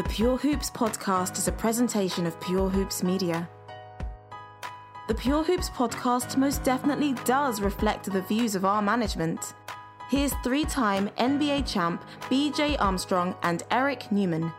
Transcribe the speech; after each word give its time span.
The 0.00 0.08
Pure 0.08 0.38
Hoops 0.38 0.70
podcast 0.70 1.36
is 1.36 1.46
a 1.46 1.52
presentation 1.52 2.24
of 2.24 2.40
Pure 2.40 2.70
Hoops 2.70 3.02
Media. 3.02 3.46
The 5.08 5.14
Pure 5.14 5.44
Hoops 5.44 5.68
podcast 5.68 6.38
most 6.38 6.64
definitely 6.64 7.12
does 7.26 7.60
reflect 7.60 8.10
the 8.10 8.22
views 8.22 8.54
of 8.54 8.64
our 8.64 8.80
management. 8.80 9.52
Here's 10.08 10.32
three 10.42 10.64
time 10.64 11.10
NBA 11.18 11.70
champ 11.70 12.02
BJ 12.30 12.80
Armstrong 12.80 13.34
and 13.42 13.62
Eric 13.70 14.10
Newman. 14.10 14.50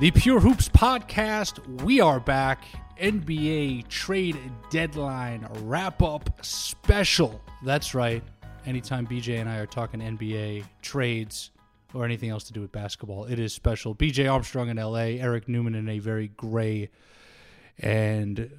The 0.00 0.10
Pure 0.14 0.40
Hoops 0.40 0.70
podcast. 0.70 1.82
We 1.82 2.00
are 2.00 2.18
back. 2.18 2.64
NBA 2.98 3.88
trade 3.88 4.38
deadline 4.70 5.46
wrap 5.64 6.00
up 6.00 6.30
special. 6.40 7.42
That's 7.62 7.94
right. 7.94 8.22
Anytime 8.64 9.06
BJ 9.06 9.38
and 9.38 9.50
I 9.50 9.58
are 9.58 9.66
talking 9.66 10.00
NBA 10.00 10.64
trades 10.80 11.50
or 11.94 12.04
anything 12.04 12.30
else 12.30 12.44
to 12.44 12.52
do 12.52 12.60
with 12.60 12.72
basketball, 12.72 13.24
it 13.24 13.38
is 13.38 13.52
special. 13.52 13.94
BJ 13.94 14.30
Armstrong 14.30 14.68
in 14.68 14.76
LA, 14.76 15.18
Eric 15.18 15.48
Newman 15.48 15.74
in 15.74 15.88
a 15.88 15.98
very 15.98 16.28
gray 16.28 16.90
and 17.78 18.50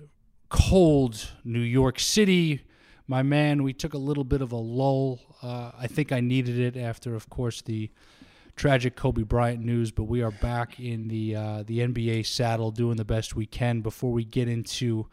cold 0.49 1.31
New 1.43 1.59
York 1.59 1.99
City. 1.99 2.61
My 3.07 3.23
man, 3.23 3.63
we 3.63 3.73
took 3.73 3.93
a 3.93 3.97
little 3.97 4.23
bit 4.23 4.41
of 4.41 4.51
a 4.51 4.57
lull. 4.57 5.19
Uh, 5.41 5.71
I 5.77 5.87
think 5.87 6.11
I 6.11 6.19
needed 6.19 6.59
it 6.59 6.77
after, 6.77 7.15
of 7.15 7.29
course, 7.29 7.61
the 7.61 7.89
tragic 8.55 8.95
Kobe 8.95 9.23
Bryant 9.23 9.63
news, 9.63 9.91
but 9.91 10.03
we 10.03 10.21
are 10.21 10.31
back 10.31 10.79
in 10.79 11.07
the 11.07 11.35
uh, 11.35 11.63
the 11.63 11.79
NBA 11.79 12.25
saddle, 12.25 12.71
doing 12.71 12.97
the 12.97 13.05
best 13.05 13.35
we 13.35 13.45
can. 13.45 13.81
Before 13.81 14.11
we 14.11 14.23
get 14.23 14.47
into 14.47 15.07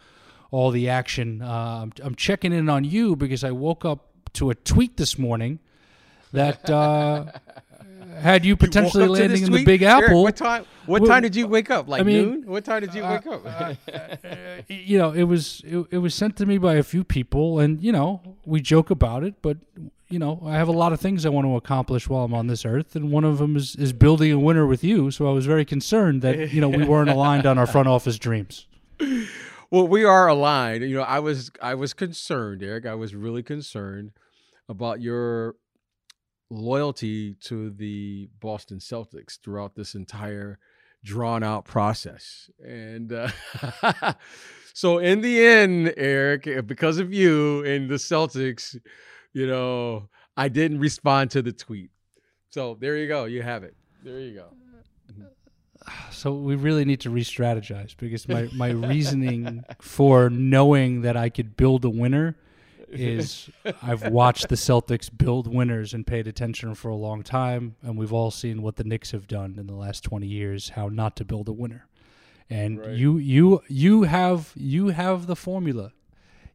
all 0.51 0.71
the 0.71 0.89
action, 0.89 1.43
uh, 1.43 1.81
I'm, 1.83 1.93
I'm 2.03 2.15
checking 2.15 2.53
in 2.53 2.69
on 2.69 2.85
you 2.85 3.17
because 3.17 3.45
I 3.45 3.53
woke 3.53 3.85
up 3.85 4.09
to 4.35 4.51
a 4.51 4.55
tweet 4.55 4.97
this 4.97 5.19
morning 5.19 5.61
that 6.33 6.69
uh, 6.69 7.33
had 8.21 8.45
you 8.45 8.57
potentially 8.57 9.07
to 9.07 9.13
landing 9.13 9.43
in 9.43 9.53
the? 9.53 9.65
Big 9.65 9.83
Eric, 9.83 10.05
Apple. 10.05 10.23
what 10.23 10.37
time? 10.37 10.65
What 10.87 11.03
Well, 11.03 11.11
time 11.11 11.23
did 11.23 11.37
you 11.37 11.47
wake 11.47 11.71
up? 11.71 11.89
Like 11.89 12.01
I 12.01 12.05
mean, 12.05 12.17
noon? 12.17 12.47
What 12.47 12.65
time 12.65 12.81
did 12.81 12.95
you 12.95 13.05
uh, 13.05 13.11
wake 13.13 13.27
up? 13.27 13.45
Uh, 13.45 13.75
uh, 13.93 14.63
you 14.69 14.97
know, 14.99 15.13
it 15.13 15.25
was 15.25 15.63
it, 15.65 15.87
it 15.91 15.99
was 15.99 16.15
sent 16.15 16.37
to 16.37 16.47
me 16.47 16.59
by 16.59 16.75
a 16.75 16.83
few 16.83 17.05
people, 17.05 17.59
and 17.59 17.83
you 17.83 17.93
know, 17.93 18.37
we 18.45 18.61
joke 18.61 18.91
about 18.91 19.23
it, 19.25 19.35
but 19.43 19.59
you 20.09 20.19
know, 20.19 20.43
I 20.47 20.55
have 20.55 20.69
a 20.69 20.73
lot 20.73 20.93
of 20.93 21.01
things 21.01 21.27
I 21.27 21.29
want 21.29 21.47
to 21.47 21.57
accomplish 21.57 22.09
while 22.09 22.25
I'm 22.25 22.33
on 22.33 22.47
this 22.47 22.65
earth, 22.65 22.97
and 22.97 23.13
one 23.13 23.25
of 23.25 23.39
them 23.39 23.57
is 23.57 23.77
is 23.77 23.93
building 23.93 24.33
a 24.33 24.39
winner 24.39 24.67
with 24.67 24.83
you. 24.83 25.11
So 25.11 25.29
I 25.29 25.33
was 25.33 25.45
very 25.47 25.65
concerned 25.65 26.23
that 26.23 26.53
you 26.53 26.61
know 26.61 26.69
we 26.69 26.85
weren't 26.93 27.11
aligned 27.11 27.47
on 27.47 27.59
our 27.59 27.67
front 27.67 27.89
office 27.89 28.19
dreams. 28.19 28.67
well, 29.71 29.87
we 29.87 30.05
are 30.05 30.27
aligned. 30.29 30.83
You 30.85 30.97
know, 30.97 31.03
I 31.03 31.19
was 31.19 31.51
I 31.63 31.75
was 31.75 31.93
concerned, 31.93 32.63
Eric. 32.63 32.87
I 32.87 32.95
was 32.95 33.15
really 33.15 33.43
concerned 33.43 34.13
about 34.69 35.01
your 35.01 35.57
loyalty 36.51 37.35
to 37.35 37.71
the 37.71 38.29
Boston 38.41 38.79
Celtics 38.79 39.39
throughout 39.41 39.75
this 39.75 39.95
entire 39.95 40.59
drawn 41.05 41.43
out 41.43 41.65
process. 41.65 42.51
And 42.65 43.13
uh, 43.13 43.31
so 44.75 44.99
in 44.99 45.21
the 45.21 45.45
end, 45.45 45.95
Eric, 45.97 46.47
uh, 46.47 46.63
because 46.63 46.99
of 46.99 47.13
you 47.13 47.65
and 47.65 47.89
the 47.89 47.97
Celtics, 47.97 48.79
you 49.33 49.47
know, 49.47 50.09
I 50.37 50.49
didn't 50.49 50.79
respond 50.79 51.31
to 51.33 51.43
the 51.43 51.53
tweet. 51.53 51.91
So 52.51 52.77
there 52.81 52.97
you 52.97 53.09
go. 53.09 53.25
You 53.27 53.43
have 53.43 53.65
it. 53.65 53.75
There 54.03 54.21
you 54.21 54.35
go. 54.35 54.49
So 56.11 56.33
we 56.33 56.57
really 56.57 56.85
need 56.85 57.01
to 57.03 57.11
re-strategize 57.11 57.97
because 57.97 58.29
my 58.29 58.49
my 58.53 58.71
reasoning 58.91 59.63
for 59.81 60.29
knowing 60.29 61.03
that 61.03 61.17
I 61.17 61.31
could 61.31 61.57
build 61.57 61.85
a 61.85 61.89
winner 61.89 62.37
is 62.91 63.51
I've 63.83 64.09
watched 64.11 64.49
the 64.49 64.55
Celtics 64.57 65.11
build 65.17 65.53
winners 65.53 65.95
and 65.95 66.07
paid 66.07 66.27
attention 66.27 66.75
for 66.75 66.89
a 66.89 66.95
long 66.97 67.23
time, 67.23 67.77
and 67.83 67.97
we've 67.99 68.13
all 68.13 68.31
seen 68.31 68.63
what 68.63 68.77
the 68.77 68.85
Knicks 68.85 69.11
have 69.11 69.27
done 69.27 69.57
in 69.59 69.67
the 69.67 69.75
last 69.75 70.03
twenty 70.05 70.27
years, 70.27 70.71
how 70.71 70.89
not 70.89 71.17
to 71.17 71.25
build 71.25 71.49
a 71.49 71.53
winner. 71.53 71.87
And 72.51 72.79
Right. 72.81 72.97
you 72.97 73.19
you 73.19 73.63
you 73.69 74.03
have 74.05 74.53
you 74.57 74.89
have 74.89 75.27
the 75.27 75.37
formula. 75.37 75.93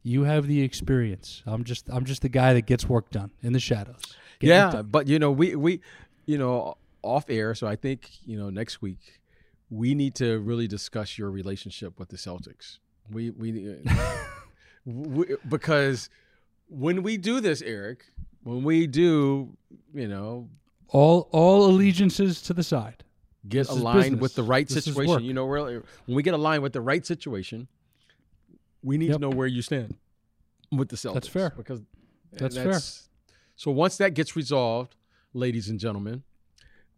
You 0.02 0.24
have 0.24 0.48
the 0.48 0.62
experience. 0.62 1.44
I'm 1.46 1.64
just 1.64 1.90
I'm 1.90 2.04
just 2.04 2.22
the 2.24 2.30
guy 2.30 2.54
that 2.54 2.66
gets 2.66 2.90
work 2.90 3.10
done 3.10 3.32
in 3.42 3.54
the 3.54 3.60
shadows. 3.60 4.02
Get 4.40 4.48
yeah, 4.50 4.82
but 4.82 5.08
you 5.08 5.20
know, 5.20 5.32
we 5.32 5.56
we 5.56 5.82
you 6.26 6.38
know 6.38 6.76
off 7.04 7.30
air. 7.30 7.54
So 7.56 7.68
I 7.68 7.76
think 7.76 8.10
you 8.26 8.38
know 8.38 8.50
next 8.50 8.82
week 8.82 9.22
we 9.70 9.96
need 9.96 10.16
to 10.16 10.40
really 10.40 10.68
discuss 10.68 11.18
your 11.18 11.32
relationship 11.32 12.00
with 12.00 12.10
the 12.10 12.18
Celtics. 12.18 12.80
We 13.10 13.30
we, 13.30 13.78
we 14.86 15.36
because 15.48 16.10
when 16.74 17.04
we 17.04 17.18
do 17.18 17.40
this, 17.40 17.62
Eric, 17.62 18.06
when 18.44 18.64
we 18.64 18.88
do, 18.88 19.56
you 19.94 20.08
know, 20.08 20.50
all 20.90 21.30
all 21.32 21.66
allegiances 21.68 22.42
to 22.44 22.54
the 22.54 22.64
side. 22.64 23.04
get 23.48 23.68
This 23.68 23.70
aligned 23.70 24.22
with 24.22 24.36
the 24.36 24.44
right 24.44 24.68
This 24.68 24.86
situation. 24.86 25.24
You 25.24 25.34
know, 25.34 25.46
when 25.46 25.84
we 26.08 26.24
get 26.24 26.34
aligned 26.34 26.64
with 26.64 26.74
the 26.74 26.82
right 26.82 27.06
situation, 27.06 27.68
we 28.82 28.98
need 28.98 29.10
Yep. 29.10 29.16
to 29.18 29.22
know 29.22 29.30
where 29.30 29.48
you 29.48 29.62
stand 29.62 29.96
with 30.72 30.90
the 30.90 30.96
Celtics. 30.96 31.14
That's 31.14 31.28
fair. 31.28 31.54
Because 31.56 31.82
That's 32.32 32.56
fair. 32.56 32.80
So 33.56 33.72
once 33.72 33.98
that 33.98 34.14
gets 34.14 34.36
resolved, 34.36 34.96
ladies 35.34 35.70
and 35.70 35.80
gentlemen, 35.80 36.24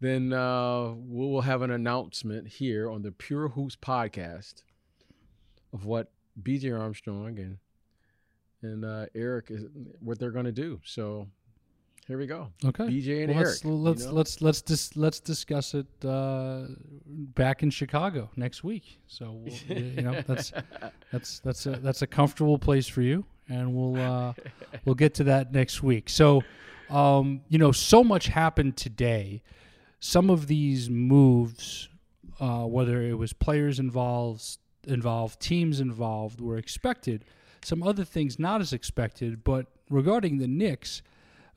then 0.00 0.32
uh, 0.32 0.92
we 0.92 1.26
will 1.26 1.42
have 1.42 1.62
an 1.62 1.70
announcement 1.70 2.48
here 2.48 2.90
on 2.90 3.02
the 3.02 3.12
Pure 3.12 3.50
Hoops 3.50 3.76
podcast 3.76 4.62
of 5.72 5.84
what 5.84 6.10
BJ 6.42 6.78
Armstrong 6.78 7.38
and 7.38 7.58
and 8.66 8.84
uh, 8.84 9.06
Eric 9.14 9.46
is 9.50 9.64
what 10.00 10.18
they're 10.18 10.30
going 10.30 10.44
to 10.46 10.52
do. 10.52 10.80
So 10.84 11.26
here 12.06 12.18
we 12.18 12.26
go. 12.26 12.48
Okay. 12.64 12.84
BJ 12.84 13.24
and 13.24 13.34
Well, 13.34 13.38
Eric. 13.44 13.48
let's 13.48 13.64
let's 13.64 14.04
know? 14.06 14.12
let's 14.12 14.40
let's 14.42 14.62
dis- 14.62 14.96
let's 14.96 15.20
discuss 15.20 15.74
it 15.74 15.86
uh, 16.04 16.66
back 17.06 17.62
in 17.62 17.70
Chicago 17.70 18.30
next 18.36 18.62
week. 18.62 19.00
So 19.06 19.32
we'll, 19.32 19.78
you 19.78 20.02
know 20.02 20.20
that's 20.26 20.52
that's 21.12 21.40
that's 21.40 21.66
a 21.66 21.70
that's 21.70 22.02
a 22.02 22.06
comfortable 22.06 22.58
place 22.58 22.86
for 22.86 23.02
you, 23.02 23.24
and 23.48 23.74
we'll 23.74 23.96
uh, 23.96 24.32
we'll 24.84 24.94
get 24.94 25.14
to 25.14 25.24
that 25.24 25.52
next 25.52 25.82
week. 25.82 26.08
So 26.08 26.42
um, 26.90 27.40
you 27.48 27.58
know, 27.58 27.72
so 27.72 28.04
much 28.04 28.28
happened 28.28 28.76
today. 28.76 29.42
Some 29.98 30.30
of 30.30 30.46
these 30.46 30.88
moves, 30.88 31.88
uh, 32.38 32.64
whether 32.64 33.02
it 33.02 33.14
was 33.18 33.32
players 33.32 33.80
involved, 33.80 34.58
involved 34.86 35.40
teams 35.40 35.80
involved, 35.80 36.40
were 36.40 36.58
expected. 36.58 37.24
Some 37.62 37.82
other 37.82 38.04
things 38.04 38.38
not 38.38 38.60
as 38.60 38.72
expected, 38.72 39.44
but 39.44 39.66
regarding 39.90 40.38
the 40.38 40.48
Knicks 40.48 41.02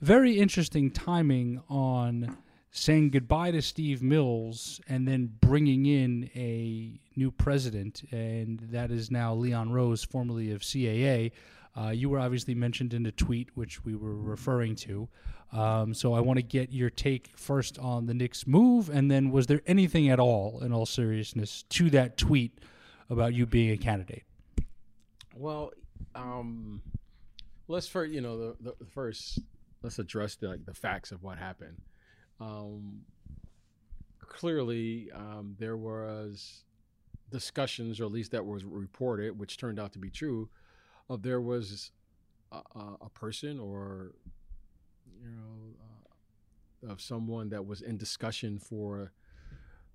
very 0.01 0.39
interesting 0.39 0.91
timing 0.91 1.61
on 1.69 2.37
saying 2.71 3.09
goodbye 3.09 3.51
to 3.51 3.61
Steve 3.61 4.01
Mills 4.01 4.79
and 4.87 5.07
then 5.07 5.31
bringing 5.41 5.85
in 5.85 6.29
a 6.35 6.99
new 7.17 7.31
president, 7.31 8.03
and 8.11 8.59
that 8.71 8.91
is 8.91 9.11
now 9.11 9.33
Leon 9.33 9.71
Rose, 9.71 10.03
formerly 10.03 10.51
of 10.51 10.61
CAA. 10.61 11.31
Uh, 11.75 11.89
you 11.89 12.09
were 12.09 12.19
obviously 12.19 12.55
mentioned 12.55 12.93
in 12.93 13.03
the 13.03 13.11
tweet, 13.11 13.49
which 13.55 13.83
we 13.83 13.95
were 13.95 14.15
referring 14.15 14.75
to. 14.75 15.07
Um, 15.51 15.93
so 15.93 16.13
I 16.13 16.19
want 16.19 16.37
to 16.37 16.43
get 16.43 16.71
your 16.71 16.89
take 16.89 17.31
first 17.35 17.79
on 17.79 18.05
the 18.05 18.13
Knicks 18.13 18.45
move, 18.45 18.89
and 18.89 19.09
then 19.09 19.31
was 19.31 19.47
there 19.47 19.61
anything 19.65 20.09
at 20.09 20.19
all, 20.19 20.61
in 20.63 20.71
all 20.71 20.85
seriousness, 20.85 21.63
to 21.69 21.89
that 21.89 22.17
tweet 22.17 22.59
about 23.09 23.33
you 23.33 23.45
being 23.45 23.71
a 23.71 23.77
candidate? 23.77 24.23
Well, 25.35 25.71
um, 26.15 26.81
let's 27.67 27.87
first, 27.87 28.11
you 28.11 28.21
know, 28.21 28.37
the, 28.37 28.75
the 28.79 28.85
first, 28.85 29.39
let's 29.81 29.99
address 29.99 30.35
the, 30.35 30.49
like 30.49 30.65
the 30.65 30.73
facts 30.73 31.11
of 31.11 31.23
what 31.23 31.37
happened. 31.37 31.81
Um, 32.39 33.01
clearly, 34.19 35.09
um, 35.13 35.55
there 35.59 35.77
was 35.77 36.63
discussions, 37.31 37.99
or 37.99 38.05
at 38.05 38.11
least 38.11 38.31
that 38.31 38.45
was 38.45 38.63
reported, 38.63 39.37
which 39.37 39.57
turned 39.57 39.79
out 39.79 39.93
to 39.93 39.99
be 39.99 40.09
true, 40.09 40.49
of 41.09 41.21
there 41.21 41.41
was 41.41 41.91
a, 42.51 42.61
a, 43.01 43.09
person 43.13 43.59
or 43.59 44.13
you 45.21 45.29
know 45.29 46.87
uh, 46.87 46.91
of 46.91 47.01
someone 47.01 47.49
that 47.49 47.65
was 47.65 47.81
in 47.81 47.97
discussion 47.97 48.57
for 48.57 49.11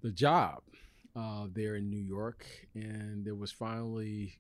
the 0.02 0.10
job 0.10 0.62
uh, 1.16 1.46
there 1.52 1.76
in 1.76 1.88
New 1.88 2.00
York, 2.00 2.46
and 2.74 3.24
there 3.24 3.34
was 3.34 3.50
finally 3.50 4.38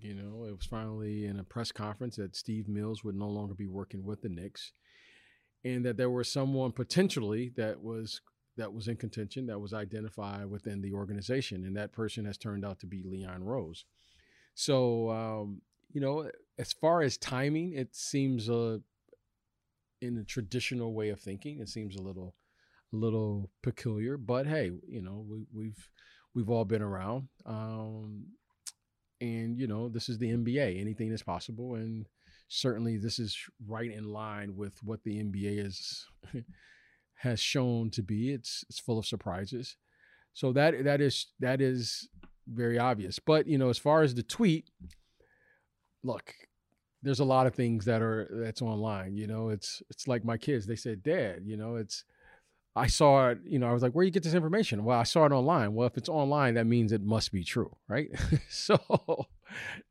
You 0.00 0.14
know, 0.14 0.44
it 0.44 0.56
was 0.56 0.66
finally 0.66 1.26
in 1.26 1.38
a 1.38 1.44
press 1.44 1.72
conference 1.72 2.16
that 2.16 2.36
Steve 2.36 2.68
Mills 2.68 3.04
would 3.04 3.16
no 3.16 3.28
longer 3.28 3.54
be 3.54 3.66
working 3.66 4.04
with 4.04 4.22
the 4.22 4.28
Knicks, 4.28 4.72
and 5.64 5.84
that 5.84 5.96
there 5.96 6.10
was 6.10 6.30
someone 6.30 6.72
potentially 6.72 7.52
that 7.56 7.82
was 7.82 8.20
that 8.56 8.72
was 8.72 8.88
in 8.88 8.96
contention 8.96 9.46
that 9.46 9.60
was 9.60 9.72
identified 9.72 10.46
within 10.46 10.80
the 10.80 10.92
organization, 10.92 11.64
and 11.64 11.76
that 11.76 11.92
person 11.92 12.24
has 12.24 12.36
turned 12.36 12.64
out 12.64 12.80
to 12.80 12.86
be 12.86 13.02
Leon 13.04 13.44
Rose. 13.44 13.84
So, 14.54 15.10
um, 15.10 15.62
you 15.92 16.00
know, 16.00 16.28
as 16.58 16.72
far 16.72 17.02
as 17.02 17.16
timing, 17.16 17.72
it 17.74 17.94
seems 17.94 18.50
uh, 18.50 18.78
in 20.00 20.18
a 20.18 20.24
traditional 20.24 20.92
way 20.92 21.10
of 21.10 21.20
thinking, 21.20 21.60
it 21.60 21.68
seems 21.68 21.94
a 21.94 22.02
little, 22.02 22.34
a 22.92 22.96
little 22.96 23.50
peculiar. 23.62 24.16
But 24.16 24.46
hey, 24.46 24.72
you 24.88 25.02
know, 25.02 25.24
we, 25.28 25.46
we've 25.54 25.90
we've 26.34 26.50
all 26.50 26.64
been 26.64 26.82
around, 26.82 27.28
um, 27.46 28.26
and 29.20 29.58
you 29.58 29.66
know, 29.66 29.88
this 29.88 30.08
is 30.08 30.18
the 30.18 30.30
NBA. 30.30 30.80
Anything 30.80 31.12
is 31.12 31.22
possible, 31.22 31.74
and 31.74 32.06
certainly 32.48 32.96
this 32.96 33.18
is 33.18 33.36
right 33.66 33.90
in 33.90 34.12
line 34.12 34.56
with 34.56 34.74
what 34.82 35.02
the 35.04 35.22
NBA 35.22 35.64
is 35.64 36.06
has 37.14 37.40
shown 37.40 37.90
to 37.90 38.02
be. 38.02 38.32
It's 38.32 38.64
it's 38.68 38.78
full 38.78 38.98
of 38.98 39.06
surprises. 39.06 39.76
So 40.34 40.52
that 40.52 40.84
that 40.84 41.00
is 41.00 41.26
that 41.40 41.60
is 41.60 42.08
very 42.46 42.78
obvious. 42.78 43.18
But 43.18 43.46
you 43.46 43.58
know, 43.58 43.70
as 43.70 43.78
far 43.78 44.02
as 44.02 44.14
the 44.14 44.22
tweet, 44.22 44.70
look, 46.02 46.34
there's 47.02 47.20
a 47.20 47.24
lot 47.24 47.46
of 47.46 47.54
things 47.54 47.84
that 47.86 48.02
are 48.02 48.28
that's 48.30 48.62
online. 48.62 49.16
You 49.16 49.26
know, 49.26 49.48
it's 49.48 49.82
it's 49.90 50.08
like 50.08 50.24
my 50.24 50.36
kids. 50.36 50.66
They 50.66 50.76
said, 50.76 51.02
"Dad, 51.02 51.42
you 51.44 51.56
know, 51.56 51.76
it's." 51.76 52.04
I 52.76 52.86
saw 52.86 53.30
it. 53.30 53.38
You 53.44 53.58
know, 53.58 53.68
I 53.68 53.72
was 53.72 53.82
like, 53.82 53.92
"Where 53.92 54.04
do 54.04 54.06
you 54.06 54.12
get 54.12 54.22
this 54.22 54.34
information?" 54.34 54.84
Well, 54.84 54.98
I 54.98 55.02
saw 55.02 55.24
it 55.24 55.32
online. 55.32 55.74
Well, 55.74 55.86
if 55.86 55.96
it's 55.96 56.08
online, 56.08 56.54
that 56.54 56.66
means 56.66 56.92
it 56.92 57.02
must 57.02 57.32
be 57.32 57.44
true, 57.44 57.76
right? 57.88 58.08
so 58.48 58.78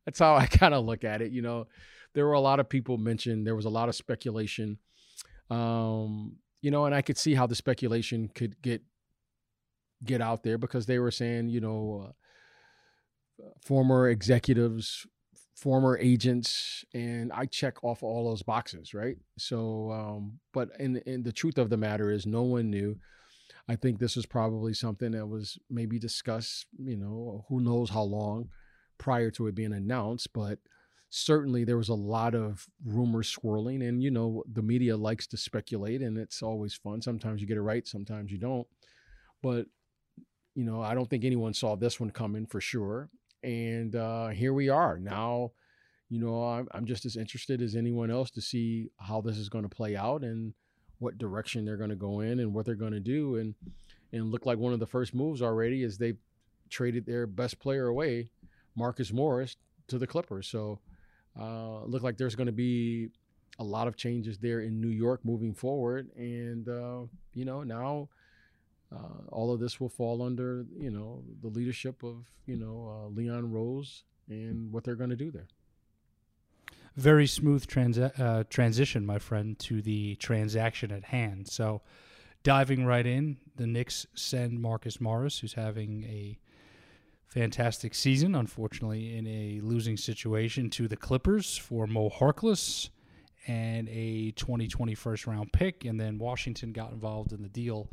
that's 0.05 0.19
how 0.19 0.35
I 0.35 0.45
kind 0.45 0.73
of 0.73 0.85
look 0.85 1.03
at 1.03 1.21
it. 1.21 1.31
You 1.31 1.41
know, 1.41 1.67
there 2.13 2.25
were 2.25 2.33
a 2.33 2.39
lot 2.39 2.59
of 2.59 2.69
people 2.69 2.97
mentioned. 2.97 3.45
There 3.45 3.55
was 3.55 3.65
a 3.65 3.69
lot 3.69 3.89
of 3.89 3.95
speculation. 3.95 4.77
Um, 5.49 6.37
you 6.61 6.71
know, 6.71 6.85
and 6.85 6.95
I 6.95 7.01
could 7.01 7.17
see 7.17 7.35
how 7.35 7.47
the 7.47 7.55
speculation 7.55 8.29
could 8.33 8.61
get 8.61 8.81
get 10.03 10.21
out 10.21 10.43
there 10.43 10.57
because 10.57 10.85
they 10.85 10.99
were 10.99 11.11
saying, 11.11 11.49
you 11.49 11.59
know, 11.59 12.13
uh, 13.41 13.49
former 13.61 14.09
executives, 14.09 15.05
former 15.57 15.97
agents, 15.97 16.85
and 16.93 17.33
I 17.33 17.45
check 17.47 17.83
off 17.83 18.03
all 18.03 18.29
those 18.29 18.43
boxes, 18.43 18.93
right? 18.93 19.17
So, 19.37 19.91
um, 19.91 20.39
but 20.53 20.69
in 20.79 20.97
in 21.05 21.23
the 21.23 21.31
truth 21.31 21.57
of 21.57 21.69
the 21.69 21.77
matter 21.77 22.11
is, 22.11 22.25
no 22.25 22.43
one 22.43 22.69
knew. 22.69 22.97
I 23.67 23.75
think 23.75 23.99
this 23.99 24.15
was 24.15 24.25
probably 24.25 24.73
something 24.73 25.11
that 25.11 25.27
was 25.27 25.57
maybe 25.69 25.99
discussed, 25.99 26.67
you 26.77 26.95
know, 26.95 27.43
who 27.49 27.59
knows 27.59 27.89
how 27.89 28.03
long 28.03 28.49
prior 28.97 29.29
to 29.31 29.47
it 29.47 29.55
being 29.55 29.73
announced, 29.73 30.31
but 30.31 30.59
certainly 31.09 31.63
there 31.63 31.77
was 31.77 31.89
a 31.89 31.93
lot 31.93 32.35
of 32.35 32.67
rumors 32.85 33.29
swirling 33.29 33.81
and 33.81 34.03
you 34.03 34.11
know 34.11 34.43
the 34.51 34.61
media 34.61 34.95
likes 34.95 35.25
to 35.25 35.37
speculate 35.37 36.01
and 36.01 36.17
it's 36.17 36.41
always 36.41 36.73
fun 36.73 37.01
sometimes 37.01 37.39
you 37.39 37.47
get 37.47 37.55
it 37.55 37.61
right 37.61 37.87
sometimes 37.87 38.29
you 38.29 38.37
don't 38.37 38.67
but 39.41 39.67
you 40.53 40.65
know 40.65 40.81
i 40.81 40.93
don't 40.93 41.09
think 41.09 41.23
anyone 41.23 41.53
saw 41.53 41.75
this 41.75 41.97
one 41.97 42.09
coming 42.09 42.45
for 42.45 42.59
sure 42.59 43.09
and 43.43 43.95
uh 43.95 44.27
here 44.27 44.53
we 44.53 44.69
are. 44.69 44.99
Now 44.99 45.51
you 46.09 46.21
know 46.21 46.41
i'm, 46.41 46.69
I'm 46.71 46.85
just 46.85 47.03
as 47.05 47.17
interested 47.17 47.61
as 47.61 47.75
anyone 47.75 48.09
else 48.09 48.31
to 48.31 48.41
see 48.41 48.89
how 48.97 49.19
this 49.19 49.37
is 49.37 49.49
going 49.49 49.65
to 49.65 49.75
play 49.75 49.97
out 49.97 50.21
and 50.21 50.53
what 50.99 51.17
direction 51.17 51.65
they're 51.65 51.75
going 51.75 51.89
to 51.89 51.97
go 51.97 52.21
in 52.21 52.39
and 52.39 52.53
what 52.53 52.65
they're 52.65 52.75
going 52.75 52.93
to 52.93 53.01
do 53.01 53.35
and 53.35 53.55
and 54.13 54.31
look 54.31 54.45
like 54.45 54.57
one 54.57 54.71
of 54.71 54.79
the 54.79 54.87
first 54.87 55.13
moves 55.13 55.41
already 55.41 55.83
is 55.83 55.97
they've 55.97 56.17
traded 56.69 57.05
their 57.05 57.27
best 57.27 57.59
player 57.59 57.87
away 57.87 58.29
marcus 58.77 59.11
morris 59.11 59.57
to 59.87 59.97
the 59.97 60.07
clippers. 60.07 60.47
So 60.47 60.79
uh, 61.39 61.83
look 61.85 62.03
like 62.03 62.17
there's 62.17 62.35
going 62.35 62.47
to 62.47 62.53
be 62.53 63.09
a 63.59 63.63
lot 63.63 63.87
of 63.87 63.95
changes 63.95 64.37
there 64.37 64.61
in 64.61 64.79
New 64.79 64.89
York 64.89 65.21
moving 65.23 65.53
forward, 65.53 66.09
and 66.15 66.67
uh, 66.67 67.01
you 67.33 67.45
know 67.45 67.63
now 67.63 68.09
uh, 68.93 69.25
all 69.31 69.53
of 69.53 69.59
this 69.59 69.79
will 69.79 69.89
fall 69.89 70.21
under 70.21 70.65
you 70.77 70.91
know 70.91 71.23
the 71.41 71.47
leadership 71.47 72.03
of 72.03 72.25
you 72.45 72.55
know 72.55 73.05
uh, 73.05 73.09
Leon 73.09 73.51
Rose 73.51 74.03
and 74.29 74.71
what 74.71 74.83
they're 74.83 74.95
going 74.95 75.09
to 75.09 75.15
do 75.15 75.31
there. 75.31 75.47
Very 76.95 77.27
smooth 77.27 77.67
transi- 77.67 78.19
uh, 78.19 78.43
transition, 78.49 79.05
my 79.05 79.19
friend, 79.19 79.57
to 79.59 79.81
the 79.81 80.15
transaction 80.15 80.91
at 80.91 81.05
hand. 81.05 81.47
So, 81.47 81.81
diving 82.41 82.85
right 82.85 83.05
in, 83.05 83.37
the 83.55 83.67
Knicks 83.67 84.07
send 84.15 84.59
Marcus 84.59 84.99
Morris, 84.99 85.39
who's 85.39 85.53
having 85.53 86.03
a 86.05 86.39
fantastic 87.27 87.93
season, 87.93 88.33
unfortunately, 88.33 89.15
in 89.15 89.27
a 89.27 89.59
losing 89.61 89.95
situation 89.95 90.69
to 90.71 90.87
the 90.87 90.97
Clippers 90.97 91.55
for 91.55 91.85
Mo 91.85 92.09
Harkless 92.09 92.89
and 93.45 93.87
a 93.89 94.31
2020 94.31 94.95
first 94.95 95.27
round 95.27 95.53
pick. 95.53 95.85
And 95.85 95.99
then 95.99 96.17
Washington 96.17 96.71
got 96.71 96.91
involved 96.91 97.31
in 97.31 97.43
the 97.43 97.49
deal 97.49 97.89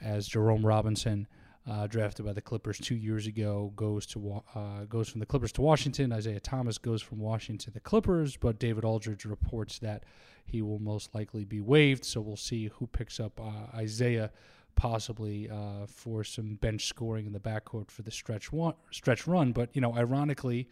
as 0.00 0.26
Jerome 0.26 0.64
Robinson, 0.64 1.26
uh, 1.68 1.86
drafted 1.86 2.24
by 2.24 2.32
the 2.32 2.40
Clippers 2.40 2.78
two 2.78 2.94
years 2.94 3.26
ago, 3.26 3.72
goes 3.74 4.06
to 4.06 4.42
uh, 4.54 4.84
goes 4.84 5.08
from 5.08 5.20
the 5.20 5.26
Clippers 5.26 5.52
to 5.52 5.62
Washington. 5.62 6.12
Isaiah 6.12 6.40
Thomas 6.40 6.78
goes 6.78 7.02
from 7.02 7.18
Washington 7.18 7.64
to 7.66 7.70
the 7.72 7.80
Clippers, 7.80 8.36
but 8.36 8.58
David 8.58 8.84
Aldridge 8.84 9.24
reports 9.24 9.78
that 9.80 10.04
he 10.44 10.62
will 10.62 10.78
most 10.78 11.14
likely 11.14 11.44
be 11.44 11.60
waived. 11.60 12.04
So 12.04 12.20
we'll 12.20 12.36
see 12.36 12.70
who 12.78 12.86
picks 12.86 13.18
up 13.18 13.40
uh, 13.40 13.76
Isaiah 13.76 14.30
possibly 14.76 15.50
uh, 15.50 15.86
for 15.88 16.22
some 16.22 16.54
bench 16.56 16.86
scoring 16.86 17.26
in 17.26 17.32
the 17.32 17.40
backcourt 17.40 17.90
for 17.90 18.02
the 18.02 18.10
stretch 18.10 18.52
one, 18.52 18.74
stretch 18.92 19.26
run. 19.26 19.52
But 19.52 19.70
you 19.74 19.80
know, 19.80 19.96
ironically, 19.96 20.68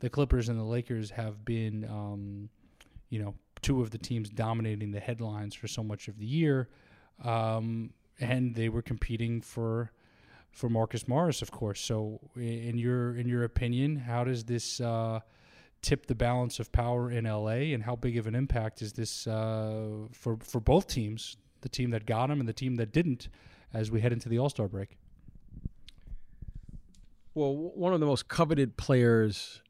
the 0.00 0.10
Clippers 0.10 0.48
and 0.48 0.58
the 0.58 0.64
Lakers 0.64 1.10
have 1.10 1.44
been, 1.44 1.84
um, 1.84 2.48
you 3.10 3.22
know, 3.22 3.34
two 3.62 3.80
of 3.80 3.90
the 3.90 3.98
teams 3.98 4.28
dominating 4.28 4.90
the 4.90 5.00
headlines 5.00 5.54
for 5.54 5.68
so 5.68 5.82
much 5.82 6.08
of 6.08 6.18
the 6.18 6.26
year, 6.26 6.68
um, 7.22 7.90
and 8.20 8.54
they 8.54 8.68
were 8.68 8.82
competing 8.82 9.40
for 9.40 9.90
for 10.50 10.68
Marcus 10.68 11.08
Morris, 11.08 11.42
of 11.42 11.50
course. 11.50 11.80
So, 11.80 12.20
in 12.36 12.78
your 12.78 13.16
in 13.16 13.28
your 13.28 13.44
opinion, 13.44 13.96
how 13.96 14.24
does 14.24 14.44
this 14.44 14.80
uh, 14.80 15.20
tip 15.82 16.06
the 16.06 16.14
balance 16.14 16.60
of 16.60 16.70
power 16.72 17.10
in 17.10 17.24
LA, 17.24 17.72
and 17.74 17.82
how 17.82 17.96
big 17.96 18.16
of 18.16 18.26
an 18.26 18.34
impact 18.34 18.82
is 18.82 18.92
this 18.92 19.26
uh, 19.26 20.06
for 20.12 20.36
for 20.38 20.60
both 20.60 20.86
teams? 20.86 21.36
the 21.64 21.68
team 21.68 21.90
that 21.90 22.06
got 22.06 22.30
him 22.30 22.38
and 22.38 22.48
the 22.48 22.52
team 22.52 22.76
that 22.76 22.92
didn't 22.92 23.28
as 23.72 23.90
we 23.90 24.00
head 24.00 24.12
into 24.12 24.28
the 24.28 24.38
All 24.38 24.48
Star 24.48 24.68
break? 24.68 24.96
Well, 27.34 27.56
one 27.56 27.92
of 27.92 27.98
the 27.98 28.06
most 28.06 28.28
coveted 28.28 28.76
players 28.76 29.60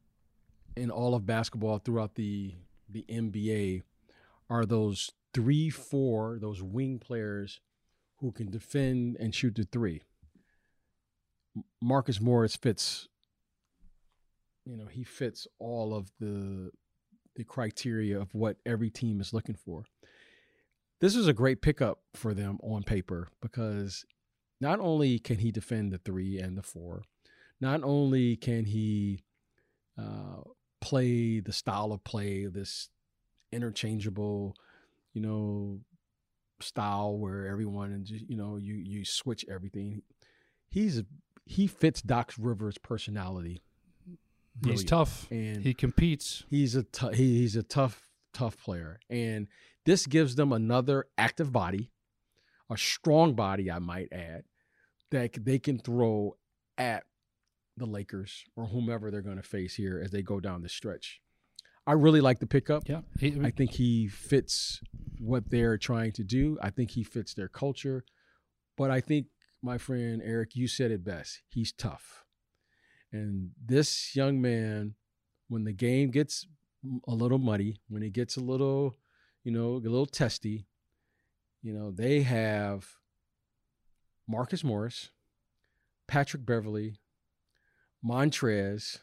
in 0.76 0.90
all 0.90 1.14
of 1.14 1.24
basketball 1.24 1.78
throughout 1.78 2.16
the 2.16 2.52
the 2.90 3.06
NBA 3.08 3.82
are 4.50 4.66
those 4.66 5.10
three, 5.32 5.70
four, 5.70 6.38
those 6.38 6.62
wing 6.62 6.98
players 6.98 7.60
who 8.18 8.32
can 8.32 8.50
defend 8.50 9.16
and 9.18 9.34
shoot 9.34 9.54
the 9.54 9.64
three. 9.64 10.02
Marcus 11.80 12.20
Morris 12.20 12.56
fits, 12.56 13.08
you 14.64 14.76
know, 14.76 14.86
he 14.86 15.04
fits 15.04 15.46
all 15.58 15.94
of 15.94 16.10
the 16.20 16.70
the 17.36 17.44
criteria 17.44 18.20
of 18.20 18.32
what 18.32 18.56
every 18.64 18.90
team 18.90 19.20
is 19.20 19.32
looking 19.32 19.56
for 19.56 19.84
this 21.04 21.16
is 21.16 21.28
a 21.28 21.34
great 21.34 21.60
pickup 21.60 21.98
for 22.14 22.32
them 22.32 22.58
on 22.62 22.82
paper 22.82 23.28
because 23.42 24.06
not 24.58 24.80
only 24.80 25.18
can 25.18 25.38
he 25.38 25.50
defend 25.50 25.92
the 25.92 25.98
three 25.98 26.38
and 26.38 26.56
the 26.56 26.62
four, 26.62 27.02
not 27.60 27.82
only 27.82 28.36
can 28.36 28.64
he 28.64 29.22
uh, 30.00 30.40
play 30.80 31.40
the 31.40 31.52
style 31.52 31.92
of 31.92 32.02
play, 32.04 32.46
this 32.46 32.88
interchangeable, 33.52 34.56
you 35.12 35.20
know, 35.20 35.80
style 36.64 37.16
where 37.16 37.46
everyone 37.46 37.92
and 37.92 38.04
just 38.04 38.28
you 38.28 38.36
know 38.36 38.56
you 38.56 38.74
you 38.74 39.04
switch 39.04 39.44
everything. 39.48 40.02
He's 40.68 41.02
he 41.46 41.66
fits 41.66 42.02
Doc 42.02 42.32
Rivers' 42.38 42.78
personality. 42.78 43.62
He's 44.64 44.84
tough 44.84 45.26
and 45.30 45.62
he 45.62 45.74
competes. 45.74 46.44
He's 46.48 46.76
a 46.76 46.84
t- 46.84 47.14
he, 47.14 47.40
he's 47.40 47.56
a 47.56 47.62
tough 47.62 48.08
tough 48.32 48.56
player 48.56 48.98
and 49.10 49.48
this 49.84 50.06
gives 50.06 50.34
them 50.34 50.52
another 50.52 51.06
active 51.18 51.52
body, 51.52 51.90
a 52.70 52.76
strong 52.76 53.34
body, 53.34 53.70
I 53.70 53.78
might 53.78 54.08
add, 54.12 54.44
that 55.10 55.44
they 55.44 55.58
can 55.58 55.78
throw 55.78 56.36
at 56.78 57.04
the 57.76 57.86
Lakers 57.86 58.44
or 58.56 58.66
whomever 58.66 59.10
they're 59.10 59.20
going 59.20 59.36
to 59.36 59.42
face 59.42 59.74
here 59.74 60.00
as 60.02 60.10
they 60.10 60.22
go 60.22 60.40
down 60.40 60.62
the 60.62 60.68
stretch. 60.68 61.20
I 61.86 61.92
really 61.92 62.20
like 62.20 62.38
the 62.38 62.46
pickup. 62.46 62.88
Yeah, 62.88 63.02
he, 63.18 63.38
I 63.42 63.50
think 63.50 63.72
he 63.72 64.08
fits 64.08 64.80
what 65.18 65.50
they're 65.50 65.78
trying 65.78 66.12
to 66.12 66.24
do. 66.24 66.58
I 66.62 66.70
think 66.70 66.90
he 66.92 67.04
fits 67.04 67.34
their 67.34 67.48
culture. 67.48 68.04
But 68.76 68.90
I 68.90 69.00
think, 69.00 69.26
my 69.62 69.78
friend 69.78 70.20
Eric, 70.24 70.56
you 70.56 70.68
said 70.68 70.90
it 70.90 71.04
best. 71.04 71.42
He's 71.48 71.72
tough. 71.72 72.24
And 73.12 73.50
this 73.64 74.14
young 74.16 74.40
man, 74.40 74.94
when 75.48 75.64
the 75.64 75.72
game 75.72 76.10
gets 76.10 76.46
a 77.06 77.14
little 77.14 77.38
muddy, 77.38 77.76
when 77.88 78.02
it 78.02 78.12
gets 78.12 78.36
a 78.36 78.40
little 78.40 78.96
you 79.44 79.52
know, 79.52 79.74
a 79.74 79.88
little 79.88 80.06
testy. 80.06 80.66
You 81.62 81.72
know, 81.72 81.90
they 81.90 82.22
have 82.22 82.86
Marcus 84.26 84.64
Morris, 84.64 85.10
Patrick 86.08 86.44
Beverley, 86.44 86.96
Montrezl, 88.04 88.98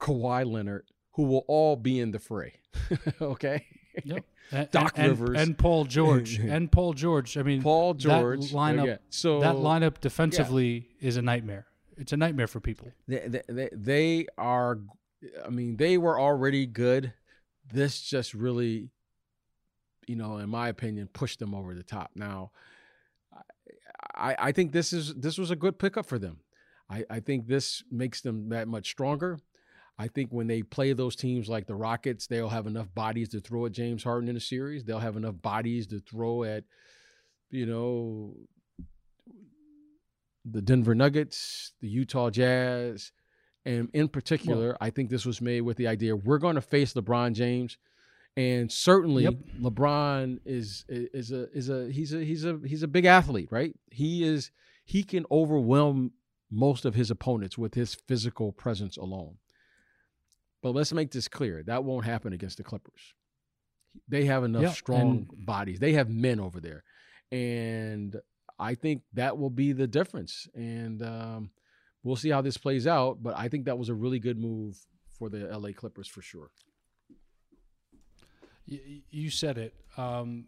Kawhi 0.00 0.50
Leonard, 0.50 0.86
who 1.12 1.24
will 1.24 1.44
all 1.48 1.76
be 1.76 2.00
in 2.00 2.10
the 2.10 2.18
fray. 2.18 2.54
okay. 3.20 3.66
Yep. 4.04 4.24
And, 4.50 4.70
Doc 4.70 4.92
and, 4.96 5.08
Rivers. 5.18 5.40
and 5.40 5.56
Paul 5.56 5.84
George 5.84 6.38
and 6.38 6.70
Paul 6.70 6.92
George. 6.94 7.36
I 7.36 7.42
mean, 7.42 7.62
Paul 7.62 7.94
that 7.94 8.00
George. 8.00 8.52
lineup. 8.52 8.86
yeah. 8.86 8.96
So 9.10 9.40
that 9.40 9.56
lineup 9.56 10.00
defensively 10.00 10.88
is 11.00 11.16
a 11.16 11.22
nightmare. 11.22 11.66
It's 11.96 12.12
a 12.12 12.16
nightmare 12.16 12.46
for 12.46 12.60
people. 12.60 12.88
they, 13.06 13.28
they, 13.28 13.42
they, 13.48 13.68
they 13.72 14.26
are 14.38 14.78
i 15.46 15.48
mean 15.50 15.76
they 15.76 15.96
were 15.98 16.18
already 16.18 16.66
good 16.66 17.12
this 17.72 18.00
just 18.00 18.34
really 18.34 18.88
you 20.08 20.16
know 20.16 20.38
in 20.38 20.48
my 20.48 20.68
opinion 20.68 21.08
pushed 21.12 21.38
them 21.38 21.54
over 21.54 21.74
the 21.74 21.82
top 21.82 22.10
now 22.16 22.50
i 24.16 24.34
i 24.38 24.52
think 24.52 24.72
this 24.72 24.92
is 24.92 25.14
this 25.14 25.38
was 25.38 25.50
a 25.50 25.56
good 25.56 25.78
pickup 25.78 26.04
for 26.06 26.18
them 26.18 26.38
i 26.90 27.04
i 27.08 27.20
think 27.20 27.46
this 27.46 27.84
makes 27.90 28.20
them 28.20 28.48
that 28.48 28.66
much 28.66 28.90
stronger 28.90 29.38
I 29.98 30.08
think 30.08 30.30
when 30.30 30.46
they 30.46 30.62
play 30.62 30.92
those 30.92 31.16
teams 31.16 31.48
like 31.48 31.66
the 31.66 31.74
Rockets, 31.74 32.26
they'll 32.26 32.48
have 32.48 32.66
enough 32.66 32.92
bodies 32.94 33.28
to 33.30 33.40
throw 33.40 33.66
at 33.66 33.72
James 33.72 34.02
Harden 34.02 34.28
in 34.28 34.36
a 34.36 34.40
series. 34.40 34.84
They'll 34.84 34.98
have 34.98 35.16
enough 35.16 35.40
bodies 35.40 35.86
to 35.88 36.00
throw 36.00 36.44
at, 36.44 36.64
you 37.50 37.66
know, 37.66 38.34
the 40.44 40.62
Denver 40.62 40.94
Nuggets, 40.94 41.72
the 41.80 41.88
Utah 41.88 42.30
Jazz, 42.30 43.12
and 43.64 43.90
in 43.92 44.08
particular, 44.08 44.68
well, 44.68 44.78
I 44.80 44.90
think 44.90 45.10
this 45.10 45.24
was 45.24 45.40
made 45.40 45.60
with 45.60 45.76
the 45.76 45.86
idea 45.86 46.16
we're 46.16 46.38
going 46.38 46.56
to 46.56 46.60
face 46.60 46.94
LeBron 46.94 47.34
James, 47.34 47.78
and 48.36 48.72
certainly 48.72 49.24
yep. 49.24 49.34
LeBron 49.60 50.40
is 50.44 50.84
is 50.88 51.30
a 51.30 51.48
is 51.52 51.68
a 51.68 51.90
he's 51.92 52.12
a 52.12 52.24
he's 52.24 52.44
a 52.44 52.58
he's 52.66 52.82
a 52.82 52.88
big 52.88 53.04
athlete, 53.04 53.48
right? 53.52 53.74
He 53.90 54.24
is 54.24 54.50
he 54.84 55.04
can 55.04 55.24
overwhelm 55.30 56.12
most 56.50 56.84
of 56.84 56.94
his 56.94 57.10
opponents 57.10 57.56
with 57.56 57.74
his 57.74 57.94
physical 57.94 58.50
presence 58.52 58.96
alone. 58.96 59.36
But 60.62 60.74
let's 60.74 60.92
make 60.92 61.10
this 61.10 61.28
clear: 61.28 61.62
that 61.64 61.84
won't 61.84 62.04
happen 62.04 62.32
against 62.32 62.56
the 62.56 62.64
Clippers. 62.64 63.14
They 64.08 64.24
have 64.26 64.44
enough 64.44 64.62
yep. 64.62 64.72
strong 64.72 65.26
and, 65.30 65.46
bodies. 65.46 65.78
They 65.78 65.92
have 65.94 66.08
men 66.08 66.40
over 66.40 66.60
there, 66.60 66.84
and 67.30 68.16
I 68.58 68.74
think 68.74 69.02
that 69.14 69.38
will 69.38 69.50
be 69.50 69.72
the 69.72 69.86
difference. 69.86 70.48
And 70.54 71.02
um, 71.02 71.50
we'll 72.02 72.16
see 72.16 72.30
how 72.30 72.40
this 72.40 72.56
plays 72.56 72.86
out. 72.86 73.22
But 73.22 73.36
I 73.36 73.48
think 73.48 73.66
that 73.66 73.78
was 73.78 73.88
a 73.88 73.94
really 73.94 74.18
good 74.18 74.38
move 74.38 74.78
for 75.18 75.28
the 75.28 75.46
LA 75.56 75.70
Clippers 75.72 76.08
for 76.08 76.22
sure. 76.22 76.50
You 78.66 79.28
said 79.28 79.58
it. 79.58 79.74
Um, 79.96 80.46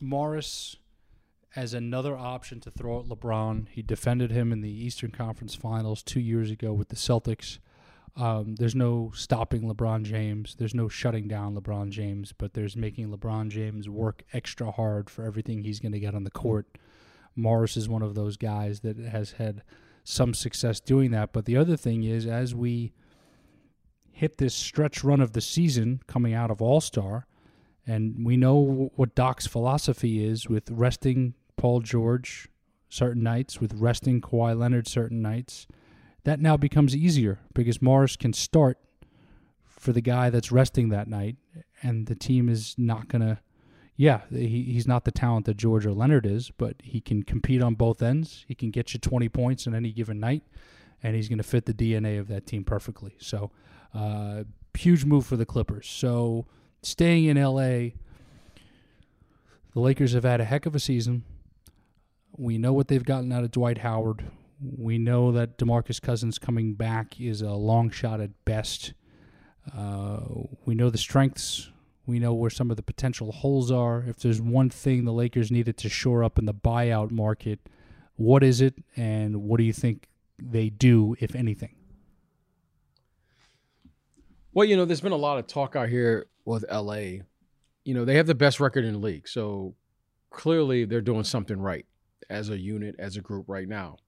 Morris 0.00 0.76
as 1.56 1.74
another 1.74 2.16
option 2.16 2.60
to 2.60 2.70
throw 2.70 3.00
at 3.00 3.06
LeBron. 3.06 3.68
He 3.70 3.82
defended 3.82 4.30
him 4.30 4.52
in 4.52 4.60
the 4.60 4.70
Eastern 4.70 5.10
Conference 5.10 5.54
Finals 5.54 6.02
two 6.02 6.20
years 6.20 6.50
ago 6.50 6.72
with 6.72 6.88
the 6.88 6.96
Celtics. 6.96 7.58
Um, 8.16 8.54
there's 8.56 8.74
no 8.74 9.12
stopping 9.14 9.62
LeBron 9.62 10.02
James. 10.02 10.56
There's 10.58 10.74
no 10.74 10.88
shutting 10.88 11.28
down 11.28 11.54
LeBron 11.54 11.90
James, 11.90 12.32
but 12.32 12.54
there's 12.54 12.76
making 12.76 13.10
LeBron 13.10 13.48
James 13.48 13.88
work 13.88 14.24
extra 14.32 14.70
hard 14.70 15.10
for 15.10 15.24
everything 15.24 15.62
he's 15.62 15.80
going 15.80 15.92
to 15.92 16.00
get 16.00 16.14
on 16.14 16.24
the 16.24 16.30
court. 16.30 16.78
Morris 17.36 17.76
is 17.76 17.88
one 17.88 18.02
of 18.02 18.14
those 18.14 18.36
guys 18.36 18.80
that 18.80 18.98
has 18.98 19.32
had 19.32 19.62
some 20.04 20.34
success 20.34 20.80
doing 20.80 21.10
that. 21.12 21.32
But 21.32 21.44
the 21.44 21.56
other 21.56 21.76
thing 21.76 22.02
is, 22.02 22.26
as 22.26 22.54
we 22.54 22.92
hit 24.10 24.38
this 24.38 24.54
stretch 24.54 25.04
run 25.04 25.20
of 25.20 25.32
the 25.32 25.40
season 25.40 26.00
coming 26.06 26.34
out 26.34 26.50
of 26.50 26.60
All 26.60 26.80
Star, 26.80 27.26
and 27.86 28.26
we 28.26 28.36
know 28.36 28.90
what 28.96 29.14
Doc's 29.14 29.46
philosophy 29.46 30.24
is 30.24 30.48
with 30.48 30.70
resting 30.70 31.34
Paul 31.56 31.80
George 31.80 32.48
certain 32.88 33.22
nights, 33.22 33.60
with 33.60 33.74
resting 33.74 34.20
Kawhi 34.20 34.58
Leonard 34.58 34.88
certain 34.88 35.22
nights 35.22 35.66
that 36.28 36.40
now 36.40 36.58
becomes 36.58 36.94
easier 36.94 37.38
because 37.54 37.80
Morris 37.80 38.14
can 38.14 38.34
start 38.34 38.78
for 39.64 39.92
the 39.92 40.02
guy 40.02 40.28
that's 40.28 40.52
resting 40.52 40.90
that 40.90 41.08
night, 41.08 41.36
and 41.82 42.06
the 42.06 42.14
team 42.14 42.50
is 42.50 42.74
not 42.76 43.08
going 43.08 43.22
to. 43.22 43.38
Yeah, 43.96 44.20
he, 44.30 44.64
he's 44.64 44.86
not 44.86 45.04
the 45.04 45.10
talent 45.10 45.46
that 45.46 45.56
George 45.56 45.86
or 45.86 45.92
Leonard 45.92 46.26
is, 46.26 46.52
but 46.56 46.76
he 46.84 47.00
can 47.00 47.22
compete 47.22 47.62
on 47.62 47.74
both 47.74 48.02
ends. 48.02 48.44
He 48.46 48.54
can 48.54 48.70
get 48.70 48.92
you 48.92 49.00
20 49.00 49.28
points 49.30 49.66
on 49.66 49.74
any 49.74 49.90
given 49.90 50.20
night, 50.20 50.42
and 51.02 51.16
he's 51.16 51.28
going 51.28 51.38
to 51.38 51.44
fit 51.44 51.64
the 51.64 51.72
DNA 51.72 52.20
of 52.20 52.28
that 52.28 52.46
team 52.46 52.62
perfectly. 52.62 53.16
So, 53.18 53.50
uh, 53.94 54.44
huge 54.74 55.04
move 55.06 55.26
for 55.26 55.36
the 55.36 55.46
Clippers. 55.46 55.88
So, 55.88 56.46
staying 56.82 57.24
in 57.24 57.42
LA, 57.42 57.94
the 59.72 59.80
Lakers 59.80 60.12
have 60.12 60.24
had 60.24 60.40
a 60.42 60.44
heck 60.44 60.66
of 60.66 60.74
a 60.74 60.80
season. 60.80 61.24
We 62.36 62.58
know 62.58 62.74
what 62.74 62.88
they've 62.88 63.02
gotten 63.02 63.32
out 63.32 63.44
of 63.44 63.50
Dwight 63.50 63.78
Howard. 63.78 64.24
We 64.60 64.98
know 64.98 65.32
that 65.32 65.58
DeMarcus 65.58 66.00
Cousins 66.00 66.38
coming 66.38 66.74
back 66.74 67.20
is 67.20 67.42
a 67.42 67.52
long 67.52 67.90
shot 67.90 68.20
at 68.20 68.30
best. 68.44 68.92
Uh, 69.76 70.20
we 70.64 70.74
know 70.74 70.90
the 70.90 70.98
strengths. 70.98 71.70
We 72.06 72.18
know 72.18 72.32
where 72.32 72.50
some 72.50 72.70
of 72.70 72.76
the 72.76 72.82
potential 72.82 73.32
holes 73.32 73.70
are. 73.70 74.04
If 74.06 74.18
there's 74.18 74.40
one 74.40 74.70
thing 74.70 75.04
the 75.04 75.12
Lakers 75.12 75.50
needed 75.50 75.76
to 75.78 75.88
shore 75.88 76.24
up 76.24 76.38
in 76.38 76.46
the 76.46 76.54
buyout 76.54 77.10
market, 77.10 77.60
what 78.16 78.42
is 78.42 78.60
it, 78.60 78.74
and 78.96 79.42
what 79.42 79.58
do 79.58 79.64
you 79.64 79.72
think 79.72 80.08
they 80.38 80.70
do, 80.70 81.14
if 81.20 81.34
anything? 81.34 81.76
Well, 84.52 84.64
you 84.64 84.76
know, 84.76 84.84
there's 84.84 85.00
been 85.00 85.12
a 85.12 85.16
lot 85.16 85.38
of 85.38 85.46
talk 85.46 85.76
out 85.76 85.88
here 85.88 86.26
with 86.44 86.64
LA. 86.72 87.22
You 87.84 87.94
know, 87.94 88.04
they 88.04 88.16
have 88.16 88.26
the 88.26 88.34
best 88.34 88.58
record 88.58 88.84
in 88.84 88.94
the 88.94 88.98
league. 88.98 89.28
So 89.28 89.74
clearly 90.30 90.84
they're 90.84 91.00
doing 91.00 91.24
something 91.24 91.60
right 91.60 91.86
as 92.28 92.50
a 92.50 92.58
unit, 92.58 92.96
as 92.98 93.16
a 93.16 93.20
group 93.20 93.44
right 93.48 93.68
now. 93.68 93.98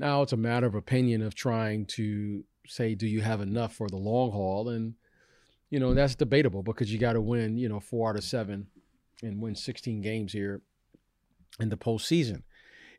Now 0.00 0.22
it's 0.22 0.32
a 0.32 0.38
matter 0.38 0.66
of 0.66 0.74
opinion 0.74 1.20
of 1.20 1.34
trying 1.34 1.84
to 1.88 2.42
say, 2.66 2.94
do 2.94 3.06
you 3.06 3.20
have 3.20 3.42
enough 3.42 3.74
for 3.74 3.86
the 3.86 3.98
long 3.98 4.32
haul? 4.32 4.70
And, 4.70 4.94
you 5.68 5.78
know, 5.78 5.92
that's 5.92 6.14
debatable 6.14 6.62
because 6.62 6.90
you 6.90 6.98
got 6.98 7.12
to 7.12 7.20
win, 7.20 7.58
you 7.58 7.68
know, 7.68 7.80
four 7.80 8.08
out 8.08 8.16
of 8.16 8.24
seven 8.24 8.68
and 9.22 9.42
win 9.42 9.54
16 9.54 10.00
games 10.00 10.32
here 10.32 10.62
in 11.60 11.68
the 11.68 11.76
postseason. 11.76 12.44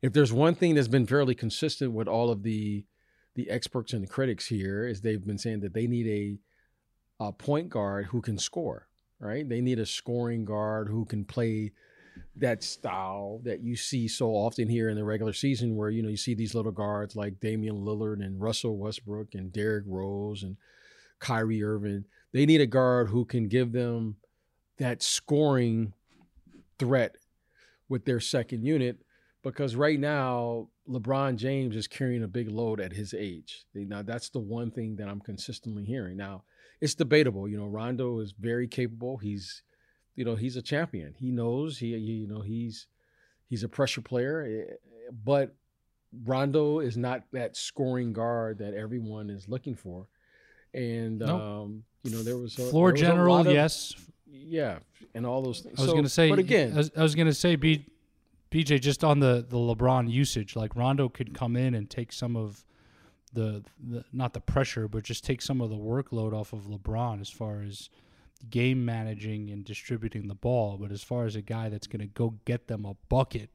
If 0.04 0.14
there's 0.14 0.32
one 0.32 0.54
thing 0.54 0.76
that's 0.76 0.88
been 0.88 1.08
fairly 1.08 1.34
consistent 1.34 1.94
with 1.94 2.08
all 2.08 2.30
of 2.30 2.44
the 2.44 2.86
the 3.34 3.50
experts 3.50 3.94
and 3.94 4.04
the 4.04 4.08
critics 4.08 4.48
here 4.48 4.86
is 4.86 5.02
they've 5.02 5.26
been 5.26 5.38
saying 5.38 5.62
that 5.62 5.74
they 5.74 5.88
need 5.88 6.06
a, 6.08 7.26
a 7.26 7.32
point 7.32 7.70
guard 7.70 8.08
who 8.08 8.22
can 8.22 8.38
score, 8.38 8.90
right? 9.20 9.48
They 9.48 9.62
need 9.62 9.80
a 9.80 9.86
scoring 9.86 10.44
guard 10.44 10.90
who 10.90 11.06
can 11.06 11.24
play 11.24 11.72
that 12.38 12.64
style 12.64 13.42
that 13.44 13.62
you 13.62 13.76
see 13.76 14.08
so 14.08 14.30
often 14.30 14.70
here 14.70 14.90
in 14.90 14.96
the 14.96 15.04
regular 15.04 15.34
season, 15.34 15.76
where 15.76 15.90
you 15.90 16.02
know 16.02 16.10
you 16.10 16.18
see 16.18 16.34
these 16.34 16.56
little 16.56 16.72
guards 16.72 17.16
like 17.16 17.40
Damian 17.40 17.78
Lillard 17.78 18.24
and 18.26 18.42
Russell 18.42 18.78
Westbrook 18.78 19.34
and 19.34 19.52
Derrick 19.52 19.84
Rose 19.88 20.44
and 20.44 20.58
Kyrie 21.20 21.64
Irving. 21.64 22.06
They 22.32 22.46
need 22.46 22.62
a 22.62 22.68
guard 22.68 23.10
who 23.10 23.26
can 23.26 23.48
give 23.48 23.74
them 23.74 24.16
that 24.78 25.04
scoring 25.04 25.94
threat 26.80 27.16
with 27.90 28.06
their 28.06 28.20
second 28.20 28.64
unit 28.64 28.98
because 29.44 29.76
right 29.76 30.00
now 30.00 30.70
LeBron 30.90 31.36
James 31.36 31.76
is 31.76 31.88
carrying 31.88 32.24
a 32.24 32.28
big 32.28 32.50
load 32.50 32.80
at 32.80 32.94
his 32.94 33.14
age. 33.14 33.66
Now 33.76 34.02
that's 34.02 34.30
the 34.30 34.40
one 34.40 34.72
thing 34.72 34.96
that 34.96 35.08
I'm 35.08 35.20
consistently 35.20 35.84
hearing. 35.84 36.18
Now 36.18 36.44
it's 36.80 36.96
debatable. 36.96 37.48
You 37.48 37.58
know, 37.58 37.68
Rondo 37.68 38.20
is 38.20 38.34
very 38.40 38.68
capable. 38.68 39.18
He's 39.18 39.62
you 40.16 40.26
know 40.26 40.36
he's 40.36 40.56
a 40.56 40.62
champion. 40.62 41.16
He 41.18 41.32
knows 41.32 41.78
he, 41.78 41.88
you 41.88 42.28
know 42.28 42.42
he's 42.42 42.88
he's 43.48 43.64
a 43.64 43.70
pressure 43.70 44.02
player, 44.02 44.68
eh, 44.70 44.74
but 45.24 45.56
Rondo 46.26 46.80
is 46.80 46.98
not 46.98 47.24
that 47.32 47.56
scoring 47.56 48.14
guard 48.14 48.60
that 48.60 48.74
everyone 48.74 49.30
is 49.30 49.48
looking 49.48 49.76
for. 49.76 50.08
And 50.74 51.20
nope. 51.20 51.42
um, 51.42 51.84
you 52.04 52.12
know 52.12 52.24
there 52.24 52.38
was 52.38 52.58
a, 52.58 52.64
floor 52.64 52.92
was 52.92 53.02
general, 53.02 53.38
of, 53.38 53.48
yes, 53.48 53.96
yeah, 54.26 54.80
and 55.14 55.26
all 55.26 55.42
those 55.42 55.62
things. 55.62 55.78
I 55.78 55.82
was 55.82 55.90
so, 55.90 55.94
going 55.94 56.04
to 56.04 56.10
say, 56.10 56.30
but 56.30 56.40
again, 56.40 56.74
I 56.74 56.78
was, 56.78 56.92
was 56.96 57.16
going 57.16 57.28
to 57.28 57.34
say, 57.34 57.56
B, 57.56 57.86
BJ, 58.52 58.80
just 58.80 59.04
on 59.04 59.20
the 59.20 59.46
the 59.48 59.58
LeBron 59.58 60.10
usage, 60.10 60.56
like 60.56 60.76
Rondo 60.76 61.10
could 61.10 61.34
come 61.34 61.56
in 61.56 61.74
and 61.74 61.90
take 61.90 62.14
some 62.14 62.38
of 62.38 62.64
the, 63.34 63.64
the 63.86 64.04
not 64.12 64.34
the 64.34 64.42
pressure, 64.42 64.88
but 64.88 65.04
just 65.04 65.24
take 65.24 65.42
some 65.42 65.62
of 65.62 65.70
the 65.70 65.78
workload 65.78 66.34
off 66.34 66.54
of 66.54 66.68
LeBron 66.68 67.22
as 67.22 67.30
far 67.30 67.62
as 67.62 67.90
game 68.50 68.84
managing 68.86 69.50
and 69.50 69.64
distributing 69.64 70.28
the 70.28 70.36
ball, 70.36 70.78
but 70.78 70.92
as 70.92 71.04
far 71.04 71.26
as 71.26 71.36
a 71.36 71.42
guy 71.42 71.70
that's 71.70 71.88
going 71.88 72.02
to 72.02 72.08
go 72.08 72.36
get 72.46 72.68
them 72.68 72.86
a 72.86 72.96
bucket, 73.10 73.50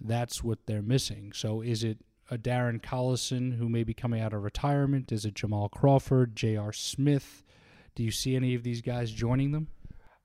that's 0.00 0.42
what 0.42 0.66
they're 0.66 0.82
missing. 0.82 1.32
So 1.34 1.60
is 1.60 1.84
it 1.84 1.98
a 2.30 2.38
Darren 2.38 2.80
Collison 2.80 3.58
who 3.58 3.68
may 3.68 3.84
be 3.84 3.94
coming 3.94 4.20
out 4.20 4.32
of 4.32 4.42
retirement? 4.42 5.12
Is 5.12 5.24
it 5.24 5.34
Jamal 5.34 5.68
Crawford, 5.68 6.36
J.R. 6.36 6.72
Smith? 6.72 7.44
Do 7.94 8.02
you 8.02 8.10
see 8.10 8.36
any 8.36 8.54
of 8.54 8.62
these 8.62 8.80
guys 8.80 9.10
joining 9.10 9.52
them? 9.52 9.68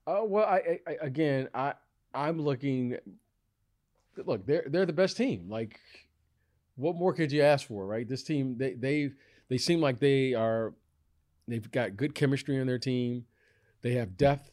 Uh, 0.06 0.20
well, 0.22 0.46
I, 0.46 0.80
I 0.86 0.96
again, 1.00 1.48
I 1.52 1.74
I'm 2.14 2.40
looking. 2.40 2.96
Look, 4.24 4.46
they're 4.46 4.64
they're 4.66 4.86
the 4.86 4.92
best 4.92 5.16
team. 5.16 5.48
Like, 5.50 5.80
what 6.76 6.94
more 6.94 7.12
could 7.12 7.32
you 7.32 7.42
ask 7.42 7.66
for, 7.66 7.84
right? 7.84 8.08
This 8.08 8.22
team, 8.22 8.56
they 8.56 8.74
they 8.74 9.10
they 9.48 9.58
seem 9.58 9.80
like 9.80 9.98
they 9.98 10.32
are. 10.32 10.74
They've 11.48 11.70
got 11.70 11.96
good 11.96 12.14
chemistry 12.14 12.60
on 12.60 12.66
their 12.66 12.78
team. 12.78 13.24
They 13.82 13.92
have 13.92 14.16
depth, 14.16 14.50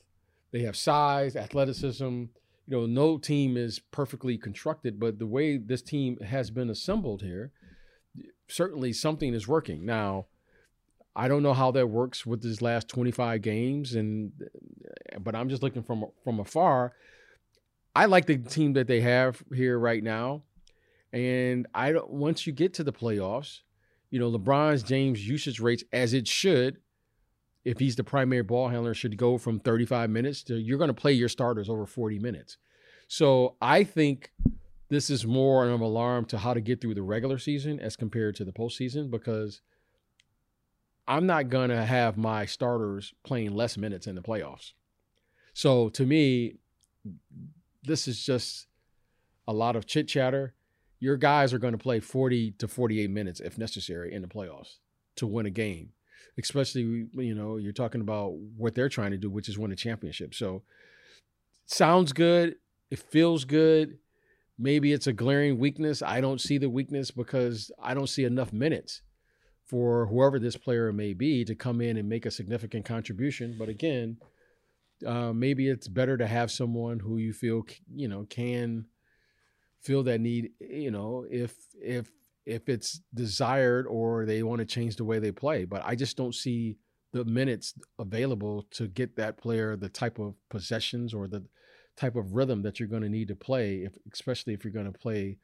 they 0.52 0.62
have 0.62 0.76
size, 0.76 1.36
athleticism. 1.36 2.26
You 2.66 2.78
know, 2.78 2.86
no 2.86 3.18
team 3.18 3.58
is 3.58 3.80
perfectly 3.80 4.38
constructed, 4.38 5.00
but 5.00 5.20
the 5.20 5.28
way 5.28 5.58
this 5.58 5.82
team 5.82 6.18
has 6.20 6.50
been 6.50 6.70
assembled 6.70 7.22
here, 7.22 7.52
certainly 8.48 8.94
something 8.94 9.34
is 9.34 9.48
working. 9.48 9.86
Now, 9.86 10.28
I 11.16 11.28
don't 11.28 11.44
know 11.44 11.54
how 11.54 11.72
that 11.72 11.88
works 11.88 12.26
with 12.26 12.44
his 12.44 12.62
last 12.62 12.88
25 12.88 13.42
games, 13.42 13.96
and 13.96 14.32
but 15.20 15.36
I'm 15.36 15.50
just 15.50 15.62
looking 15.62 15.84
from 15.84 16.06
from 16.24 16.40
afar. 16.40 16.94
I 17.96 18.06
like 18.06 18.26
the 18.26 18.38
team 18.38 18.74
that 18.74 18.88
they 18.88 19.02
have 19.02 19.44
here 19.54 19.78
right 19.78 20.04
now, 20.04 20.44
and 21.12 21.68
I 21.74 21.92
don't. 21.92 22.10
Once 22.10 22.48
you 22.48 22.54
get 22.54 22.74
to 22.76 22.84
the 22.84 22.94
playoffs, 22.94 23.60
you 24.10 24.20
know 24.20 24.32
LeBron's 24.32 24.82
James 24.82 25.28
usage 25.28 25.60
rates 25.60 25.84
as 25.94 26.14
it 26.14 26.28
should. 26.28 26.78
If 27.66 27.80
he's 27.80 27.96
the 27.96 28.04
primary 28.04 28.44
ball 28.44 28.70
handler, 28.70 28.94
should 28.94 29.18
go 29.18 29.38
from 29.38 29.60
35 29.60 30.10
minutes 30.10 30.44
to 30.44 30.56
you're 30.56 30.78
going 30.78 30.90
to 30.90 30.94
play 30.94 31.14
your 31.14 31.30
starters 31.30 31.70
over 31.70 31.86
40 31.86 32.20
minutes. 32.20 32.58
So 33.08 33.56
I 33.62 33.84
think 33.84 34.32
this 34.90 35.10
is 35.10 35.26
more 35.26 35.66
of 35.68 35.74
an 35.74 35.82
alarm 35.82 36.26
to 36.26 36.38
how 36.38 36.54
to 36.54 36.62
get 36.62 36.82
through 36.82 36.96
the 36.96 37.02
regular 37.02 37.38
season 37.38 37.80
as 37.80 37.96
compared 37.96 38.36
to 38.36 38.46
the 38.46 38.52
postseason 38.52 39.10
because 39.10 39.62
I'm 41.08 41.26
not 41.26 41.50
going 41.50 41.70
to 41.70 41.84
have 41.84 42.18
my 42.18 42.46
starters 42.46 43.14
playing 43.24 43.54
less 43.54 43.78
minutes 43.78 44.08
in 44.08 44.16
the 44.16 44.22
playoffs. 44.22 44.74
So 45.54 45.90
to 45.90 46.06
me, 46.06 46.56
this 47.84 48.08
is 48.08 48.24
just 48.24 48.68
a 49.48 49.54
lot 49.54 49.76
of 49.76 49.86
chit 49.86 50.08
chatter. 50.08 50.54
Your 51.00 51.18
guys 51.18 51.54
are 51.54 51.60
going 51.60 51.74
to 51.74 51.78
play 51.78 52.00
40 52.00 52.52
to 52.52 52.68
48 52.68 53.10
minutes 53.10 53.40
if 53.40 53.58
necessary 53.58 54.14
in 54.14 54.22
the 54.22 54.28
playoffs 54.28 54.78
to 55.18 55.28
win 55.28 55.46
a 55.46 55.50
game. 55.50 55.90
Especially, 56.38 57.08
you 57.14 57.36
know, 57.36 57.58
you're 57.58 57.74
talking 57.74 58.02
about 58.02 58.34
what 58.58 58.76
they're 58.76 58.90
trying 58.90 59.12
to 59.12 59.18
do, 59.18 59.30
which 59.30 59.50
is 59.50 59.58
win 59.58 59.72
a 59.72 59.76
championship. 59.76 60.34
So 60.34 60.64
sounds 61.66 62.14
good. 62.14 62.56
It 62.90 63.00
feels 63.00 63.46
good. 63.46 63.98
Maybe 64.58 64.94
it's 64.94 65.08
a 65.08 65.14
glaring 65.14 65.58
weakness. 65.58 66.02
I 66.02 66.22
don't 66.22 66.40
see 66.40 66.58
the 66.58 66.70
weakness 66.70 67.12
because 67.12 67.72
I 67.82 67.94
don't 67.94 68.10
see 68.10 68.24
enough 68.24 68.54
minutes 68.54 69.02
for 69.66 70.06
whoever 70.08 70.40
this 70.40 70.58
player 70.58 70.92
may 70.92 71.14
be 71.14 71.44
to 71.46 71.56
come 71.56 71.82
in 71.82 71.98
and 71.98 72.08
make 72.08 72.26
a 72.26 72.32
significant 72.32 72.86
contribution. 72.86 73.56
But 73.58 73.70
again, 73.70 74.18
uh, 75.06 75.34
maybe 75.34 75.70
it's 75.70 75.88
better 75.88 76.18
to 76.18 76.28
have 76.28 76.52
someone 76.52 77.00
who 77.00 77.18
you 77.18 77.34
feel 77.34 77.66
you 77.94 78.08
know 78.08 78.26
can 78.30 78.86
feel 79.82 80.04
that 80.04 80.22
need. 80.22 80.52
You 80.60 80.92
know, 80.92 81.26
if 81.30 81.56
if 81.82 82.12
if 82.46 82.68
it's 82.70 83.02
desired 83.14 83.86
or 83.88 84.26
they 84.26 84.44
want 84.44 84.60
to 84.60 84.66
change 84.66 84.96
the 84.96 85.06
way 85.06 85.20
they 85.20 85.32
play. 85.32 85.66
But 85.66 85.84
I 85.86 85.96
just 85.96 86.18
don't 86.18 86.36
see 86.36 86.78
the 87.12 87.26
minutes 87.26 87.74
available 88.00 88.66
to 88.72 88.88
get 88.88 89.16
that 89.16 89.38
player 89.38 89.76
the 89.76 89.90
type 89.90 90.20
of 90.20 90.34
possessions 90.50 91.14
or 91.14 91.28
the 91.28 91.46
type 91.96 92.16
of 92.16 92.34
rhythm 92.34 92.64
that 92.64 92.80
you're 92.80 92.90
going 92.90 93.04
to 93.04 93.10
need 93.10 93.28
to 93.28 93.36
play, 93.36 93.84
if, 93.84 93.94
especially 94.12 94.54
if 94.54 94.64
you're 94.64 94.74
going 94.74 94.92
to 94.92 94.98
play 94.98 95.38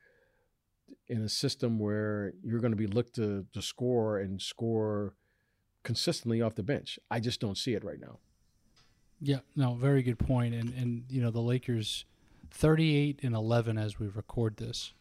in 1.08 1.24
a 1.24 1.30
system 1.30 1.78
where 1.78 2.34
you're 2.44 2.60
going 2.60 2.72
to 2.72 2.78
be 2.78 2.88
looked 2.88 3.16
to 3.16 3.46
to 3.54 3.62
score 3.62 4.20
and 4.20 4.42
score 4.42 5.14
consistently 5.84 6.42
off 6.42 6.56
the 6.56 6.64
bench. 6.64 7.00
I 7.12 7.20
just 7.20 7.40
don't 7.40 7.58
see 7.58 7.74
it 7.74 7.84
right 7.84 8.00
now. 8.00 8.18
Yeah, 9.22 9.40
no, 9.56 9.76
very 9.76 10.02
good 10.02 10.20
point. 10.20 10.56
And 10.56 10.74
and 10.74 11.04
you 11.10 11.22
know 11.22 11.32
the 11.32 11.42
Lakers, 11.42 12.06
thirty-eight 12.52 13.20
and 13.22 13.36
eleven 13.36 13.78
as 13.78 14.00
we 14.00 14.08
record 14.08 14.58
this. 14.58 14.94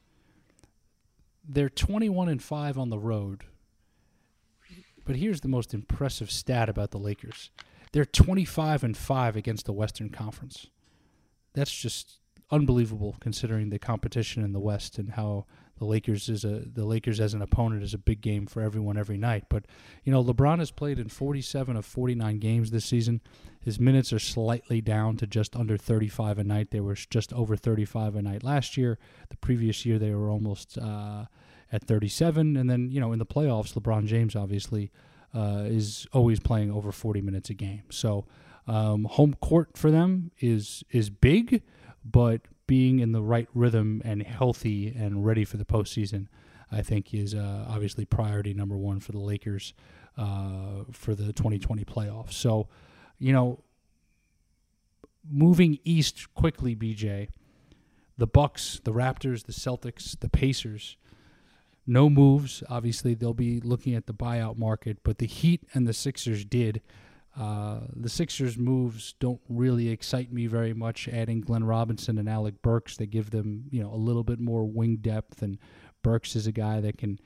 They're 1.48 1.70
twenty-one 1.70 2.28
and 2.28 2.42
five 2.42 2.78
on 2.78 2.90
the 2.90 2.98
road. 2.98 3.44
But 5.04 5.16
here's 5.16 5.40
the 5.40 5.48
most 5.48 5.72
impressive 5.72 6.30
stat 6.30 6.68
about 6.68 6.90
the 6.90 6.98
Lakers: 6.98 7.50
they're 7.92 8.04
twenty-five 8.04 8.84
and 8.84 8.96
five 8.96 9.36
against 9.36 9.66
the 9.66 9.72
Western 9.72 10.10
Conference. 10.10 10.66
That's 11.54 11.74
just 11.74 12.18
unbelievable 12.50 13.16
considering 13.20 13.70
the 13.70 13.78
competition 13.78 14.42
in 14.42 14.52
the 14.52 14.60
West 14.60 14.98
and 14.98 15.10
how 15.10 15.44
the 15.78 15.84
Lakers 15.84 16.28
is 16.28 16.44
a 16.44 16.62
the 16.66 16.84
Lakers 16.84 17.20
as 17.20 17.34
an 17.34 17.42
opponent 17.42 17.82
is 17.82 17.94
a 17.94 17.98
big 17.98 18.20
game 18.20 18.46
for 18.46 18.60
everyone 18.62 18.98
every 18.98 19.16
night. 19.16 19.44
But 19.48 19.64
you 20.04 20.12
know, 20.12 20.22
LeBron 20.22 20.58
has 20.58 20.70
played 20.70 20.98
in 20.98 21.08
47 21.08 21.76
of 21.76 21.86
49 21.86 22.38
games 22.38 22.70
this 22.70 22.84
season. 22.84 23.20
His 23.60 23.78
minutes 23.78 24.12
are 24.12 24.18
slightly 24.18 24.80
down 24.80 25.16
to 25.18 25.26
just 25.26 25.54
under 25.54 25.76
35 25.76 26.38
a 26.38 26.44
night. 26.44 26.70
They 26.70 26.80
were 26.80 26.94
just 26.94 27.32
over 27.32 27.56
35 27.56 28.16
a 28.16 28.22
night 28.22 28.42
last 28.42 28.76
year. 28.76 28.98
The 29.30 29.36
previous 29.36 29.86
year 29.86 29.98
they 29.98 30.14
were 30.14 30.30
almost 30.30 30.78
uh, 30.78 31.26
at 31.72 31.84
37. 31.84 32.56
And 32.56 32.68
then 32.68 32.90
you 32.90 33.00
know, 33.00 33.12
in 33.12 33.18
the 33.18 33.26
playoffs, 33.26 33.74
LeBron 33.74 34.06
James 34.06 34.34
obviously 34.36 34.90
uh, 35.34 35.64
is 35.66 36.06
always 36.12 36.40
playing 36.40 36.70
over 36.70 36.92
40 36.92 37.20
minutes 37.20 37.50
a 37.50 37.54
game. 37.54 37.82
So 37.90 38.26
um, 38.66 39.04
home 39.04 39.34
court 39.34 39.76
for 39.76 39.90
them 39.90 40.30
is 40.40 40.84
is 40.90 41.10
big, 41.10 41.62
but 42.04 42.42
being 42.66 43.00
in 43.00 43.12
the 43.12 43.22
right 43.22 43.48
rhythm 43.54 44.02
and 44.04 44.22
healthy 44.22 44.88
and 44.88 45.24
ready 45.24 45.44
for 45.44 45.56
the 45.56 45.64
postseason, 45.64 46.26
I 46.70 46.82
think 46.82 47.14
is 47.14 47.34
uh, 47.34 47.66
obviously 47.68 48.04
priority 48.04 48.54
number 48.54 48.76
one 48.76 49.00
for 49.00 49.12
the 49.12 49.18
Lakers 49.18 49.72
uh, 50.18 50.84
for 50.92 51.14
the 51.14 51.32
2020 51.32 51.84
playoffs. 51.84 52.34
So, 52.34 52.68
you 53.18 53.32
know, 53.32 53.64
moving 55.28 55.78
east 55.84 56.32
quickly, 56.34 56.76
BJ, 56.76 57.28
the 58.18 58.26
Bucks, 58.26 58.80
the 58.84 58.92
Raptors, 58.92 59.44
the 59.44 59.52
Celtics, 59.52 60.18
the 60.18 60.28
Pacers. 60.28 60.96
No 61.88 62.10
moves. 62.10 62.62
Obviously, 62.68 63.14
they'll 63.14 63.32
be 63.32 63.60
looking 63.60 63.94
at 63.94 64.06
the 64.06 64.12
buyout 64.12 64.58
market, 64.58 64.98
but 65.02 65.16
the 65.16 65.26
Heat 65.26 65.64
and 65.72 65.88
the 65.88 65.94
Sixers 65.94 66.44
did. 66.44 66.82
Uh, 67.34 67.80
the 67.96 68.10
Sixers' 68.10 68.58
moves 68.58 69.14
don't 69.20 69.40
really 69.48 69.88
excite 69.88 70.30
me 70.30 70.46
very 70.46 70.74
much. 70.74 71.08
Adding 71.08 71.40
Glenn 71.40 71.64
Robinson 71.64 72.18
and 72.18 72.28
Alec 72.28 72.60
Burks, 72.60 72.98
they 72.98 73.06
give 73.06 73.30
them 73.30 73.64
you 73.70 73.82
know 73.82 73.90
a 73.90 73.96
little 73.96 74.22
bit 74.22 74.38
more 74.38 74.66
wing 74.66 74.96
depth, 74.96 75.40
and 75.40 75.56
Burks 76.02 76.36
is 76.36 76.46
a 76.46 76.52
guy 76.52 76.82
that 76.82 76.98
can 76.98 77.18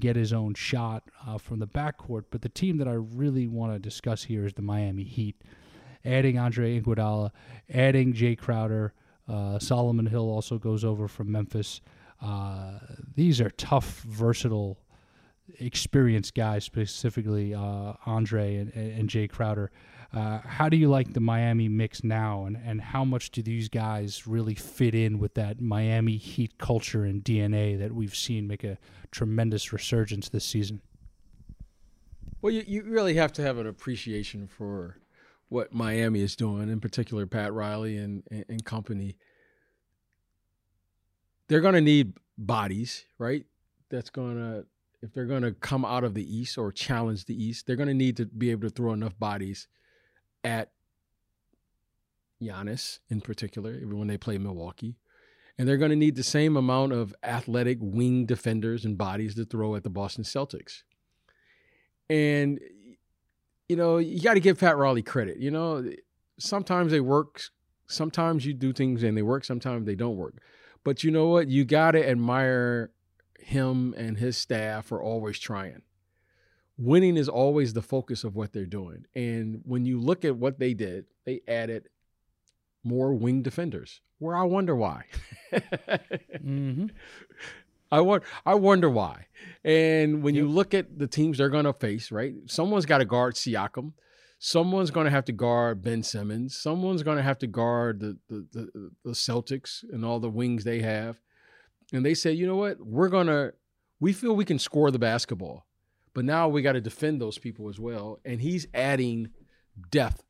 get 0.00 0.16
his 0.16 0.32
own 0.32 0.54
shot 0.54 1.02
uh, 1.26 1.36
from 1.36 1.58
the 1.58 1.66
backcourt. 1.66 2.24
But 2.30 2.40
the 2.40 2.48
team 2.48 2.78
that 2.78 2.88
I 2.88 2.94
really 2.94 3.46
want 3.46 3.74
to 3.74 3.78
discuss 3.78 4.24
here 4.24 4.46
is 4.46 4.54
the 4.54 4.62
Miami 4.62 5.04
Heat. 5.04 5.36
Adding 6.02 6.38
Andre 6.38 6.80
Iguodala, 6.80 7.30
adding 7.68 8.14
Jae 8.14 8.38
Crowder, 8.38 8.94
uh, 9.28 9.58
Solomon 9.58 10.06
Hill 10.06 10.30
also 10.30 10.56
goes 10.56 10.82
over 10.82 11.08
from 11.08 11.30
Memphis. 11.30 11.82
Uh, 12.20 12.78
these 13.14 13.40
are 13.40 13.50
tough, 13.50 14.00
versatile 14.02 14.78
experienced 15.60 16.34
guys, 16.34 16.64
specifically 16.64 17.54
uh, 17.54 17.94
Andre 18.06 18.56
and, 18.56 18.72
and 18.74 19.08
Jae 19.08 19.28
Crowder. 19.30 19.70
Uh, 20.12 20.38
how 20.38 20.68
do 20.68 20.76
you 20.76 20.88
like 20.88 21.12
the 21.12 21.20
Miami 21.20 21.68
mix 21.68 22.02
now, 22.02 22.46
and, 22.46 22.56
and 22.64 22.80
how 22.80 23.04
much 23.04 23.30
do 23.30 23.42
these 23.42 23.68
guys 23.68 24.26
really 24.26 24.54
fit 24.54 24.94
in 24.94 25.18
with 25.18 25.34
that 25.34 25.60
Miami 25.60 26.16
Heat 26.16 26.56
culture 26.58 27.04
and 27.04 27.22
DNA 27.22 27.78
that 27.78 27.92
we've 27.92 28.16
seen 28.16 28.46
make 28.46 28.64
a 28.64 28.78
tremendous 29.10 29.70
resurgence 29.72 30.30
this 30.30 30.46
season? 30.46 30.80
Well, 32.40 32.52
you, 32.52 32.64
you 32.66 32.84
really 32.84 33.14
have 33.14 33.32
to 33.34 33.42
have 33.42 33.58
an 33.58 33.66
appreciation 33.66 34.46
for 34.46 34.96
what 35.50 35.74
Miami 35.74 36.20
is 36.22 36.36
doing, 36.36 36.70
in 36.70 36.80
particular 36.80 37.26
Pat 37.26 37.52
Riley 37.52 37.98
and, 37.98 38.22
and, 38.30 38.44
and 38.48 38.64
company. 38.64 39.16
They're 41.48 41.60
going 41.60 41.74
to 41.74 41.80
need 41.80 42.14
bodies, 42.36 43.04
right? 43.18 43.44
That's 43.90 44.10
going 44.10 44.36
to 44.36 44.66
if 45.00 45.12
they're 45.12 45.26
going 45.26 45.42
to 45.42 45.52
come 45.52 45.84
out 45.84 46.04
of 46.04 46.14
the 46.14 46.36
East 46.36 46.58
or 46.58 46.72
challenge 46.72 47.24
the 47.24 47.42
East, 47.42 47.66
they're 47.66 47.76
going 47.76 47.88
to 47.88 47.94
need 47.94 48.16
to 48.16 48.26
be 48.26 48.50
able 48.50 48.68
to 48.68 48.74
throw 48.74 48.92
enough 48.92 49.18
bodies 49.18 49.68
at 50.42 50.72
Giannis 52.42 52.98
in 53.08 53.20
particular 53.20 53.78
when 53.84 54.08
they 54.08 54.18
play 54.18 54.38
Milwaukee. 54.38 54.96
And 55.56 55.68
they're 55.68 55.76
going 55.76 55.90
to 55.90 55.96
need 55.96 56.16
the 56.16 56.22
same 56.22 56.56
amount 56.56 56.92
of 56.92 57.14
athletic 57.22 57.78
wing 57.80 58.26
defenders 58.26 58.84
and 58.84 58.96
bodies 58.96 59.34
to 59.36 59.44
throw 59.44 59.74
at 59.74 59.82
the 59.82 59.90
Boston 59.90 60.24
Celtics. 60.24 60.82
And, 62.08 62.60
you 63.68 63.76
know, 63.76 63.98
you 63.98 64.20
got 64.20 64.34
to 64.34 64.40
give 64.40 64.60
Pat 64.60 64.76
Riley 64.76 65.02
credit. 65.02 65.38
You 65.38 65.50
know, 65.50 65.90
sometimes 66.38 66.92
they 66.92 67.00
work, 67.00 67.42
sometimes 67.86 68.46
you 68.46 68.54
do 68.54 68.72
things 68.72 69.02
and 69.02 69.16
they 69.16 69.22
work, 69.22 69.44
sometimes 69.44 69.84
they 69.86 69.96
don't 69.96 70.16
work. 70.16 70.40
But 70.88 71.04
you 71.04 71.10
know 71.10 71.26
what? 71.26 71.48
You 71.48 71.66
got 71.66 71.90
to 71.90 72.08
admire 72.08 72.92
him 73.38 73.92
and 73.98 74.16
his 74.16 74.38
staff 74.38 74.86
for 74.86 75.02
always 75.02 75.38
trying. 75.38 75.82
Winning 76.78 77.18
is 77.18 77.28
always 77.28 77.74
the 77.74 77.82
focus 77.82 78.24
of 78.24 78.34
what 78.34 78.54
they're 78.54 78.64
doing. 78.64 79.04
And 79.14 79.60
when 79.66 79.84
you 79.84 80.00
look 80.00 80.24
at 80.24 80.36
what 80.36 80.58
they 80.58 80.72
did, 80.72 81.04
they 81.26 81.42
added 81.46 81.90
more 82.82 83.12
wing 83.12 83.42
defenders. 83.42 84.00
Where 84.18 84.34
I 84.34 84.44
wonder 84.44 84.74
why. 84.74 85.04
mm-hmm. 85.52 86.86
I 87.92 88.00
want 88.00 88.22
I 88.46 88.54
wonder 88.54 88.88
why. 88.88 89.26
And 89.62 90.22
when 90.22 90.34
yep. 90.34 90.44
you 90.44 90.48
look 90.48 90.72
at 90.72 90.98
the 90.98 91.06
teams 91.06 91.36
they're 91.36 91.50
going 91.50 91.66
to 91.66 91.74
face, 91.74 92.10
right? 92.10 92.32
Someone's 92.46 92.86
got 92.86 92.98
to 92.98 93.04
guard 93.04 93.34
Siakam. 93.34 93.92
Someone's 94.38 94.90
going 94.90 95.04
to 95.04 95.10
have 95.10 95.24
to 95.24 95.32
guard 95.32 95.82
Ben 95.82 96.02
Simmons. 96.02 96.56
Someone's 96.56 97.02
going 97.02 97.16
to 97.16 97.22
have 97.22 97.38
to 97.38 97.46
guard 97.46 98.00
the, 98.00 98.16
the, 98.28 98.46
the 98.52 98.90
the 99.04 99.10
Celtics 99.10 99.82
and 99.92 100.04
all 100.04 100.20
the 100.20 100.30
wings 100.30 100.64
they 100.64 100.80
have 100.80 101.18
and 101.92 102.04
they 102.04 102.14
say, 102.14 102.32
you 102.32 102.46
know 102.46 102.56
what, 102.56 102.80
we're 102.80 103.08
gonna, 103.08 103.52
we 104.00 104.12
feel 104.12 104.36
we 104.36 104.44
can 104.44 104.58
score 104.58 104.90
the 104.90 104.98
basketball, 104.98 105.66
but 106.14 106.24
now 106.24 106.48
we 106.48 106.62
got 106.62 106.72
to 106.72 106.80
defend 106.80 107.20
those 107.20 107.38
people 107.38 107.68
as 107.68 107.80
well. 107.80 108.20
And 108.24 108.40
he's 108.40 108.66
adding 108.74 109.30
depth 109.90 110.22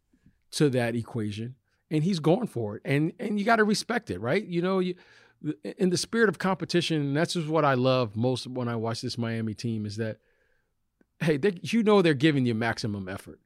to 0.52 0.70
that 0.70 0.94
equation, 0.94 1.56
and 1.90 2.04
he's 2.04 2.20
going 2.20 2.46
for 2.46 2.76
it. 2.76 2.82
And 2.84 3.12
and 3.18 3.38
you 3.38 3.44
got 3.44 3.56
to 3.56 3.64
respect 3.64 4.10
it, 4.10 4.20
right? 4.20 4.44
You 4.44 4.62
know, 4.62 4.78
you 4.78 4.94
in 5.78 5.90
the 5.90 5.96
spirit 5.96 6.28
of 6.28 6.38
competition, 6.38 7.14
that's 7.14 7.34
just 7.34 7.48
what 7.48 7.64
I 7.64 7.74
love 7.74 8.16
most 8.16 8.46
when 8.46 8.68
I 8.68 8.76
watch 8.76 9.02
this 9.02 9.18
Miami 9.18 9.54
team 9.54 9.84
is 9.86 9.96
that 9.96 10.18
hey, 11.20 11.36
they, 11.36 11.54
you 11.62 11.82
know 11.82 12.00
they're 12.00 12.14
giving 12.14 12.46
you 12.46 12.54
maximum 12.54 13.08
effort, 13.08 13.40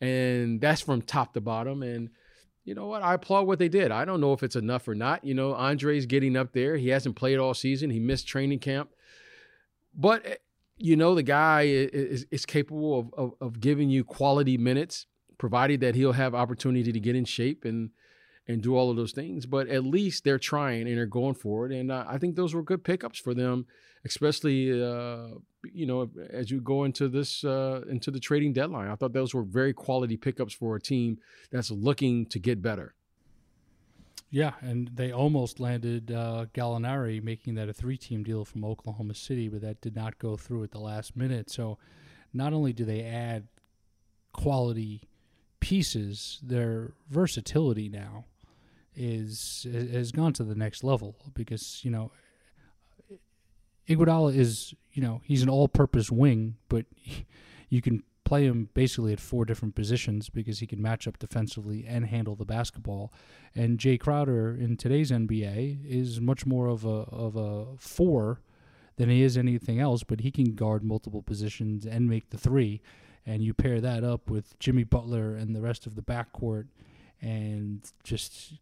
and 0.00 0.60
that's 0.60 0.80
from 0.80 1.02
top 1.02 1.34
to 1.34 1.40
bottom. 1.40 1.82
And 1.82 2.10
you 2.64 2.74
know 2.74 2.86
what? 2.86 3.02
I 3.02 3.14
applaud 3.14 3.46
what 3.46 3.58
they 3.58 3.68
did. 3.68 3.90
I 3.90 4.04
don't 4.04 4.20
know 4.20 4.32
if 4.32 4.42
it's 4.42 4.56
enough 4.56 4.86
or 4.88 4.94
not. 4.94 5.24
You 5.24 5.34
know, 5.34 5.54
Andre's 5.54 6.06
getting 6.06 6.36
up 6.36 6.52
there. 6.52 6.76
He 6.76 6.88
hasn't 6.88 7.16
played 7.16 7.38
all 7.38 7.54
season. 7.54 7.90
He 7.90 8.00
missed 8.00 8.28
training 8.28 8.58
camp, 8.58 8.90
but 9.94 10.24
eh, 10.26 10.36
you 10.76 10.96
know 10.96 11.14
the 11.14 11.22
guy 11.22 11.62
is, 11.62 12.26
is 12.30 12.46
capable 12.46 12.98
of, 12.98 13.14
of, 13.14 13.34
of 13.40 13.60
giving 13.60 13.90
you 13.90 14.04
quality 14.04 14.56
minutes, 14.56 15.06
provided 15.38 15.80
that 15.80 15.94
he'll 15.94 16.12
have 16.12 16.34
opportunity 16.34 16.92
to 16.92 17.00
get 17.00 17.16
in 17.16 17.24
shape 17.24 17.64
and 17.64 17.90
and 18.48 18.62
do 18.62 18.76
all 18.76 18.90
of 18.90 18.96
those 18.96 19.12
things. 19.12 19.46
But 19.46 19.68
at 19.68 19.84
least 19.84 20.24
they're 20.24 20.38
trying 20.38 20.88
and 20.88 20.96
they're 20.96 21.06
going 21.06 21.34
for 21.34 21.66
it. 21.66 21.72
And 21.72 21.92
uh, 21.92 22.04
I 22.08 22.18
think 22.18 22.34
those 22.34 22.54
were 22.54 22.62
good 22.62 22.82
pickups 22.82 23.18
for 23.18 23.34
them, 23.34 23.66
especially 24.04 24.70
uh, 24.82 25.28
you 25.72 25.86
know 25.86 26.10
as 26.30 26.50
you 26.50 26.60
go 26.60 26.84
into 26.84 27.08
this 27.08 27.44
uh, 27.44 27.82
into 27.88 28.10
the 28.10 28.20
trading 28.20 28.52
deadline. 28.52 28.88
I 28.88 28.94
thought 28.96 29.12
those 29.12 29.34
were 29.34 29.42
very 29.44 29.72
quality 29.72 30.16
pickups 30.16 30.54
for 30.54 30.76
a 30.76 30.80
team 30.80 31.18
that's 31.52 31.70
looking 31.70 32.26
to 32.26 32.38
get 32.38 32.62
better. 32.62 32.94
Yeah, 34.30 34.52
and 34.60 34.90
they 34.94 35.10
almost 35.10 35.58
landed 35.58 36.12
uh, 36.12 36.46
Gallinari, 36.52 37.22
making 37.22 37.54
that 37.54 37.70
a 37.70 37.72
three-team 37.72 38.24
deal 38.24 38.44
from 38.44 38.62
Oklahoma 38.62 39.14
City, 39.14 39.48
but 39.48 39.62
that 39.62 39.80
did 39.80 39.96
not 39.96 40.18
go 40.18 40.36
through 40.36 40.64
at 40.64 40.70
the 40.70 40.78
last 40.78 41.16
minute. 41.16 41.48
So, 41.48 41.78
not 42.34 42.52
only 42.52 42.74
do 42.74 42.84
they 42.84 43.02
add 43.02 43.48
quality 44.34 45.08
pieces, 45.60 46.40
their 46.42 46.92
versatility 47.08 47.88
now 47.88 48.26
is 48.98 49.66
has 49.72 50.12
gone 50.12 50.32
to 50.34 50.44
the 50.44 50.54
next 50.54 50.82
level 50.82 51.16
because 51.34 51.80
you 51.84 51.90
know 51.90 52.10
Iguodala 53.88 54.34
is 54.34 54.74
you 54.92 55.02
know 55.02 55.22
he's 55.24 55.42
an 55.42 55.48
all-purpose 55.48 56.10
wing, 56.10 56.56
but 56.68 56.84
you 57.68 57.80
can 57.80 58.02
play 58.24 58.44
him 58.44 58.68
basically 58.74 59.12
at 59.14 59.20
four 59.20 59.46
different 59.46 59.74
positions 59.74 60.28
because 60.28 60.58
he 60.58 60.66
can 60.66 60.82
match 60.82 61.08
up 61.08 61.18
defensively 61.18 61.86
and 61.88 62.04
handle 62.04 62.36
the 62.36 62.44
basketball. 62.44 63.10
And 63.54 63.78
Jae 63.78 63.98
Crowder 63.98 64.54
in 64.54 64.76
today's 64.76 65.10
NBA 65.10 65.86
is 65.88 66.20
much 66.20 66.44
more 66.44 66.66
of 66.66 66.84
a 66.84 66.88
of 66.88 67.36
a 67.36 67.76
four 67.78 68.42
than 68.96 69.08
he 69.08 69.22
is 69.22 69.38
anything 69.38 69.80
else, 69.80 70.02
but 70.02 70.20
he 70.20 70.30
can 70.30 70.54
guard 70.54 70.84
multiple 70.84 71.22
positions 71.22 71.86
and 71.86 72.08
make 72.08 72.28
the 72.28 72.36
three. 72.36 72.82
And 73.24 73.42
you 73.42 73.54
pair 73.54 73.80
that 73.80 74.04
up 74.04 74.28
with 74.28 74.58
Jimmy 74.58 74.84
Butler 74.84 75.34
and 75.34 75.54
the 75.54 75.60
rest 75.60 75.86
of 75.86 75.94
the 75.94 76.02
backcourt, 76.02 76.66
and 77.22 77.80
just 78.02 78.54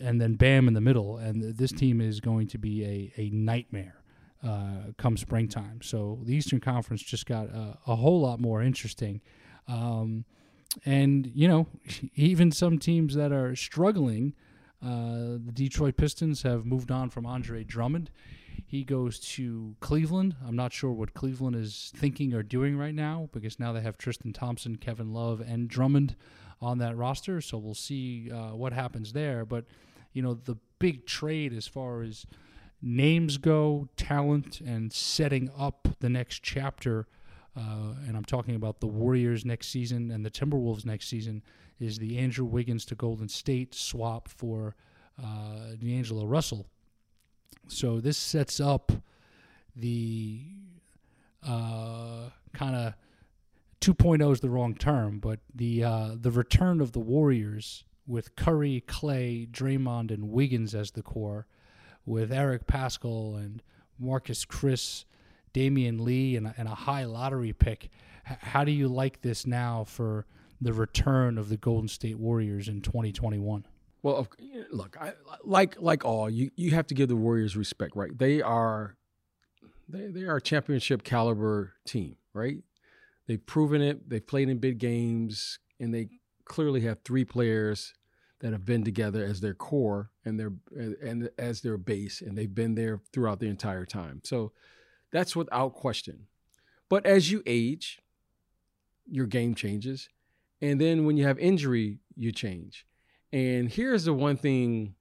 and 0.00 0.20
then 0.20 0.34
Bam 0.34 0.68
in 0.68 0.74
the 0.74 0.80
middle, 0.80 1.16
and 1.16 1.56
this 1.56 1.72
team 1.72 2.00
is 2.00 2.20
going 2.20 2.46
to 2.48 2.58
be 2.58 2.84
a, 2.84 3.20
a 3.20 3.30
nightmare 3.30 4.02
uh, 4.44 4.92
come 4.96 5.16
springtime. 5.16 5.80
So 5.82 6.20
the 6.22 6.34
Eastern 6.34 6.60
Conference 6.60 7.02
just 7.02 7.26
got 7.26 7.46
a, 7.46 7.78
a 7.86 7.96
whole 7.96 8.20
lot 8.20 8.40
more 8.40 8.62
interesting. 8.62 9.20
Um, 9.68 10.24
and, 10.84 11.30
you 11.34 11.48
know, 11.48 11.66
even 12.14 12.52
some 12.52 12.78
teams 12.78 13.14
that 13.14 13.32
are 13.32 13.56
struggling, 13.56 14.34
uh, 14.82 15.38
the 15.44 15.52
Detroit 15.52 15.96
Pistons 15.96 16.42
have 16.42 16.66
moved 16.66 16.90
on 16.90 17.10
from 17.10 17.26
Andre 17.26 17.64
Drummond. 17.64 18.10
He 18.66 18.84
goes 18.84 19.18
to 19.20 19.76
Cleveland. 19.80 20.36
I'm 20.46 20.56
not 20.56 20.72
sure 20.72 20.92
what 20.92 21.14
Cleveland 21.14 21.56
is 21.56 21.92
thinking 21.96 22.34
or 22.34 22.42
doing 22.42 22.76
right 22.76 22.94
now 22.94 23.28
because 23.32 23.60
now 23.60 23.72
they 23.72 23.80
have 23.80 23.96
Tristan 23.96 24.32
Thompson, 24.32 24.76
Kevin 24.76 25.12
Love, 25.12 25.40
and 25.40 25.68
Drummond 25.68 26.16
on 26.60 26.78
that 26.78 26.96
roster. 26.96 27.40
So 27.40 27.58
we'll 27.58 27.74
see 27.74 28.30
uh, 28.30 28.54
what 28.54 28.72
happens 28.72 29.12
there. 29.12 29.44
But, 29.44 29.64
you 30.12 30.22
know, 30.22 30.34
the 30.34 30.56
big 30.78 31.06
trade 31.06 31.52
as 31.52 31.66
far 31.66 32.02
as 32.02 32.26
names 32.82 33.38
go, 33.38 33.88
talent, 33.96 34.60
and 34.60 34.92
setting 34.92 35.50
up 35.56 35.88
the 36.00 36.08
next 36.08 36.42
chapter. 36.42 37.06
Uh, 37.56 37.94
and 38.06 38.16
I'm 38.16 38.24
talking 38.24 38.54
about 38.54 38.80
the 38.80 38.86
Warriors 38.86 39.44
next 39.44 39.68
season 39.68 40.10
and 40.10 40.24
the 40.24 40.30
Timberwolves 40.30 40.84
next 40.84 41.08
season. 41.08 41.42
Is 41.78 41.98
the 41.98 42.18
Andrew 42.18 42.44
Wiggins 42.46 42.86
to 42.86 42.94
Golden 42.94 43.28
State 43.28 43.74
swap 43.74 44.28
for 44.28 44.74
uh, 45.22 45.74
D'Angelo 45.78 46.24
Russell? 46.24 46.66
So 47.68 48.00
this 48.00 48.16
sets 48.16 48.60
up 48.60 48.92
the 49.74 50.40
uh, 51.46 52.30
kind 52.54 52.76
of 52.76 52.94
2.0 53.80 54.32
is 54.32 54.40
the 54.40 54.50
wrong 54.50 54.74
term, 54.74 55.18
but 55.18 55.40
the 55.54 55.84
uh, 55.84 56.10
the 56.18 56.30
return 56.30 56.80
of 56.80 56.92
the 56.92 57.00
Warriors 57.00 57.84
with 58.06 58.36
Curry, 58.36 58.82
Klay, 58.86 59.48
Draymond, 59.50 60.10
and 60.10 60.30
Wiggins 60.30 60.74
as 60.74 60.92
the 60.92 61.02
core, 61.02 61.46
with 62.04 62.32
Eric 62.32 62.66
Paschall 62.66 63.36
and 63.36 63.62
Marquese 64.02 64.46
Chriss, 64.46 65.04
Damion 65.52 66.00
Lee, 66.00 66.36
and 66.36 66.46
a, 66.46 66.54
and 66.56 66.68
a 66.68 66.74
high 66.74 67.04
lottery 67.04 67.52
pick. 67.52 67.90
H- 68.30 68.38
how 68.40 68.64
do 68.64 68.72
you 68.72 68.88
like 68.88 69.22
this 69.22 69.46
now 69.46 69.84
for 69.84 70.26
the 70.60 70.72
return 70.72 71.36
of 71.36 71.48
the 71.48 71.56
Golden 71.56 71.88
State 71.88 72.18
Warriors 72.18 72.68
in 72.68 72.80
2021? 72.80 73.66
Well, 74.02 74.28
look, 74.70 74.96
I, 75.00 75.14
like 75.42 75.80
like 75.80 76.04
all 76.04 76.30
you, 76.30 76.50
you 76.54 76.70
have 76.72 76.86
to 76.88 76.94
give 76.94 77.08
the 77.08 77.16
Warriors 77.16 77.56
respect, 77.56 77.96
right? 77.96 78.16
They 78.16 78.40
are 78.40 78.96
they 79.88 80.06
they 80.06 80.22
are 80.22 80.36
a 80.36 80.40
championship 80.40 81.02
caliber 81.02 81.74
team, 81.84 82.16
right? 82.32 82.58
They've 83.26 83.44
proven 83.44 83.82
it. 83.82 84.08
They've 84.08 84.26
played 84.26 84.48
in 84.48 84.58
big 84.58 84.78
games, 84.78 85.58
and 85.80 85.92
they 85.92 86.08
clearly 86.44 86.82
have 86.82 86.98
three 87.04 87.24
players 87.24 87.94
that 88.40 88.52
have 88.52 88.64
been 88.64 88.84
together 88.84 89.24
as 89.24 89.40
their 89.40 89.54
core 89.54 90.10
and 90.24 90.38
their 90.38 90.52
and 91.02 91.30
as 91.38 91.62
their 91.62 91.76
base, 91.76 92.20
and 92.20 92.36
they've 92.36 92.54
been 92.54 92.74
there 92.74 93.00
throughout 93.12 93.40
the 93.40 93.48
entire 93.48 93.86
time. 93.86 94.20
So 94.24 94.52
that's 95.10 95.34
without 95.34 95.74
question. 95.74 96.26
But 96.88 97.04
as 97.06 97.30
you 97.30 97.42
age, 97.46 98.00
your 99.06 99.26
game 99.26 99.54
changes, 99.54 100.08
and 100.60 100.80
then 100.80 101.04
when 101.04 101.16
you 101.16 101.24
have 101.24 101.38
injury, 101.38 101.98
you 102.14 102.30
change. 102.32 102.86
And 103.32 103.68
here's 103.70 104.04
the 104.04 104.14
one 104.14 104.36
thing 104.36 104.94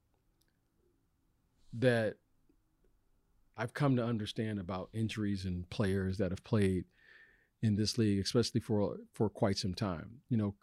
that 1.73 2.15
I've 3.57 3.73
come 3.73 3.95
to 3.97 4.03
understand 4.03 4.59
about 4.59 4.89
injuries 4.93 5.45
and 5.45 5.69
players 5.69 6.17
that 6.17 6.31
have 6.31 6.43
played 6.43 6.85
in 7.65 7.75
this 7.75 7.97
league, 7.97 8.19
especially 8.19 8.61
for 8.61 8.97
for 9.13 9.29
quite 9.29 9.57
some 9.57 9.73
time. 9.73 10.21
You 10.29 10.37
know, 10.37 10.55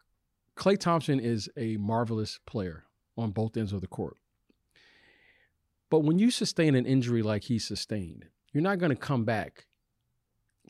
Klay 0.56 0.78
Thompson 0.78 1.20
is 1.20 1.48
a 1.56 1.76
marvelous 1.76 2.38
player 2.46 2.84
on 3.16 3.30
both 3.30 3.56
ends 3.56 3.72
of 3.72 3.80
the 3.80 3.86
court. 3.86 4.16
But 5.90 6.00
when 6.00 6.18
you 6.18 6.30
sustain 6.30 6.74
an 6.74 6.86
injury 6.86 7.22
like 7.22 7.44
he 7.44 7.58
sustained, 7.58 8.26
you're 8.52 8.62
not 8.62 8.78
going 8.78 8.90
to 8.90 8.96
come 8.96 9.24
back 9.24 9.66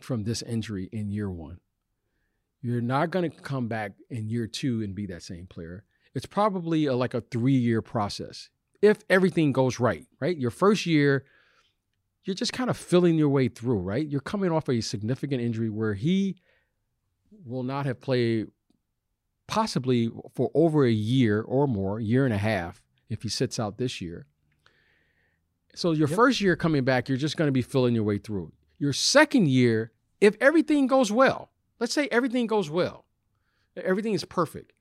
from 0.00 0.24
this 0.24 0.42
injury 0.42 0.88
in 0.92 1.10
year 1.10 1.30
one. 1.30 1.60
You're 2.60 2.80
not 2.80 3.10
going 3.10 3.30
to 3.30 3.36
come 3.36 3.68
back 3.68 3.92
in 4.10 4.28
year 4.28 4.48
two 4.48 4.82
and 4.82 4.94
be 4.94 5.06
that 5.06 5.22
same 5.22 5.46
player 5.46 5.84
it's 6.14 6.26
probably 6.26 6.86
a, 6.86 6.94
like 6.94 7.14
a 7.14 7.20
three 7.20 7.56
year 7.56 7.82
process 7.82 8.50
if 8.80 8.98
everything 9.08 9.52
goes 9.52 9.78
right, 9.78 10.06
right? 10.20 10.36
Your 10.36 10.50
first 10.50 10.86
year, 10.86 11.24
you're 12.24 12.34
just 12.34 12.52
kind 12.52 12.70
of 12.70 12.76
filling 12.76 13.16
your 13.16 13.28
way 13.28 13.48
through, 13.48 13.78
right? 13.78 14.06
You're 14.06 14.20
coming 14.20 14.50
off 14.50 14.68
a 14.68 14.80
significant 14.80 15.42
injury 15.42 15.70
where 15.70 15.94
he 15.94 16.36
will 17.44 17.62
not 17.62 17.86
have 17.86 18.00
played 18.00 18.48
possibly 19.48 20.10
for 20.34 20.50
over 20.54 20.84
a 20.84 20.92
year 20.92 21.42
or 21.42 21.66
more, 21.66 22.00
year 22.00 22.24
and 22.24 22.32
a 22.32 22.38
half, 22.38 22.82
if 23.08 23.22
he 23.22 23.28
sits 23.28 23.58
out 23.58 23.78
this 23.78 24.00
year. 24.00 24.26
So 25.74 25.92
your 25.92 26.08
yep. 26.08 26.16
first 26.16 26.40
year 26.40 26.54
coming 26.54 26.84
back, 26.84 27.08
you're 27.08 27.18
just 27.18 27.36
going 27.36 27.48
to 27.48 27.52
be 27.52 27.62
filling 27.62 27.94
your 27.94 28.04
way 28.04 28.18
through. 28.18 28.52
Your 28.78 28.92
second 28.92 29.48
year, 29.48 29.92
if 30.20 30.36
everything 30.40 30.86
goes 30.86 31.10
well, 31.10 31.50
let's 31.80 31.92
say 31.92 32.08
everything 32.12 32.46
goes 32.46 32.70
well, 32.70 33.04
everything 33.76 34.12
is 34.12 34.24
perfect 34.24 34.72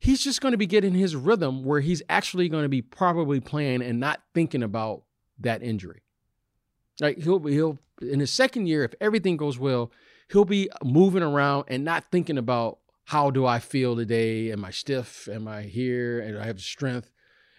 he's 0.00 0.24
just 0.24 0.40
going 0.40 0.52
to 0.52 0.58
be 0.58 0.66
getting 0.66 0.94
his 0.94 1.14
rhythm 1.14 1.62
where 1.62 1.80
he's 1.80 2.02
actually 2.08 2.48
going 2.48 2.64
to 2.64 2.68
be 2.68 2.82
probably 2.82 3.38
playing 3.38 3.82
and 3.82 4.00
not 4.00 4.20
thinking 4.34 4.62
about 4.62 5.02
that 5.38 5.62
injury. 5.62 6.02
Like 7.00 7.18
he'll 7.18 7.44
he'll 7.46 7.78
in 8.00 8.20
his 8.20 8.30
second 8.30 8.66
year, 8.66 8.84
if 8.84 8.94
everything 9.00 9.36
goes 9.36 9.58
well, 9.58 9.90
he'll 10.30 10.44
be 10.44 10.68
moving 10.84 11.22
around 11.22 11.64
and 11.68 11.84
not 11.84 12.04
thinking 12.10 12.38
about 12.38 12.78
how 13.04 13.30
do 13.30 13.44
I 13.44 13.58
feel 13.58 13.96
today? 13.96 14.52
Am 14.52 14.64
I 14.64 14.70
stiff? 14.70 15.28
Am 15.28 15.48
I 15.48 15.62
here? 15.62 16.20
And 16.20 16.38
I 16.38 16.46
have 16.46 16.60
strength 16.60 17.10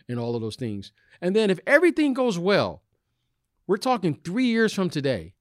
and 0.07 0.19
all 0.19 0.35
of 0.35 0.41
those 0.41 0.55
things. 0.55 0.91
And 1.21 1.35
then 1.35 1.49
if 1.49 1.59
everything 1.67 2.13
goes 2.13 2.39
well, 2.39 2.83
we're 3.67 3.77
talking 3.77 4.15
three 4.15 4.45
years 4.45 4.73
from 4.73 4.89
today. 4.89 5.33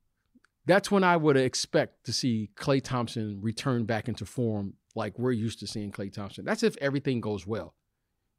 That's 0.66 0.90
when 0.90 1.04
I 1.04 1.16
would 1.16 1.36
expect 1.36 2.04
to 2.04 2.12
see 2.12 2.50
Klay 2.56 2.82
Thompson 2.82 3.40
return 3.40 3.84
back 3.84 4.08
into 4.08 4.26
form 4.26 4.74
like 4.94 5.18
we're 5.18 5.32
used 5.32 5.60
to 5.60 5.66
seeing 5.66 5.90
Klay 5.90 6.12
Thompson. 6.12 6.44
That's 6.44 6.62
if 6.62 6.76
everything 6.78 7.20
goes 7.20 7.46
well. 7.46 7.74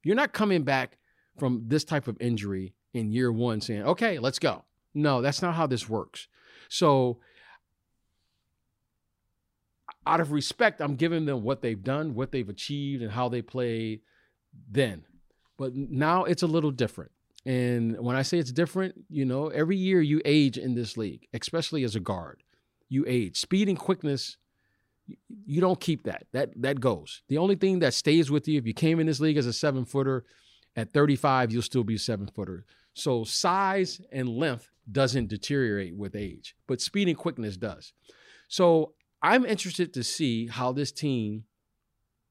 You're 0.04 0.16
not 0.16 0.34
coming 0.34 0.64
back 0.64 0.98
from 1.40 1.64
this 1.68 1.84
type 1.84 2.08
of 2.08 2.18
injury 2.20 2.74
in 2.94 3.12
year 3.12 3.32
one 3.32 3.62
saying, 3.62 3.84
okay, 3.84 4.20
let's 4.20 4.40
go. 4.40 4.64
No, 4.94 5.22
that's 5.22 5.42
not 5.42 5.56
how 5.56 5.68
this 5.68 5.88
works. 5.88 6.28
So, 6.70 7.20
out 10.06 10.20
of 10.20 10.32
respect, 10.32 10.82
I'm 10.82 10.96
giving 10.96 11.26
them 11.26 11.44
what 11.44 11.62
they've 11.62 11.82
done, 11.82 12.16
what 12.16 12.32
they've 12.32 12.48
achieved, 12.48 13.04
and 13.04 13.12
how 13.12 13.30
they 13.30 13.42
played 13.42 14.02
then. 14.70 15.04
But 15.58 15.76
now 15.76 16.24
it's 16.24 16.44
a 16.44 16.48
little 16.48 16.72
different. 16.72 17.12
And 17.46 18.00
when 18.00 18.16
I 18.16 18.22
say 18.22 18.38
it's 18.38 18.52
different, 18.52 18.96
you 19.10 19.26
know, 19.26 19.48
every 19.48 19.78
year 19.78 20.02
you 20.02 20.22
age 20.26 20.58
in 20.58 20.76
this 20.76 20.98
league, 20.98 21.28
especially 21.34 21.84
as 21.84 21.96
a 21.96 22.00
guard. 22.00 22.44
You 22.90 23.06
age. 23.08 23.38
Speed 23.40 23.70
and 23.70 23.80
quickness 23.80 24.38
you 25.46 25.62
don't 25.62 25.80
keep 25.80 26.04
that. 26.04 26.26
That 26.32 26.50
that 26.62 26.80
goes. 26.80 27.22
The 27.28 27.38
only 27.38 27.56
thing 27.56 27.80
that 27.80 27.94
stays 27.94 28.30
with 28.30 28.48
you 28.48 28.58
if 28.58 28.66
you 28.66 28.74
came 28.74 29.00
in 29.00 29.08
this 29.08 29.20
league 29.20 29.38
as 29.38 29.46
a 29.46 29.54
seven 29.54 29.86
footer, 29.86 30.26
at 30.76 30.94
35 30.94 31.52
you'll 31.52 31.62
still 31.62 31.84
be 31.84 31.96
a 31.96 32.00
seven 32.00 32.28
footer. 32.28 32.66
So 32.94 33.24
size 33.24 34.02
and 34.12 34.30
length 34.30 34.70
doesn't 34.92 35.30
deteriorate 35.30 35.96
with 35.96 36.16
age, 36.16 36.56
but 36.68 36.82
speed 36.82 37.08
and 37.08 37.18
quickness 37.18 37.58
does. 37.58 37.94
So 38.48 38.94
I'm 39.22 39.46
interested 39.46 39.94
to 39.94 40.04
see 40.04 40.48
how 40.48 40.72
this 40.72 40.92
team 40.92 41.46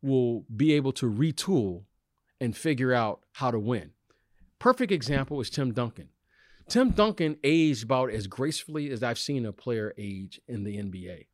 will 0.02 0.44
be 0.54 0.72
able 0.72 0.92
to 0.92 1.10
retool 1.10 1.84
and 2.40 2.56
figure 2.56 2.92
out 2.92 3.20
how 3.32 3.50
to 3.50 3.58
win. 3.58 3.90
Perfect 4.58 4.92
example 4.92 5.40
is 5.40 5.50
Tim 5.50 5.72
Duncan. 5.72 6.08
Tim 6.68 6.90
Duncan 6.90 7.36
aged 7.42 7.84
about 7.84 8.10
as 8.10 8.26
gracefully 8.26 8.90
as 8.90 9.02
I've 9.02 9.18
seen 9.18 9.44
a 9.44 9.52
player 9.52 9.92
age 9.98 10.40
in 10.46 10.64
the 10.64 10.76
NBA. 10.76 11.26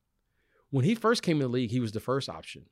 When 0.70 0.84
he 0.84 0.94
first 0.94 1.22
came 1.22 1.36
in 1.36 1.42
the 1.42 1.48
league, 1.48 1.70
he 1.70 1.80
was 1.80 1.92
the 1.92 2.00
first 2.00 2.28
option. 2.28 2.66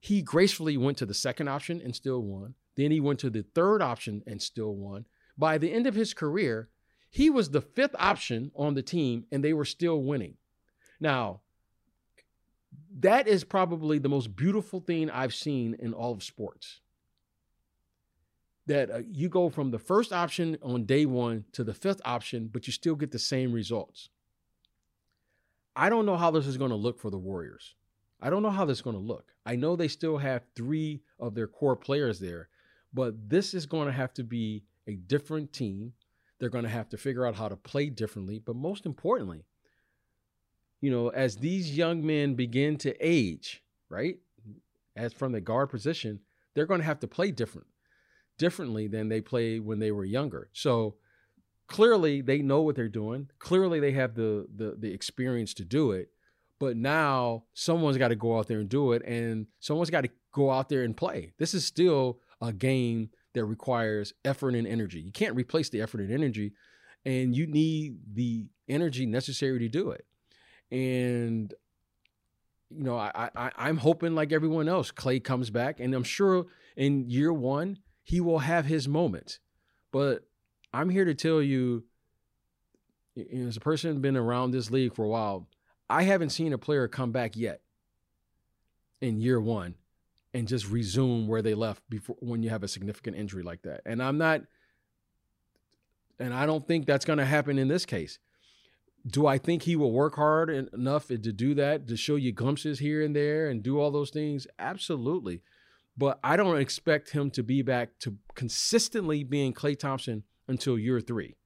He 0.00 0.22
gracefully 0.22 0.76
went 0.76 0.96
to 0.98 1.06
the 1.06 1.14
second 1.14 1.48
option 1.48 1.80
and 1.82 1.94
still 1.94 2.22
won. 2.22 2.54
Then 2.76 2.90
he 2.90 3.00
went 3.00 3.18
to 3.20 3.30
the 3.30 3.44
third 3.54 3.82
option 3.82 4.22
and 4.26 4.40
still 4.40 4.74
won. 4.74 5.06
By 5.38 5.56
the 5.56 5.72
end 5.72 5.86
of 5.86 5.94
his 5.94 6.12
career, 6.12 6.68
he 7.10 7.30
was 7.30 7.50
the 7.50 7.60
fifth 7.60 7.94
option 7.98 8.50
on 8.54 8.74
the 8.74 8.82
team 8.82 9.24
and 9.30 9.42
they 9.42 9.52
were 9.52 9.64
still 9.64 10.02
winning. 10.02 10.34
Now, 11.00 11.40
that 13.00 13.28
is 13.28 13.44
probably 13.44 13.98
the 13.98 14.08
most 14.08 14.34
beautiful 14.34 14.80
thing 14.80 15.10
I've 15.10 15.34
seen 15.34 15.76
in 15.78 15.94
all 15.94 16.12
of 16.12 16.22
sports. 16.22 16.80
That 18.66 18.90
uh, 18.90 18.98
you 19.10 19.28
go 19.28 19.48
from 19.48 19.70
the 19.70 19.78
first 19.78 20.12
option 20.12 20.58
on 20.62 20.84
day 20.84 21.06
one 21.06 21.44
to 21.52 21.64
the 21.64 21.72
fifth 21.72 22.02
option, 22.04 22.50
but 22.52 22.66
you 22.66 22.72
still 22.72 22.96
get 22.96 23.12
the 23.12 23.18
same 23.18 23.52
results. 23.52 24.10
I 25.74 25.88
don't 25.88 26.06
know 26.06 26.16
how 26.16 26.32
this 26.32 26.46
is 26.46 26.56
going 26.56 26.70
to 26.70 26.76
look 26.76 26.98
for 26.98 27.10
the 27.10 27.18
Warriors. 27.18 27.76
I 28.20 28.30
don't 28.30 28.42
know 28.42 28.50
how 28.50 28.64
this 28.64 28.78
is 28.78 28.82
going 28.82 28.96
to 28.96 29.02
look. 29.02 29.32
I 29.46 29.54
know 29.54 29.76
they 29.76 29.88
still 29.88 30.18
have 30.18 30.42
three 30.56 31.02
of 31.20 31.34
their 31.34 31.46
core 31.46 31.76
players 31.76 32.18
there, 32.18 32.48
but 32.92 33.14
this 33.28 33.54
is 33.54 33.64
going 33.64 33.86
to 33.86 33.92
have 33.92 34.12
to 34.14 34.24
be 34.24 34.64
a 34.88 34.96
different 34.96 35.52
team. 35.52 35.92
They're 36.40 36.48
going 36.48 36.64
to 36.64 36.70
have 36.70 36.88
to 36.90 36.96
figure 36.96 37.26
out 37.26 37.36
how 37.36 37.48
to 37.48 37.56
play 37.56 37.90
differently. 37.90 38.40
But 38.44 38.56
most 38.56 38.86
importantly, 38.86 39.44
you 40.80 40.90
know, 40.90 41.08
as 41.08 41.36
these 41.36 41.76
young 41.76 42.04
men 42.04 42.34
begin 42.34 42.76
to 42.78 42.94
age, 43.00 43.62
right? 43.88 44.16
As 44.96 45.12
from 45.12 45.32
the 45.32 45.40
guard 45.40 45.70
position, 45.70 46.20
they're 46.54 46.66
going 46.66 46.80
to 46.80 46.86
have 46.86 47.00
to 47.00 47.08
play 47.08 47.30
different, 47.30 47.66
differently 48.38 48.88
than 48.88 49.08
they 49.08 49.20
played 49.20 49.64
when 49.64 49.78
they 49.78 49.92
were 49.92 50.04
younger. 50.04 50.48
So 50.52 50.96
clearly 51.66 52.20
they 52.20 52.38
know 52.38 52.62
what 52.62 52.76
they're 52.76 52.88
doing. 52.88 53.28
Clearly 53.38 53.80
they 53.80 53.92
have 53.92 54.14
the 54.14 54.46
the 54.54 54.76
the 54.78 54.92
experience 54.92 55.54
to 55.54 55.64
do 55.64 55.92
it. 55.92 56.08
But 56.58 56.76
now 56.76 57.44
someone's 57.54 57.98
got 57.98 58.08
to 58.08 58.16
go 58.16 58.36
out 58.38 58.48
there 58.48 58.58
and 58.58 58.68
do 58.68 58.92
it, 58.92 59.02
and 59.04 59.46
someone's 59.60 59.90
got 59.90 60.00
to 60.00 60.10
go 60.32 60.50
out 60.50 60.68
there 60.68 60.82
and 60.82 60.96
play. 60.96 61.32
This 61.38 61.54
is 61.54 61.64
still 61.64 62.18
a 62.40 62.52
game 62.52 63.10
that 63.38 63.44
requires 63.44 64.12
effort 64.24 64.54
and 64.54 64.66
energy. 64.66 65.00
You 65.00 65.12
can't 65.12 65.36
replace 65.36 65.68
the 65.70 65.80
effort 65.80 66.00
and 66.00 66.12
energy, 66.12 66.52
and 67.04 67.34
you 67.34 67.46
need 67.46 67.98
the 68.12 68.46
energy 68.68 69.06
necessary 69.06 69.60
to 69.60 69.68
do 69.68 69.90
it. 69.90 70.04
And 70.70 71.54
you 72.70 72.82
know, 72.82 72.96
I, 72.96 73.30
I 73.34 73.50
I'm 73.56 73.78
hoping 73.78 74.14
like 74.14 74.32
everyone 74.32 74.68
else, 74.68 74.90
Klay 74.90 75.22
comes 75.22 75.50
back, 75.50 75.78
and 75.80 75.94
I'm 75.94 76.02
sure 76.02 76.46
in 76.76 77.08
year 77.08 77.32
one 77.32 77.78
he 78.02 78.20
will 78.20 78.40
have 78.40 78.66
his 78.66 78.88
moments. 78.88 79.38
But 79.92 80.24
I'm 80.74 80.90
here 80.90 81.04
to 81.04 81.14
tell 81.14 81.40
you, 81.40 81.84
you 83.14 83.42
know, 83.42 83.48
as 83.48 83.56
a 83.56 83.60
person 83.60 84.00
been 84.00 84.16
around 84.16 84.50
this 84.50 84.70
league 84.70 84.94
for 84.94 85.04
a 85.04 85.08
while, 85.08 85.48
I 85.88 86.02
haven't 86.02 86.30
seen 86.30 86.52
a 86.52 86.58
player 86.58 86.88
come 86.88 87.12
back 87.12 87.36
yet 87.36 87.62
in 89.00 89.20
year 89.20 89.40
one 89.40 89.76
and 90.34 90.46
just 90.46 90.68
resume 90.68 91.26
where 91.26 91.42
they 91.42 91.54
left 91.54 91.82
before 91.88 92.16
when 92.20 92.42
you 92.42 92.50
have 92.50 92.62
a 92.62 92.68
significant 92.68 93.16
injury 93.16 93.42
like 93.42 93.62
that. 93.62 93.80
And 93.86 94.02
I'm 94.02 94.18
not, 94.18 94.42
and 96.18 96.34
I 96.34 96.46
don't 96.46 96.66
think 96.66 96.86
that's 96.86 97.04
going 97.04 97.18
to 97.18 97.24
happen 97.24 97.58
in 97.58 97.68
this 97.68 97.86
case. 97.86 98.18
Do 99.06 99.26
I 99.26 99.38
think 99.38 99.62
he 99.62 99.76
will 99.76 99.92
work 99.92 100.16
hard 100.16 100.50
enough 100.50 101.06
to 101.08 101.16
do 101.16 101.54
that, 101.54 101.88
to 101.88 101.96
show 101.96 102.16
you 102.16 102.32
glimpses 102.32 102.78
here 102.78 103.02
and 103.02 103.16
there 103.16 103.48
and 103.48 103.62
do 103.62 103.80
all 103.80 103.90
those 103.90 104.10
things? 104.10 104.46
Absolutely. 104.58 105.40
But 105.96 106.18
I 106.22 106.36
don't 106.36 106.58
expect 106.58 107.10
him 107.10 107.30
to 107.32 107.42
be 107.42 107.62
back 107.62 107.98
to 108.00 108.16
consistently 108.34 109.24
being 109.24 109.54
Klay 109.54 109.78
Thompson 109.78 110.24
until 110.46 110.78
year 110.78 111.00
three. 111.00 111.36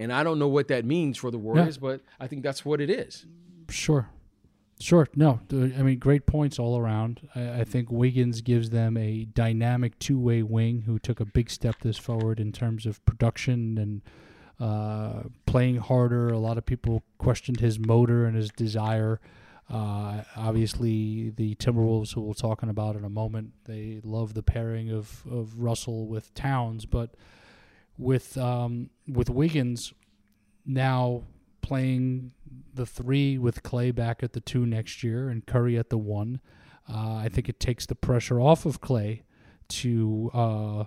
And 0.00 0.12
I 0.12 0.24
don't 0.24 0.38
know 0.38 0.48
what 0.48 0.68
that 0.68 0.84
means 0.84 1.18
for 1.18 1.30
the 1.30 1.38
Warriors, 1.38 1.76
yeah. 1.76 1.80
but 1.80 2.00
I 2.18 2.26
think 2.26 2.42
that's 2.42 2.64
what 2.64 2.80
it 2.80 2.90
is. 2.90 3.24
Sure. 3.68 4.10
Sure. 4.82 5.06
No, 5.14 5.38
I 5.52 5.82
mean, 5.82 6.00
great 6.00 6.26
points 6.26 6.58
all 6.58 6.76
around. 6.76 7.28
I, 7.36 7.60
I 7.60 7.64
think 7.64 7.92
Wiggins 7.92 8.40
gives 8.40 8.70
them 8.70 8.96
a 8.96 9.26
dynamic 9.26 9.96
two 10.00 10.18
way 10.18 10.42
wing 10.42 10.82
who 10.82 10.98
took 10.98 11.20
a 11.20 11.24
big 11.24 11.50
step 11.50 11.76
this 11.82 11.98
forward 11.98 12.40
in 12.40 12.50
terms 12.50 12.84
of 12.84 13.04
production 13.04 13.78
and 13.78 14.02
uh, 14.58 15.28
playing 15.46 15.76
harder. 15.76 16.30
A 16.30 16.38
lot 16.38 16.58
of 16.58 16.66
people 16.66 17.04
questioned 17.18 17.60
his 17.60 17.78
motor 17.78 18.26
and 18.26 18.34
his 18.36 18.50
desire. 18.50 19.20
Uh, 19.70 20.22
obviously, 20.36 21.30
the 21.30 21.54
Timberwolves, 21.54 22.14
who 22.14 22.20
we'll 22.20 22.34
talking 22.34 22.68
about 22.68 22.96
in 22.96 23.04
a 23.04 23.08
moment, 23.08 23.52
they 23.66 24.00
love 24.02 24.34
the 24.34 24.42
pairing 24.42 24.90
of, 24.90 25.22
of 25.30 25.60
Russell 25.60 26.08
with 26.08 26.34
Towns, 26.34 26.86
but 26.86 27.14
with 27.96 28.36
um, 28.36 28.90
with 29.06 29.30
Wiggins 29.30 29.94
now 30.66 31.22
playing 31.62 32.32
the 32.74 32.86
three 32.86 33.38
with 33.38 33.62
Klay 33.62 33.94
back 33.94 34.22
at 34.22 34.32
the 34.32 34.40
two 34.40 34.66
next 34.66 35.02
year 35.02 35.28
and 35.28 35.46
Curry 35.46 35.78
at 35.78 35.90
the 35.90 35.98
one. 35.98 36.40
Uh, 36.88 37.14
I 37.16 37.28
think 37.30 37.48
it 37.48 37.60
takes 37.60 37.86
the 37.86 37.94
pressure 37.94 38.40
off 38.40 38.66
of 38.66 38.80
Klay 38.80 39.22
to 39.68 40.30
uh, 40.34 40.84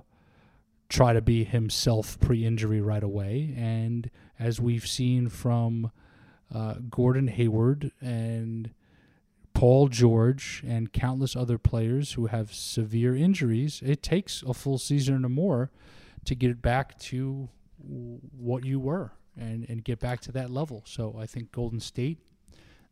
try 0.90 1.14
to 1.14 1.22
be 1.22 1.44
himself 1.44 2.20
pre-injury 2.20 2.82
right 2.82 3.04
away. 3.04 3.54
And 3.58 4.10
as 4.38 4.60
we've 4.60 4.86
seen 4.86 5.30
from 5.30 5.92
uh, 6.54 6.76
Gordon 6.90 7.28
Hayward 7.28 7.92
and 8.02 8.72
Paul 9.54 9.88
George 9.88 10.64
and 10.68 10.92
countless 10.92 11.36
other 11.36 11.58
players 11.58 12.14
who 12.14 12.28
have 12.28 12.54
severe 12.54 13.16
injuries, 13.16 13.82
it 13.84 14.04
takes 14.04 14.44
a 14.44 14.54
full 14.54 14.78
season 14.78 15.24
or 15.24 15.30
more 15.30 15.72
to 16.26 16.36
get 16.36 16.62
back 16.62 17.00
to 17.00 17.50
what 17.78 18.66
you 18.66 18.80
were 18.80 19.14
and, 19.38 19.66
and 19.70 19.84
get 19.84 20.00
back 20.00 20.22
to 20.22 20.32
that 20.34 20.50
level. 20.50 20.84
So 20.86 21.16
I 21.20 21.26
think 21.26 21.52
Golden 21.52 21.80
State, 21.80 22.20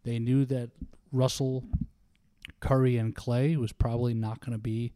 they 0.04 0.20
knew 0.20 0.46
that 0.46 0.72
Russell, 1.12 1.64
Curry, 2.60 2.98
and 2.98 3.16
Klay 3.16 3.56
was 3.56 3.72
probably 3.72 4.14
not 4.14 4.40
going 4.40 4.54
to 4.54 4.62
be 4.62 4.94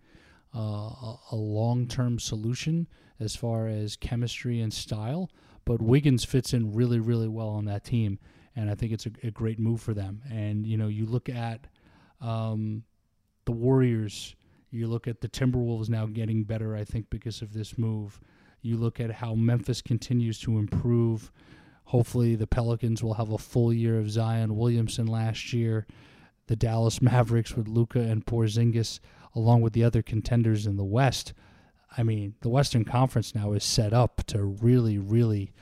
uh, 0.55 0.59
a, 0.59 1.17
a 1.31 1.35
long 1.35 1.87
term 1.87 2.19
solution 2.19 2.87
as 3.19 3.35
far 3.35 3.67
as 3.67 3.95
chemistry 3.95 4.61
and 4.61 4.73
style. 4.73 5.29
But 5.65 5.81
Wiggins 5.81 6.23
fits 6.23 6.53
in 6.53 6.73
really, 6.73 6.99
really 6.99 7.27
well 7.27 7.49
on 7.49 7.65
that 7.65 7.83
team. 7.83 8.19
And 8.55 8.71
I 8.71 8.75
think 8.75 8.91
it's 8.91 9.05
a, 9.05 9.11
a 9.23 9.31
great 9.31 9.59
move 9.59 9.81
for 9.81 9.93
them. 9.93 10.21
And, 10.31 10.65
you 10.65 10.77
know, 10.77 10.87
you 10.87 11.05
look 11.05 11.29
at 11.29 11.67
um, 12.21 12.83
the 13.45 13.51
Warriors, 13.51 14.35
you 14.71 14.87
look 14.87 15.07
at 15.07 15.21
the 15.21 15.29
Timberwolves 15.29 15.89
now 15.89 16.05
getting 16.05 16.43
better, 16.43 16.75
I 16.75 16.83
think, 16.83 17.09
because 17.09 17.41
of 17.41 17.53
this 17.53 17.77
move. 17.77 18.19
You 18.61 18.77
look 18.77 18.99
at 18.99 19.11
how 19.11 19.35
Memphis 19.35 19.81
continues 19.81 20.39
to 20.41 20.57
improve. 20.57 21.31
Hopefully, 21.85 22.35
the 22.35 22.47
Pelicans 22.47 23.03
will 23.03 23.13
have 23.13 23.31
a 23.31 23.37
full 23.37 23.71
year 23.71 23.97
of 23.97 24.11
Zion 24.11 24.57
Williamson 24.57 25.07
last 25.07 25.53
year. 25.53 25.87
The 26.47 26.55
Dallas 26.55 27.01
Mavericks 27.01 27.55
with 27.55 27.67
Luka 27.67 27.99
and 27.99 28.25
Porzingis, 28.25 28.99
along 29.35 29.61
with 29.61 29.73
the 29.73 29.83
other 29.83 30.01
contenders 30.01 30.65
in 30.65 30.75
the 30.75 30.83
West. 30.83 31.33
I 31.97 32.03
mean, 32.03 32.35
the 32.41 32.49
Western 32.49 32.83
Conference 32.83 33.33
now 33.33 33.53
is 33.53 33.63
set 33.63 33.93
up 33.93 34.23
to 34.27 34.43
really, 34.43 34.97
really 34.97 35.53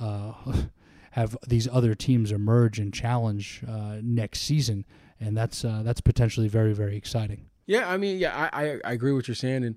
uh, 0.00 0.32
have 1.12 1.36
these 1.46 1.68
other 1.68 1.94
teams 1.94 2.32
emerge 2.32 2.78
and 2.78 2.92
challenge 2.92 3.62
uh, 3.68 3.96
next 4.02 4.40
season, 4.40 4.84
and 5.20 5.36
that's 5.36 5.64
uh, 5.64 5.82
that's 5.84 6.00
potentially 6.00 6.48
very, 6.48 6.72
very 6.72 6.96
exciting. 6.96 7.46
Yeah, 7.66 7.88
I 7.88 7.96
mean, 7.96 8.18
yeah, 8.18 8.48
I, 8.52 8.64
I, 8.64 8.80
I 8.84 8.92
agree 8.92 9.12
with 9.12 9.24
what 9.24 9.28
you're 9.28 9.34
saying, 9.34 9.64
and 9.64 9.76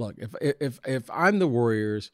look, 0.00 0.16
if 0.18 0.34
if 0.40 0.80
if 0.86 1.10
I'm 1.12 1.38
the 1.38 1.46
Warriors, 1.46 2.10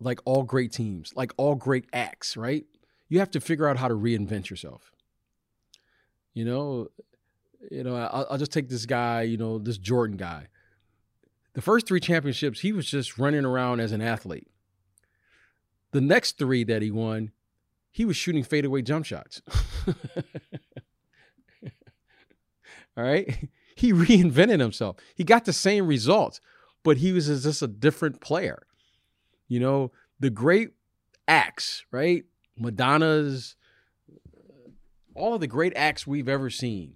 like 0.00 0.20
all 0.24 0.42
great 0.42 0.72
teams, 0.72 1.12
like 1.16 1.32
all 1.36 1.54
great 1.54 1.86
acts, 1.92 2.36
right? 2.36 2.66
You 3.08 3.20
have 3.20 3.30
to 3.30 3.40
figure 3.40 3.68
out 3.68 3.78
how 3.78 3.88
to 3.88 3.94
reinvent 3.94 4.50
yourself. 4.50 4.92
You 6.34 6.44
know, 6.44 6.88
you 7.70 7.84
know, 7.84 7.96
I'll, 7.96 8.26
I'll 8.32 8.38
just 8.38 8.52
take 8.52 8.68
this 8.68 8.84
guy, 8.84 9.22
you 9.22 9.36
know, 9.36 9.58
this 9.58 9.78
Jordan 9.78 10.16
guy. 10.16 10.48
The 11.54 11.62
first 11.62 11.86
three 11.86 12.00
championships, 12.00 12.60
he 12.60 12.72
was 12.72 12.86
just 12.86 13.16
running 13.16 13.46
around 13.46 13.80
as 13.80 13.92
an 13.92 14.02
athlete. 14.02 14.48
The 15.92 16.02
next 16.02 16.36
three 16.36 16.64
that 16.64 16.82
he 16.82 16.90
won, 16.90 17.30
he 17.90 18.04
was 18.04 18.16
shooting 18.16 18.42
fadeaway 18.44 18.82
jump 18.82 19.06
shots. 19.06 19.40
All 22.96 23.04
right. 23.04 23.48
He 23.76 23.92
reinvented 23.92 24.58
himself. 24.58 24.96
He 25.14 25.22
got 25.22 25.44
the 25.44 25.52
same 25.52 25.86
results, 25.86 26.40
but 26.86 26.98
he 26.98 27.10
was 27.10 27.26
just 27.42 27.62
a 27.62 27.66
different 27.66 28.20
player. 28.20 28.64
You 29.48 29.58
know, 29.58 29.90
the 30.20 30.30
great 30.30 30.70
acts, 31.26 31.84
right? 31.90 32.24
Madonna's, 32.56 33.56
all 35.16 35.34
of 35.34 35.40
the 35.40 35.48
great 35.48 35.72
acts 35.74 36.06
we've 36.06 36.28
ever 36.28 36.48
seen, 36.48 36.94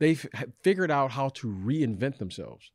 they've 0.00 0.26
figured 0.64 0.90
out 0.90 1.12
how 1.12 1.28
to 1.28 1.46
reinvent 1.46 2.18
themselves. 2.18 2.72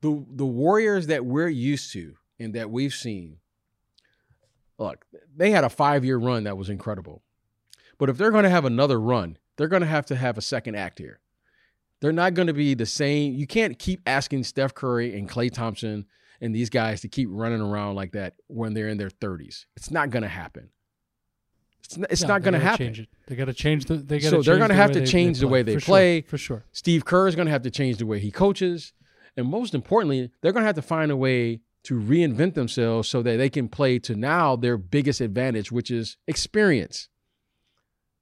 The 0.00 0.24
the 0.30 0.46
Warriors 0.46 1.06
that 1.08 1.26
we're 1.26 1.48
used 1.48 1.92
to 1.92 2.14
and 2.38 2.54
that 2.54 2.70
we've 2.70 2.94
seen, 2.94 3.36
look, 4.78 5.04
they 5.36 5.50
had 5.50 5.64
a 5.64 5.68
five 5.68 6.02
year 6.02 6.16
run 6.16 6.44
that 6.44 6.56
was 6.56 6.70
incredible. 6.70 7.22
But 7.98 8.08
if 8.08 8.16
they're 8.16 8.30
going 8.30 8.44
to 8.44 8.50
have 8.50 8.64
another 8.64 8.98
run, 8.98 9.36
they're 9.56 9.68
going 9.68 9.82
to 9.82 9.88
have 9.88 10.06
to 10.06 10.16
have 10.16 10.38
a 10.38 10.42
second 10.42 10.76
act 10.76 10.98
here. 10.98 11.20
They're 12.00 12.12
not 12.12 12.34
going 12.34 12.46
to 12.46 12.54
be 12.54 12.74
the 12.74 12.86
same. 12.86 13.34
You 13.34 13.46
can't 13.46 13.78
keep 13.78 14.00
asking 14.06 14.44
Steph 14.44 14.74
Curry 14.74 15.18
and 15.18 15.28
Klay 15.28 15.52
Thompson 15.52 16.06
and 16.40 16.54
these 16.54 16.70
guys 16.70 17.00
to 17.00 17.08
keep 17.08 17.28
running 17.30 17.60
around 17.60 17.96
like 17.96 18.12
that 18.12 18.34
when 18.46 18.74
they're 18.74 18.88
in 18.88 18.98
their 18.98 19.10
30s. 19.10 19.66
It's 19.76 19.90
not 19.90 20.10
going 20.10 20.22
to 20.22 20.28
happen. 20.28 20.70
It's 21.84 21.96
not, 21.96 22.12
it's 22.12 22.22
No, 22.22 22.28
not 22.28 22.42
going 22.42 22.52
to 22.54 22.60
happen. 22.60 22.78
They 22.78 22.84
gotta 22.84 22.98
change 22.98 23.00
it. 23.00 23.08
They 23.26 23.36
got 23.36 23.44
to 23.46 23.54
change 23.54 23.84
the. 23.86 23.96
They 23.96 24.18
got 24.20 24.30
So 24.30 24.42
they're 24.42 24.58
going 24.58 24.68
to 24.68 24.74
have 24.74 24.92
to 24.92 25.06
change 25.06 25.40
the 25.40 25.48
way 25.48 25.62
they 25.62 25.74
for 25.76 25.80
play. 25.80 26.20
Sure, 26.20 26.28
for 26.28 26.38
sure. 26.38 26.64
Steve 26.72 27.04
Kerr 27.04 27.28
is 27.28 27.34
going 27.34 27.46
to 27.46 27.52
have 27.52 27.62
to 27.62 27.70
change 27.70 27.96
the 27.96 28.06
way 28.06 28.18
he 28.20 28.30
coaches. 28.30 28.92
And 29.36 29.46
most 29.48 29.74
importantly, 29.74 30.30
they're 30.40 30.52
going 30.52 30.62
to 30.62 30.66
have 30.66 30.76
to 30.76 30.82
find 30.82 31.10
a 31.10 31.16
way 31.16 31.60
to 31.84 31.98
reinvent 31.98 32.54
themselves 32.54 33.08
so 33.08 33.22
that 33.22 33.36
they 33.36 33.48
can 33.48 33.68
play 33.68 33.98
to 34.00 34.14
now 34.14 34.56
their 34.56 34.76
biggest 34.76 35.20
advantage, 35.20 35.72
which 35.72 35.90
is 35.90 36.16
experience. 36.26 37.08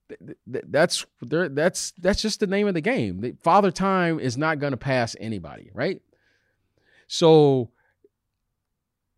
Th- 0.08 0.36
th- 0.52 0.64
That's 0.68 1.06
that's 1.20 1.92
that's 1.98 2.22
just 2.22 2.40
the 2.40 2.46
name 2.46 2.68
of 2.68 2.74
the 2.74 2.80
game. 2.80 3.36
Father 3.42 3.70
Time 3.70 4.20
is 4.20 4.36
not 4.36 4.58
going 4.58 4.70
to 4.72 4.76
pass 4.76 5.16
anybody, 5.18 5.70
right? 5.74 6.00
So 7.08 7.70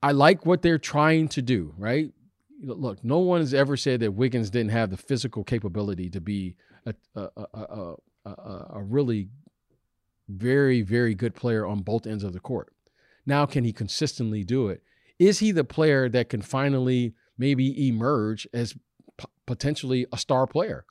I 0.02 0.12
like 0.12 0.46
what 0.46 0.62
they're 0.62 0.78
trying 0.78 1.28
to 1.28 1.42
do, 1.42 1.74
right? 1.76 2.10
Look, 2.62 3.04
no 3.04 3.18
one 3.18 3.40
has 3.40 3.54
ever 3.54 3.76
said 3.76 4.00
that 4.00 4.12
Wiggins 4.12 4.50
didn't 4.50 4.70
have 4.70 4.90
the 4.90 4.96
physical 4.96 5.44
capability 5.44 6.10
to 6.10 6.20
be 6.20 6.56
a 6.86 6.94
a 7.14 7.28
a, 7.36 7.46
a, 7.54 7.94
a, 8.24 8.66
a 8.74 8.82
really 8.82 9.28
very 10.28 10.82
very 10.82 11.14
good 11.14 11.34
player 11.34 11.66
on 11.66 11.80
both 11.80 12.06
ends 12.06 12.24
of 12.24 12.32
the 12.32 12.40
court. 12.40 12.72
Now, 13.26 13.44
can 13.44 13.64
he 13.64 13.72
consistently 13.72 14.42
do 14.42 14.68
it? 14.68 14.82
Is 15.18 15.40
he 15.40 15.52
the 15.52 15.64
player 15.64 16.08
that 16.08 16.30
can 16.30 16.40
finally 16.40 17.14
maybe 17.36 17.88
emerge 17.88 18.48
as 18.54 18.74
potentially 19.48 20.06
a 20.12 20.16
star 20.16 20.46
player? 20.46 20.84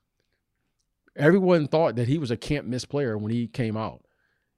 Everyone 1.15 1.67
thought 1.67 1.95
that 1.95 2.07
he 2.07 2.17
was 2.17 2.29
a 2.29 2.37
can't 2.37 2.67
miss 2.67 2.85
player 2.85 3.17
when 3.17 3.31
he 3.31 3.47
came 3.47 3.75
out. 3.77 4.03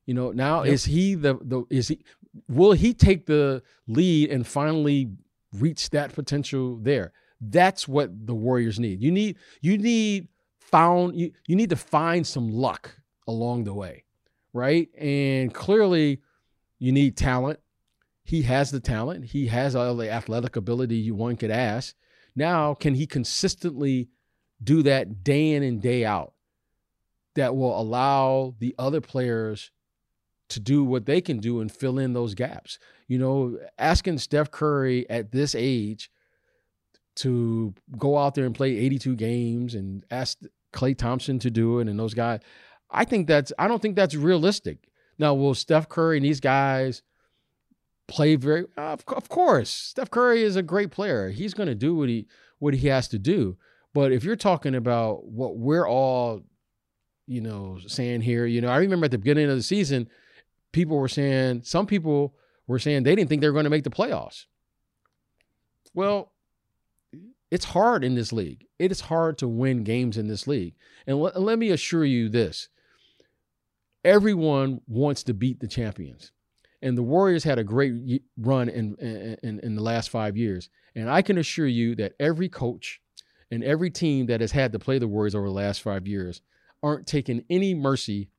You 0.05 0.13
know, 0.15 0.31
now 0.31 0.63
Yep. 0.63 0.73
is 0.73 0.85
he 0.85 1.15
the 1.15 1.35
the 1.41 1.63
is 1.69 1.88
he 1.89 2.03
will 2.47 2.71
he 2.73 2.93
take 2.93 3.27
the 3.27 3.62
lead 3.88 4.31
and 4.31 4.45
finally 4.45 5.12
reach 5.53 5.91
that 5.91 6.13
potential 6.13 6.77
there? 6.77 7.13
That's 7.39 7.88
what 7.88 8.25
the 8.27 8.33
Warriors 8.35 8.79
need. 8.79 9.01
You 9.01 9.12
need 9.12 9.38
you 9.62 9.77
need 9.77 10.27
found 10.59 11.15
you, 11.15 11.31
you 11.47 11.55
need 11.55 11.69
to 11.69 11.75
find 11.75 12.25
some 12.25 12.51
luck 12.51 12.99
along 13.27 13.63
the 13.65 13.73
way, 13.73 14.03
right? 14.51 14.89
And 14.97 15.53
clearly 15.53 16.21
you 16.79 16.91
need 16.91 17.15
talent. 17.15 17.59
He 18.23 18.41
has 18.43 18.69
the 18.71 18.79
talent. 18.79 19.25
He 19.25 19.47
has 19.47 19.75
all 19.75 19.95
the 19.95 20.12
athletic 20.12 20.55
ability 20.55 20.95
you 20.97 21.15
one 21.15 21.35
could 21.38 21.51
ask. 21.51 21.95
Now, 22.39 22.73
can 22.73 22.95
he 22.95 23.06
consistently 23.06 24.08
do 24.63 24.82
that 24.84 25.25
day 25.25 25.52
in 25.52 25.62
and 25.62 25.82
day 25.82 26.06
out? 26.06 26.34
That 27.36 27.54
will 27.54 27.80
allow 27.80 28.56
the 28.60 28.73
other 28.80 29.02
players 29.02 29.71
to 30.47 30.62
do 30.62 30.86
what 30.86 31.06
they 31.06 31.19
can 31.19 31.39
do 31.39 31.60
and 31.60 31.69
fill 31.69 31.99
in 31.99 32.13
those 32.13 32.36
gaps. 32.36 32.80
You 33.10 33.19
know, 33.19 33.60
asking 33.78 34.19
Steph 34.19 34.52
Curry 34.52 35.08
at 35.10 35.34
this 35.34 35.54
age 35.54 36.10
to 37.17 37.73
go 37.97 38.17
out 38.17 38.36
there 38.36 38.45
and 38.45 38.56
play 38.56 38.78
82 38.78 39.17
games 39.17 39.75
and 39.75 40.06
ask 40.10 40.38
Klay 40.71 40.97
Thompson 40.97 41.39
to 41.39 41.52
do 41.52 41.80
it 41.80 41.89
and 41.89 41.99
those 41.99 42.13
guys, 42.13 42.39
I 42.89 43.04
think 43.04 43.28
that's 43.28 43.52
I 43.60 43.67
don't 43.67 43.82
think 43.82 43.97
that's 43.97 44.15
realistic. 44.15 44.88
Now, 45.17 45.34
will 45.34 45.56
Steph 45.56 45.89
Curry 45.89 46.15
and 46.15 46.25
these 46.25 46.39
guys 46.39 47.04
play 48.10 48.36
very 48.36 48.65
uh, 48.78 48.93
of, 48.93 49.04
of 49.08 49.30
course. 49.30 49.69
Steph 49.69 50.12
Curry 50.12 50.43
is 50.43 50.56
a 50.56 50.63
great 50.63 50.91
player. 50.91 51.30
He's 51.30 51.54
going 51.54 51.67
to 51.69 51.76
do 51.76 51.95
what 51.95 52.10
he 52.10 52.28
what 52.60 52.74
he 52.74 52.88
has 52.88 53.08
to 53.10 53.19
do. 53.19 53.58
But 53.93 54.12
if 54.12 54.24
you're 54.24 54.36
talking 54.36 54.76
about 54.76 55.26
what 55.26 55.58
we're 55.58 55.88
all 55.88 56.41
you 57.28 57.41
know 57.41 57.80
saying 57.88 58.22
here, 58.22 58.45
you 58.45 58.62
know, 58.62 58.69
I 58.69 58.78
remember 58.78 59.06
at 59.06 59.12
the 59.12 59.17
beginning 59.17 59.50
of 59.50 59.56
the 59.56 59.63
season 59.63 60.10
people 60.72 60.98
were 60.98 61.08
saying 61.08 61.62
some 61.63 61.86
people 61.86 62.36
were 62.67 62.80
saying 62.80 63.04
they 63.04 63.15
didn't 63.15 63.30
think 63.30 63.41
they 63.41 63.48
were 63.48 63.54
going 63.54 63.63
to 63.63 63.69
make 63.69 63.84
the 63.84 63.89
playoffs. 63.89 64.45
Well, 65.93 66.32
it's 67.52 67.65
hard 67.65 68.04
in 68.04 68.15
this 68.15 68.32
league. 68.32 68.65
It 68.78 68.91
is 68.91 69.02
hard 69.02 69.38
to 69.39 69.48
win 69.48 69.84
games 69.84 70.17
in 70.17 70.28
this 70.28 70.45
league. 70.45 70.76
And 71.08 71.19
let, 71.19 71.39
let 71.39 71.58
me 71.58 71.72
assure 71.72 72.06
you 72.06 72.30
this 72.30 72.69
everyone 74.06 74.82
wants 74.88 75.24
to 75.24 75.34
beat 75.34 75.60
the 75.60 75.67
champions. 75.67 76.32
And 76.82 76.98
the 76.98 77.04
Warriors 77.04 77.44
had 77.44 77.60
a 77.60 77.63
great 77.63 78.24
run 78.38 78.70
in, 78.70 78.96
in, 79.44 79.60
in 79.62 79.76
the 79.76 79.84
last 79.84 80.10
five 80.10 80.38
years. 80.38 80.70
And 80.96 81.10
I 81.10 81.22
can 81.22 81.38
assure 81.38 81.68
you 81.68 81.96
that 81.96 82.13
every 82.20 82.50
coach 82.50 83.02
and 83.52 83.63
every 83.63 83.89
team 83.89 84.28
that 84.28 84.42
has 84.42 84.52
had 84.52 84.72
to 84.72 84.80
play 84.80 85.00
the 85.00 85.08
Warriors 85.08 85.36
over 85.36 85.48
the 85.48 85.54
last 85.54 85.82
five 85.82 86.08
years 86.08 86.42
aren't 86.82 87.08
taking 87.08 87.44
any 87.50 87.74
mercy 87.74 88.30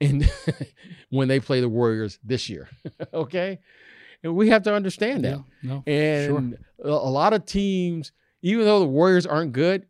in 0.00 0.28
when 1.10 1.28
they 1.28 1.40
play 1.40 1.60
the 1.60 1.68
Warriors 1.68 2.18
this 2.22 2.48
year. 2.48 2.68
okay? 3.12 3.58
And 4.22 4.34
we 4.34 4.48
have 4.48 4.62
to 4.64 4.74
understand 4.74 5.24
that. 5.24 5.38
Yeah, 5.62 5.70
no, 5.70 5.82
And 5.86 6.58
a 6.82 6.88
a 6.88 6.90
lot 6.90 7.32
of 7.32 7.46
teams, 7.46 8.12
even 8.42 8.64
though 8.64 8.80
the 8.80 8.86
Warriors 8.86 9.26
aren't 9.26 9.52
good, 9.52 9.86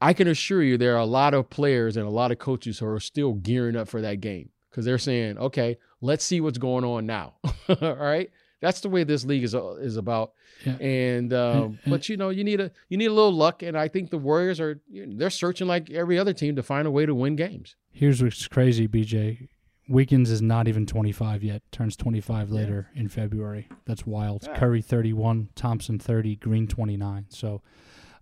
I 0.00 0.12
can 0.14 0.28
assure 0.28 0.62
you 0.62 0.78
there 0.78 0.94
are 0.94 1.00
a 1.00 1.04
lot 1.06 1.34
of 1.34 1.50
players 1.50 1.96
and 1.96 2.06
a 2.06 2.10
lot 2.10 2.32
of 2.32 2.38
coaches 2.38 2.78
who 2.78 2.86
are 2.86 3.00
still 3.00 3.34
gearing 3.34 3.76
up 3.76 3.88
for 3.88 4.00
that 4.00 4.20
game 4.20 4.50
because 4.70 4.84
they're 4.84 4.98
saying, 4.98 5.36
okay, 5.38 5.78
let's 6.00 6.24
see 6.24 6.40
what's 6.40 6.58
going 6.58 6.84
on 6.84 7.06
now. 7.06 7.34
All 7.80 7.94
right. 7.96 8.30
That's 8.60 8.80
the 8.80 8.90
way 8.90 9.04
this 9.04 9.24
league 9.24 9.42
is 9.42 9.54
is 9.54 9.96
about, 9.96 10.32
Yeah. 10.66 10.74
and 10.76 11.32
um, 11.32 11.62
And- 11.62 11.78
but 11.86 12.08
you 12.10 12.18
know 12.18 12.28
you 12.28 12.44
need 12.44 12.60
a 12.60 12.70
you 12.90 12.98
need 12.98 13.06
a 13.06 13.12
little 13.12 13.32
luck, 13.32 13.62
and 13.62 13.74
I 13.76 13.88
think 13.88 14.10
the 14.10 14.18
Warriors 14.18 14.60
are 14.60 14.80
they're 14.90 15.30
searching 15.30 15.66
like 15.66 15.88
every 15.90 16.18
other 16.18 16.34
team 16.34 16.56
to 16.56 16.62
find 16.62 16.86
a 16.86 16.90
way 16.90 17.06
to 17.06 17.14
win 17.14 17.36
games. 17.36 17.76
Here's 17.90 18.22
what's 18.22 18.46
crazy, 18.48 18.86
BJ. 18.86 19.48
Wiggins 19.88 20.30
is 20.30 20.40
not 20.42 20.68
even 20.68 20.84
25 20.86 21.42
yet. 21.42 21.62
Turns 21.72 21.96
25 21.96 22.50
later 22.50 22.90
in 22.94 23.08
February. 23.08 23.66
That's 23.86 24.06
wild. 24.06 24.44
Yeah. 24.46 24.56
Curry 24.56 24.82
31, 24.82 25.48
Thompson 25.56 25.98
30, 25.98 26.36
Green 26.36 26.68
29. 26.68 27.26
So, 27.30 27.60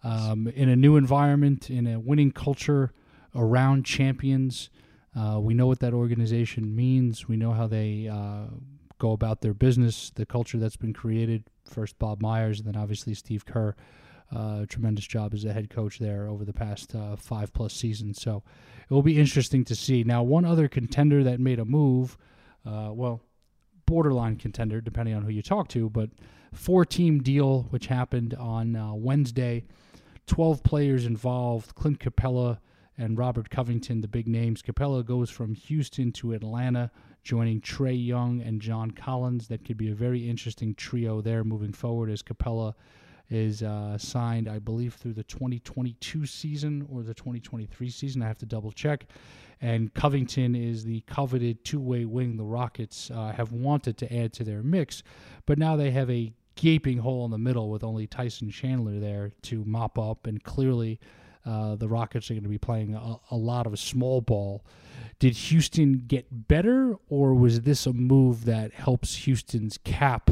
um, 0.03 0.47
in 0.49 0.69
a 0.71 0.77
new 0.77 0.97
environment, 0.97 1.69
in 1.69 1.87
a 1.87 1.99
winning 2.01 2.31
culture 2.31 2.93
around 3.35 3.85
champions, 3.85 4.71
uh, 5.19 5.41
we 5.41 5.53
know 5.55 5.67
what 5.67 5.81
that 5.81 5.95
organization 5.95 6.75
means. 6.77 7.27
We 7.27 7.37
know 7.37 7.53
how 7.53 7.67
they 7.67 8.09
uh, 8.09 8.55
go 8.99 9.13
about 9.13 9.41
their 9.41 9.55
business, 9.55 10.11
the 10.15 10.25
culture 10.25 10.59
that's 10.59 10.77
been 10.77 10.93
created. 10.93 11.45
First 11.65 11.99
Bob 11.99 12.23
Myers, 12.23 12.61
and 12.61 12.69
then 12.69 12.81
obviously 12.81 13.15
Steve 13.15 13.45
Kerr. 13.45 13.75
Uh, 14.35 14.67
tremendous 14.69 15.07
job 15.07 15.33
as 15.33 15.47
a 15.47 15.53
head 15.55 15.71
coach 15.71 15.99
there 15.99 16.29
over 16.29 16.45
the 16.45 16.53
past 16.53 16.95
uh, 16.95 17.17
five 17.17 17.51
plus 17.55 17.73
seasons. 17.73 18.21
So 18.21 18.43
it 18.89 18.93
will 18.93 19.03
be 19.03 19.19
interesting 19.19 19.65
to 19.65 19.75
see. 19.75 20.05
Now, 20.05 20.23
one 20.23 20.45
other 20.45 20.69
contender 20.69 21.25
that 21.25 21.41
made 21.41 21.59
a 21.59 21.65
move, 21.65 22.19
uh, 22.67 22.91
well, 22.93 23.23
borderline 23.87 24.37
contender, 24.37 24.83
depending 24.83 25.15
on 25.15 25.23
who 25.23 25.31
you 25.31 25.41
talk 25.41 25.69
to, 25.69 25.89
but 25.89 26.11
four 26.53 26.85
team 26.85 27.23
deal, 27.23 27.63
which 27.71 27.87
happened 27.87 28.35
on 28.35 28.77
uh, 28.77 28.93
Wednesday. 28.93 29.65
12 30.27 30.63
players 30.63 31.07
involved 31.07 31.75
Clint 31.75 31.99
Capela 31.99 32.59
and 32.99 33.17
Robert 33.17 33.49
Covington, 33.49 34.01
the 34.01 34.09
big 34.09 34.27
names. 34.27 34.61
Capela 34.61 35.05
goes 35.05 35.31
from 35.31 35.55
Houston 35.55 36.13
to 36.13 36.33
Atlanta, 36.33 36.91
joining 37.23 37.61
Trae 37.61 38.07
Young 38.07 38.43
and 38.43 38.61
John 38.61 38.91
Collins. 38.91 39.49
That 39.49 39.65
could 39.65 39.77
be 39.77 39.91
a 39.91 39.95
very 39.95 40.29
interesting 40.29 40.75
trio 40.75 41.21
there 41.21 41.45
moving 41.45 41.73
forward 41.73 42.11
as 42.11 42.23
Capela 42.23 42.75
is 43.31 43.63
uh, 43.63 43.97
signed, 43.99 44.49
I 44.49 44.59
believe, 44.59 44.95
through 44.95 45.13
the 45.13 45.23
2022 45.25 46.27
season 46.27 46.87
or 46.91 47.03
the 47.03 47.15
2023 47.15 47.91
season. 47.91 48.23
I 48.23 48.27
have 48.27 48.39
to 48.39 48.47
double 48.47 48.73
check. 48.73 49.07
And 49.61 49.93
Covington 49.95 50.55
is 50.55 50.85
the 50.85 51.01
coveted 51.03 51.65
two 51.65 51.81
way 51.81 52.05
wing 52.05 52.37
the 52.37 52.45
Rockets 52.45 53.11
uh, 53.11 53.33
have 53.33 53.53
wanted 53.53 53.97
to 53.99 54.17
add 54.17 54.33
to 54.35 54.45
their 54.45 54.63
mix, 54.63 55.03
but 55.47 55.59
now 55.59 55.77
they 55.77 55.91
have 55.91 56.11
a 56.11 56.33
gaping 56.55 56.99
hole 56.99 57.25
in 57.25 57.31
the 57.31 57.39
middle 57.39 57.71
with 57.71 57.85
only 57.85 58.07
Tyson 58.07 58.51
Chandler 58.51 58.99
there 58.99 59.33
to 59.43 59.65
mop 59.65 59.99
up. 59.99 60.27
And 60.27 60.43
clearly, 60.43 60.99
uh, 61.45 61.77
the 61.77 61.89
Rockets 61.89 62.31
are 62.31 62.35
going 62.35 62.43
to 62.43 62.49
be 62.49 62.59
playing 62.59 62.95
a, 62.95 63.17
a 63.31 63.37
lot 63.37 63.67
of 63.67 63.79
small 63.79 64.21
ball. 64.21 64.65
Did 65.19 65.35
Houston 65.35 66.05
get 66.07 66.49
better, 66.49 66.97
or 67.09 67.35
was 67.35 67.63
this 67.63 67.87
a 67.87 67.93
move 67.93 68.45
that 68.45 68.73
helps 68.73 69.17
Houston's 69.17 69.79
cap 69.85 70.31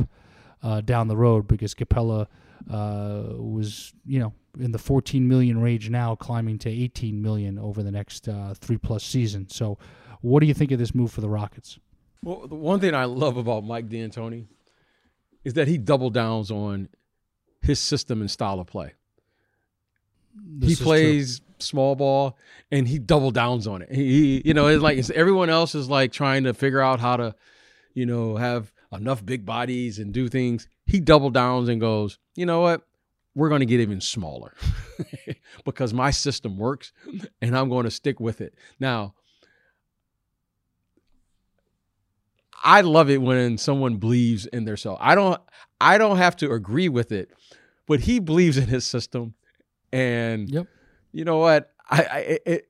uh, 0.63 0.81
down 0.81 1.09
the 1.09 1.17
road 1.17 1.49
because 1.49 1.75
Capela 1.75 2.27
uh, 2.71 3.23
was, 3.37 3.93
you 4.05 4.19
know, 4.19 4.33
in 4.59 4.73
the 4.73 4.79
14 4.79 5.27
million 5.27 5.61
range 5.61 5.91
now, 5.91 6.15
climbing 6.15 6.59
to 6.59 6.71
18 6.71 7.21
million 7.21 7.59
over 7.59 7.83
the 7.83 7.91
next 7.91 8.29
uh, 8.29 8.55
three 8.57 8.79
plus 8.79 9.05
seasons. 9.05 9.55
So, 9.55 9.79
what 10.23 10.41
do 10.41 10.47
you 10.47 10.55
think 10.55 10.73
of 10.73 10.79
this 10.79 10.95
move 10.95 11.13
for 11.13 11.21
the 11.21 11.29
Rockets? 11.29 11.79
Well, 12.23 12.47
the 12.47 12.55
one 12.55 12.81
thing 12.81 12.95
I 12.95 13.05
love 13.05 13.37
about 13.37 13.65
Mike 13.65 13.89
D'Antoni 13.89 14.47
is 15.45 15.55
that 15.55 15.69
he 15.69 15.79
double 15.79 16.11
downs 16.11 16.51
on 16.51 16.89
his 17.61 17.79
system 17.79 18.21
and 18.21 18.31
style 18.31 18.59
of 18.59 18.67
play. 18.67 18.95
He 20.61 20.73
is 20.73 20.79
true. 20.79 20.85
plays 20.85 21.41
small 21.59 21.95
ball 21.97 22.39
and 22.71 22.87
he 22.87 22.99
double 22.99 23.31
downs 23.31 23.67
on 23.67 23.83
it. 23.83 23.91
He, 23.93 24.05
he- 24.39 24.43
you 24.47 24.55
know, 24.55 24.67
it's 24.67 24.83
like 24.83 24.99
it's, 24.99 25.11
everyone 25.11 25.51
else 25.51 25.75
is 25.75 25.89
like 25.89 26.13
trying 26.13 26.45
to 26.45 26.55
figure 26.55 26.81
out 26.81 27.01
how 27.01 27.17
to, 27.17 27.35
you 27.95 28.07
know, 28.07 28.37
have 28.37 28.73
enough 28.93 29.25
big 29.25 29.45
bodies 29.47 29.99
and 29.99 30.13
do 30.13 30.29
things. 30.29 30.69
He 30.87 31.01
double 31.01 31.31
downs 31.31 31.69
and 31.69 31.81
goes, 31.81 32.19
you 32.35 32.47
know 32.47 32.61
what? 32.61 32.83
We're 33.35 33.49
going 33.49 33.61
to 33.61 33.67
get 33.67 33.81
even 33.81 34.01
smaller 34.01 34.55
because 35.65 35.93
my 35.93 36.11
system 36.11 36.57
works 36.57 36.93
and 37.43 37.57
I'm 37.57 37.69
going 37.69 37.85
to 37.85 37.91
stick 37.91 38.19
with 38.21 38.41
it. 38.41 38.55
Now, 38.81 39.15
I 42.63 42.81
love 42.81 43.11
it 43.11 43.21
when 43.21 43.59
someone 43.59 43.97
believes 43.97 44.47
in 44.47 44.65
their 44.65 44.77
self. 44.77 44.99
I 45.01 45.15
don't 45.15 45.41
I 45.81 45.99
don't 45.99 46.17
have 46.17 46.37
to 46.37 46.53
agree 46.53 46.89
with 46.89 47.13
it, 47.13 47.31
but 47.87 48.01
he 48.01 48.19
believes 48.19 48.57
in 48.57 48.67
his 48.69 48.85
system 48.87 49.35
and 49.93 50.49
Yep. 50.49 50.67
you 51.13 51.25
know 51.25 51.39
what? 51.39 51.73
I, 51.89 52.03
I 52.03 52.19
it, 52.19 52.43
it 52.47 52.69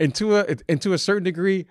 and 0.00 0.14
to 0.16 0.36
a 0.36 0.46
and 0.68 0.80
to 0.82 0.92
a 0.92 0.98
certain 0.98 1.24
degree, 1.24 1.66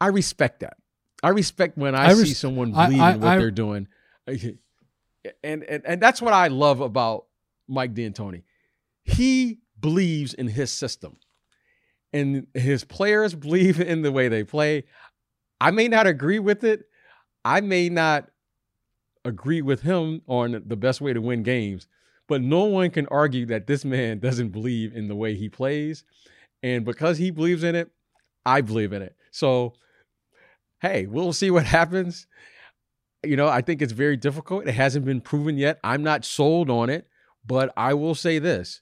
I 0.00 0.08
respect 0.08 0.60
that. 0.60 0.76
I 1.22 1.30
respect 1.30 1.76
when 1.78 1.94
I, 1.94 2.06
I 2.08 2.12
see 2.14 2.20
res- 2.20 2.38
someone 2.38 2.74
I- 2.74 2.86
believe 2.86 3.00
I- 3.00 3.12
in 3.14 3.20
what 3.20 3.28
I- 3.28 3.38
they're 3.38 3.50
doing, 3.50 3.88
and, 4.26 4.56
and 5.64 5.82
and 5.84 6.00
that's 6.00 6.20
what 6.22 6.32
I 6.32 6.48
love 6.48 6.80
about 6.80 7.26
Mike 7.68 7.94
D'Antoni. 7.94 8.42
He 9.04 9.58
believes 9.80 10.34
in 10.34 10.48
his 10.48 10.70
system, 10.72 11.16
and 12.12 12.46
his 12.54 12.84
players 12.84 13.34
believe 13.34 13.80
in 13.80 14.02
the 14.02 14.12
way 14.12 14.28
they 14.28 14.44
play. 14.44 14.84
I 15.60 15.70
may 15.70 15.88
not 15.88 16.06
agree 16.06 16.38
with 16.38 16.64
it. 16.64 16.84
I 17.44 17.60
may 17.62 17.88
not 17.88 18.28
agree 19.24 19.62
with 19.62 19.82
him 19.82 20.20
on 20.26 20.62
the 20.66 20.76
best 20.76 21.00
way 21.00 21.12
to 21.12 21.20
win 21.20 21.42
games, 21.42 21.86
but 22.28 22.42
no 22.42 22.64
one 22.64 22.90
can 22.90 23.06
argue 23.08 23.46
that 23.46 23.66
this 23.66 23.84
man 23.84 24.18
doesn't 24.20 24.50
believe 24.50 24.94
in 24.94 25.08
the 25.08 25.16
way 25.16 25.34
he 25.34 25.48
plays. 25.48 26.04
And 26.62 26.84
because 26.84 27.18
he 27.18 27.30
believes 27.30 27.62
in 27.62 27.74
it, 27.74 27.90
I 28.44 28.60
believe 28.60 28.92
in 28.92 29.02
it. 29.02 29.14
So, 29.30 29.74
hey, 30.80 31.06
we'll 31.06 31.32
see 31.32 31.50
what 31.50 31.64
happens. 31.78 32.26
You 33.24 33.36
know, 33.36 33.48
I 33.48 33.60
think 33.60 33.82
it's 33.82 33.92
very 33.92 34.16
difficult. 34.16 34.66
It 34.66 34.72
hasn't 34.72 35.04
been 35.04 35.20
proven 35.20 35.58
yet. 35.58 35.78
I'm 35.82 36.02
not 36.02 36.24
sold 36.24 36.70
on 36.70 36.90
it, 36.90 37.08
but 37.46 37.72
I 37.76 37.94
will 37.94 38.14
say 38.14 38.38
this 38.38 38.80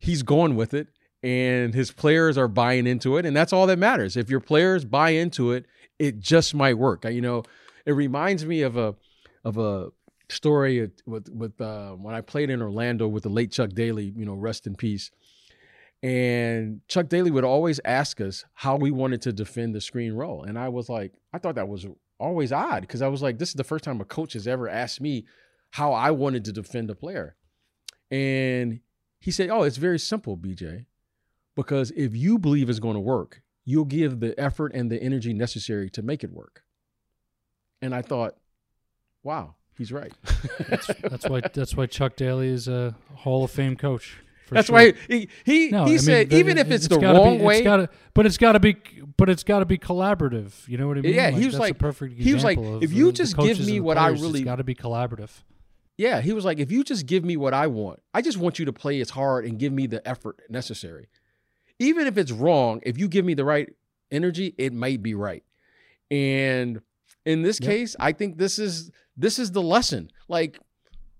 he's 0.00 0.22
going 0.22 0.56
with 0.56 0.74
it 0.74 0.88
and 1.22 1.74
his 1.74 1.92
players 1.92 2.38
are 2.38 2.48
buying 2.48 2.86
into 2.86 3.16
it 3.18 3.26
and 3.26 3.36
that's 3.36 3.52
all 3.52 3.66
that 3.66 3.78
matters 3.78 4.16
if 4.16 4.30
your 4.30 4.40
players 4.40 4.84
buy 4.84 5.10
into 5.10 5.52
it 5.52 5.66
it 5.98 6.18
just 6.18 6.54
might 6.54 6.78
work 6.78 7.04
you 7.04 7.20
know 7.20 7.42
it 7.84 7.92
reminds 7.92 8.44
me 8.44 8.62
of 8.62 8.76
a 8.76 8.94
of 9.44 9.58
a 9.58 9.90
story 10.30 10.90
with 11.06 11.28
with 11.30 11.60
uh, 11.60 11.92
when 11.92 12.14
I 12.14 12.20
played 12.20 12.50
in 12.50 12.62
Orlando 12.62 13.08
with 13.08 13.24
the 13.24 13.28
late 13.28 13.52
Chuck 13.52 13.70
Daly 13.70 14.12
you 14.16 14.24
know 14.24 14.34
rest 14.34 14.66
in 14.66 14.74
peace 14.74 15.10
and 16.02 16.80
Chuck 16.88 17.08
Daly 17.08 17.30
would 17.30 17.44
always 17.44 17.78
ask 17.84 18.20
us 18.20 18.44
how 18.54 18.76
we 18.76 18.90
wanted 18.90 19.20
to 19.22 19.32
defend 19.32 19.74
the 19.74 19.80
screen 19.80 20.12
roll 20.12 20.44
and 20.44 20.58
I 20.58 20.68
was 20.68 20.88
like 20.88 21.12
I 21.32 21.38
thought 21.38 21.56
that 21.56 21.68
was 21.68 21.86
always 22.18 22.52
odd 22.52 22.82
because 22.82 23.02
I 23.02 23.08
was 23.08 23.22
like 23.22 23.38
this 23.38 23.50
is 23.50 23.54
the 23.54 23.64
first 23.64 23.84
time 23.84 24.00
a 24.00 24.04
coach 24.04 24.32
has 24.34 24.46
ever 24.46 24.68
asked 24.68 25.00
me 25.00 25.26
how 25.70 25.92
I 25.92 26.10
wanted 26.10 26.44
to 26.46 26.52
defend 26.52 26.90
a 26.90 26.94
player 26.94 27.36
and 28.10 28.80
he 29.20 29.30
said, 29.30 29.50
Oh, 29.50 29.62
it's 29.62 29.76
very 29.76 29.98
simple, 29.98 30.36
BJ. 30.36 30.86
Because 31.54 31.92
if 31.92 32.16
you 32.16 32.38
believe 32.38 32.70
it's 32.70 32.78
going 32.78 32.94
to 32.94 33.00
work, 33.00 33.42
you'll 33.64 33.84
give 33.84 34.20
the 34.20 34.38
effort 34.40 34.72
and 34.74 34.90
the 34.90 35.00
energy 35.00 35.34
necessary 35.34 35.90
to 35.90 36.02
make 36.02 36.24
it 36.24 36.32
work. 36.32 36.62
And 37.82 37.94
I 37.94 38.02
thought, 38.02 38.36
wow, 39.22 39.54
he's 39.80 39.90
right. 39.92 40.12
That's 40.68 41.28
why 41.28 41.40
that's 41.40 41.74
why 41.74 41.86
Chuck 41.86 42.14
Daly 42.16 42.48
is 42.48 42.68
a 42.68 42.94
Hall 43.14 43.42
of 43.44 43.50
Fame 43.50 43.76
coach. 43.76 44.18
That's 44.50 44.66
sure. 44.66 44.74
why 44.74 44.92
he 45.08 45.28
he, 45.44 45.68
No, 45.70 45.84
he 45.84 45.90
I 45.92 45.94
mean, 45.94 45.98
said 46.00 46.30
the- 46.30 46.36
even 46.36 46.58
if 46.58 46.70
it's, 46.70 46.86
the 46.88 46.98
gotta 46.98 47.18
wrong 47.18 47.38
be, 47.38 47.44
way, 47.44 47.54
it's 47.58 47.64
gotta, 47.64 47.88
but 48.14 48.26
it's 48.26 48.36
got 48.36 48.52
to 48.52 48.60
be, 48.60 48.76
but 49.16 49.30
it's 49.30 49.44
got 49.44 49.60
to 49.60 49.64
be 49.64 49.78
collaborative. 49.78 50.66
You 50.68 50.76
know 50.76 50.88
what 50.88 50.98
I 50.98 51.02
mean? 51.02 51.14
Yeah, 51.14 51.30
he 51.30 51.44
was 51.46 51.54
that's 51.54 51.60
like- 51.60 51.78
perfect 51.78 52.18
he 52.20 52.34
was 52.34 52.42
like, 52.44 52.58
if 52.58 52.92
you 52.92 53.06
the- 53.06 53.10
the 53.12 53.16
just 53.16 53.36
give 53.36 53.58
me 53.60 53.64
the 53.78 53.80
what 53.80 53.96
I 53.96 54.08
really- 54.08 54.40
it's 54.40 54.44
got 54.44 54.56
to 54.56 54.64
be 54.64 54.74
collaborative. 54.74 55.30
yeah, 55.96 56.20
he 56.20 56.32
was 56.32 56.44
like, 56.44 56.58
if 56.58 56.70
you 56.72 56.82
just 56.84 57.06
give 57.06 57.24
me 57.24 57.36
what 57.36 57.54
I 57.54 57.68
want, 57.68 58.02
I 58.12 58.22
just 58.22 58.38
want 58.38 58.58
you 58.58 58.64
to 58.66 58.72
play 58.72 59.00
as 59.00 59.10
hard 59.10 59.44
and 59.44 59.56
give 59.58 59.72
me 59.72 59.86
the 59.86 60.06
effort 60.06 60.40
necessary. 60.48 61.08
Even 61.78 62.06
if 62.08 62.18
it's 62.18 62.32
wrong, 62.32 62.80
if 62.84 62.98
you 62.98 63.06
give 63.08 63.24
me 63.24 63.34
the 63.34 63.44
right 63.44 63.68
energy, 64.10 64.54
it 64.58 64.72
might 64.72 65.00
be 65.00 65.14
right. 65.14 65.44
And 66.10 66.80
in 67.30 67.42
this 67.42 67.58
Yep. 67.60 67.70
case, 67.70 67.96
I 67.98 68.12
think 68.12 68.38
this 68.38 68.58
is 68.58 68.90
this 69.16 69.38
is 69.38 69.52
the 69.52 69.62
lesson. 69.62 70.10
Like, 70.28 70.58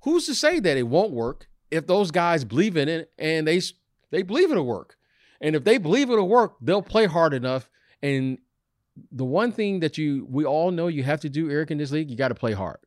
who's 0.03 0.27
to 0.27 0.35
say 0.35 0.61
that 0.61 0.77
it 0.77 0.85
won't 0.85 1.13
work 1.13 1.49
if 1.71 1.87
those 1.87 2.11
guys 2.11 2.45
believe 2.45 2.77
in 2.77 2.89
it 2.89 3.11
and 3.19 3.47
they 3.47 3.61
they 4.11 4.23
believe 4.23 4.51
it'll 4.51 4.67
work? 4.67 4.97
And 5.41 5.57
if 5.57 5.65
they 5.65 5.79
believe 5.79 6.11
it'll 6.11 6.29
work, 6.29 6.57
they'll 6.61 6.83
play 6.83 7.07
hard 7.07 7.33
enough. 7.35 7.71
And 8.03 8.39
the 9.13 9.25
one 9.25 9.53
thing 9.53 9.81
that 9.81 9.97
you 9.99 10.27
we 10.31 10.45
all 10.45 10.71
know 10.71 10.89
you 10.89 11.03
have 11.03 11.21
to 11.21 11.29
do, 11.29 11.51
Eric, 11.51 11.71
in 11.71 11.79
this 11.79 11.91
league, 11.93 12.11
you 12.11 12.17
got 12.17 12.29
to 12.29 12.35
play 12.35 12.53
hard. 12.53 12.79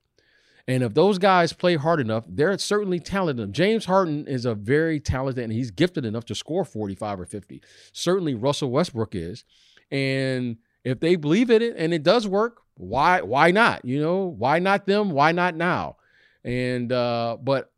And 0.67 0.81
if 0.81 0.93
those 0.93 1.17
guys 1.17 1.51
play 1.51 1.75
hard 1.75 1.99
enough, 1.99 2.23
they're 2.27 2.57
certainly 2.57 2.99
talented. 2.99 3.51
James 3.51 3.83
Harden 3.85 4.25
is 4.27 4.45
a 4.45 4.55
very 4.55 4.99
talented 4.99 5.43
and 5.43 5.51
he's 5.51 5.71
gifted 5.71 6.05
enough 6.05 6.23
to 6.25 6.35
score 6.35 6.63
45 6.63 7.19
or 7.19 7.25
50. 7.25 7.61
Certainly 7.91 8.35
Russell 8.35 8.71
Westbrook 8.71 9.13
is. 9.13 9.43
And 9.91 10.57
if 10.85 11.01
they 11.01 11.17
believe 11.17 11.49
in 11.49 11.61
it 11.61 11.75
and 11.77 11.93
it 11.93 12.01
does 12.03 12.27
work, 12.27 12.61
why 12.75 13.21
why 13.21 13.51
not? 13.51 13.85
You 13.85 14.01
know, 14.01 14.25
why 14.25 14.59
not 14.59 14.85
them? 14.85 15.11
Why 15.11 15.31
not 15.31 15.55
now? 15.55 15.97
And 16.43 16.91
uh 16.91 17.37
but 17.41 17.71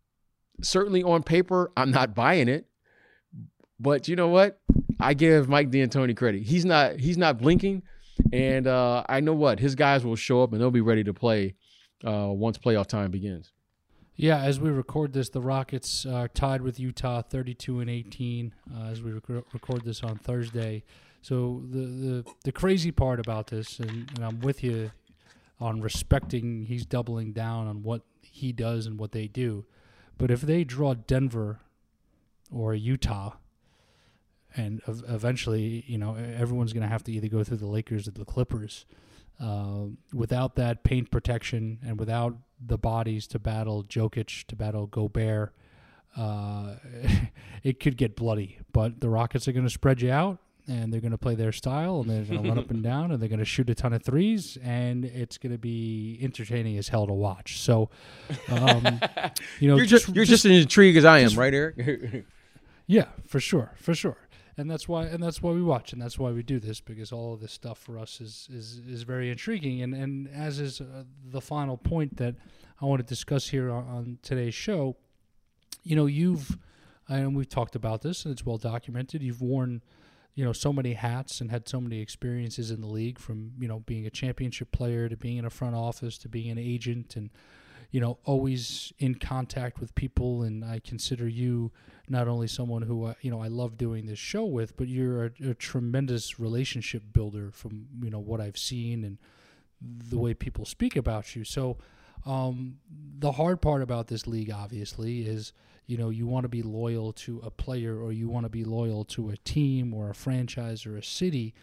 certainly 0.62 1.04
on 1.04 1.24
paper, 1.24 1.72
I'm 1.76 1.91
not 1.91 2.16
buying 2.16 2.48
it. 2.48 2.66
But 3.80 4.08
you 4.08 4.16
know 4.16 4.30
what? 4.30 4.60
I 5.00 5.14
give 5.14 5.50
Mike 5.50 5.70
D'Antoni 5.70 6.16
credit. 6.16 6.43
He's 6.43 6.66
not 6.66 7.00
he's 7.00 7.18
not 7.18 7.38
blinking. 7.38 7.84
And 8.32 8.68
uh 8.68 9.04
I 9.08 9.20
know 9.20 9.34
what 9.34 9.60
his 9.60 9.76
guys 9.76 10.06
will 10.06 10.16
show 10.16 10.43
up 10.43 10.52
and 10.54 10.62
they'll 10.62 10.72
be 10.72 10.82
ready 10.82 11.04
to 11.04 11.14
play 11.14 11.56
uh, 12.06 12.28
once 12.30 12.58
playoff 12.58 12.88
time 12.88 13.12
begins. 13.12 13.52
Yeah, 14.18 14.39
as 14.39 14.62
we 14.62 14.70
record 14.70 15.12
this, 15.12 15.28
the 15.28 15.41
Rockets 15.41 16.06
are 16.06 16.30
tied 16.30 16.62
with 16.62 16.80
Utah, 16.80 17.22
thirty-two 17.22 17.82
and 17.82 17.89
eighteen. 17.89 18.54
Uh, 18.74 18.86
as 18.86 19.02
we 19.02 19.12
rec- 19.12 19.43
record 19.54 19.84
this 19.84 20.04
on 20.04 20.18
Thursday, 20.18 20.84
so 21.26 21.63
the 21.71 21.80
the, 21.80 22.26
the 22.43 22.51
crazy 22.51 22.91
part 22.91 23.19
about 23.19 23.47
this, 23.47 23.80
and, 23.80 24.11
and 24.13 24.23
I'm 24.23 24.41
with 24.41 24.63
you 24.63 24.91
on 25.59 25.82
respecting, 25.82 26.65
he's 26.65 26.86
doubling 26.86 27.34
down 27.34 27.65
on 27.65 27.82
what 27.82 28.03
he 28.21 28.51
does 28.51 28.86
and 28.86 28.99
what 28.99 29.11
they 29.11 29.28
do. 29.28 29.65
But 30.19 30.30
if 30.30 30.41
they 30.41 30.63
draw 30.63 30.93
Denver 30.93 31.61
or 32.51 32.76
Utah, 32.76 33.38
and 34.55 34.84
ev- 34.88 35.03
eventually, 35.07 35.84
you 35.88 35.97
know, 35.97 36.13
everyone's 36.13 36.73
going 36.73 36.84
to 36.84 36.89
have 36.89 37.03
to 37.05 37.11
either 37.11 37.28
go 37.28 37.43
through 37.43 37.57
the 37.57 37.65
Lakers 37.65 38.07
or 38.07 38.11
the 38.11 38.23
Clippers. 38.23 38.86
Uh, 39.41 39.86
without 40.13 40.55
that 40.57 40.84
paint 40.84 41.09
protection 41.09 41.80
and 41.84 41.99
without 41.99 42.38
the 42.63 42.78
bodies 42.78 43.26
to 43.26 43.39
battle 43.39 43.84
Jokic, 43.84 44.45
to 44.45 44.55
battle 44.55 44.86
Gobert, 44.86 45.55
uh, 46.15 46.76
it 47.63 47.80
could 47.80 47.97
get 47.97 48.15
bloody. 48.15 48.59
But 48.71 49.01
the 49.01 49.09
Rockets 49.09 49.47
are 49.47 49.53
going 49.53 49.65
to 49.65 49.71
spread 49.71 50.03
you 50.03 50.11
out, 50.11 50.38
and 50.68 50.91
they're 50.91 51.01
going 51.01 51.11
to 51.11 51.18
play 51.18 51.36
their 51.36 51.51
style, 51.51 52.01
and 52.01 52.09
they're 52.09 52.24
going 52.24 52.43
to 52.43 52.49
run 52.49 52.57
up 52.59 52.72
and 52.72 52.84
down, 52.91 53.11
and 53.11 53.22
they're 53.22 53.30
going 53.30 53.39
to 53.39 53.45
shoot 53.45 53.70
a 53.70 53.76
ton 53.76 53.93
of 53.93 54.03
threes, 54.03 54.57
and 54.63 55.05
it's 55.05 55.38
going 55.38 55.51
to 55.51 55.57
be 55.57 56.18
entertaining 56.22 56.78
as 56.78 56.88
hell 56.88 57.07
to 57.07 57.13
watch. 57.13 57.59
So, 57.59 57.89
um, 58.49 58.99
you 59.59 59.68
know, 59.68 59.78
you're 59.78 59.86
just, 59.86 60.09
you're 60.09 60.26
just, 60.26 60.45
as 60.45 60.51
intrigued 60.51 60.97
as 60.97 61.05
I 61.05 61.20
am, 61.20 61.26
just- 61.26 61.38
right, 61.38 61.53
Eric? 61.53 62.26
yeah, 62.88 63.05
for 63.28 63.39
sure, 63.39 63.72
for 63.78 63.93
sure. 63.93 64.18
And 64.57 64.72
that's 64.72 64.88
why 64.88 65.03
and 65.03 65.22
that's 65.22 65.41
why 65.41 65.51
we 65.51 65.61
watch 65.61 65.91
and 65.91 66.01
that's 66.01 66.18
why 66.18 66.32
we 66.32 66.41
do 66.41 66.61
this 66.61 66.80
because 66.80 67.11
all 67.11 67.34
of 67.34 67.41
this 67.41 67.51
stuff 67.51 67.78
for 67.78 67.99
us 67.99 68.22
is 68.22 68.47
is, 68.49 68.80
is 68.88 69.03
very 69.03 69.30
intriguing 69.30 69.82
and 69.82 69.93
and 69.93 70.30
as 70.30 70.61
is 70.61 70.80
uh, 70.80 71.03
the 71.30 71.41
final 71.41 71.76
point 71.76 72.16
that 72.16 72.36
I 72.82 72.86
want 72.86 72.99
to 73.01 73.05
discuss 73.05 73.49
here 73.49 73.70
on, 73.70 73.86
on 73.89 74.20
today's 74.22 74.53
show, 74.53 74.95
you 75.84 75.97
know, 75.97 76.05
you've 76.05 76.57
and 77.09 77.36
we've 77.36 77.49
talked 77.49 77.76
about 77.76 78.01
this 78.01 78.24
and 78.24 78.32
it's 78.32 78.45
well 78.45 78.57
documented. 78.57 79.22
You've 79.22 79.41
worn 79.41 79.82
you 80.36 80.43
know 80.43 80.53
so 80.53 80.71
many 80.71 80.93
hats 80.93 81.41
and 81.41 81.49
had 81.49 81.67
so 81.67 81.81
many 81.81 81.99
experiences 81.99 82.69
in 82.69 82.81
the 82.81 82.88
league 82.88 83.17
from 83.17 83.53
you 83.57 83.67
know 83.67 83.79
being 83.79 84.05
a 84.05 84.09
championship 84.09 84.71
player 84.71 85.09
to 85.09 85.17
being 85.17 85.38
in 85.38 85.45
a 85.45 85.49
front 85.49 85.75
office 85.75 86.17
to 86.19 86.29
being 86.29 86.51
an 86.51 86.57
agent 86.57 87.15
and 87.15 87.29
you 87.91 88.01
know 88.01 88.17
always 88.25 88.91
in 88.99 89.15
contact 89.15 89.79
with 89.79 89.95
people. 89.95 90.43
And 90.43 90.65
I 90.65 90.79
consider 90.79 91.27
you 91.27 91.71
not 92.09 92.27
only 92.27 92.47
someone 92.47 92.81
who 92.81 93.07
I, 93.07 93.15
you 93.21 93.31
know 93.31 93.41
I 93.41 93.47
love 93.47 93.77
doing 93.77 94.05
this 94.05 94.19
show 94.19 94.43
with 94.43 94.75
but 94.75 94.89
you're 94.89 95.25
a, 95.25 95.31
a 95.49 95.53
tremendous 95.53 96.39
relationship 96.39 97.03
builder 97.13 97.51
from 97.51 97.88
you 98.01 98.09
know 98.09 98.19
what 98.19 98.41
I've 98.41 98.57
seen 98.57 99.05
and 99.05 99.17
the 99.81 100.17
way 100.17 100.33
people 100.33 100.65
speak 100.65 100.95
about 100.95 101.36
you. 101.36 101.45
So 101.45 101.77
um, 102.25 102.77
the 103.19 103.33
hard 103.33 103.61
part 103.61 103.81
about 103.81 104.07
this 104.07 104.27
league 104.27 104.51
obviously 104.51 105.21
is 105.21 105.53
you 105.88 105.97
know 105.97 106.09
you 106.09 106.25
want 106.25 106.43
to 106.43 106.49
be 106.49 106.61
loyal 106.61 107.13
to 107.13 107.41
a 107.43 107.51
player 107.51 107.99
or 107.99 108.11
you 108.11 108.27
want 108.27 108.45
to 108.45 108.49
be 108.49 108.63
loyal 108.63 109.03
to 109.03 109.29
a 109.29 109.38
team 109.38 109.93
or 109.93 110.09
a 110.09 110.15
franchise 110.15 110.86
or 110.86 110.97
a 110.97 111.03
city 111.03 111.53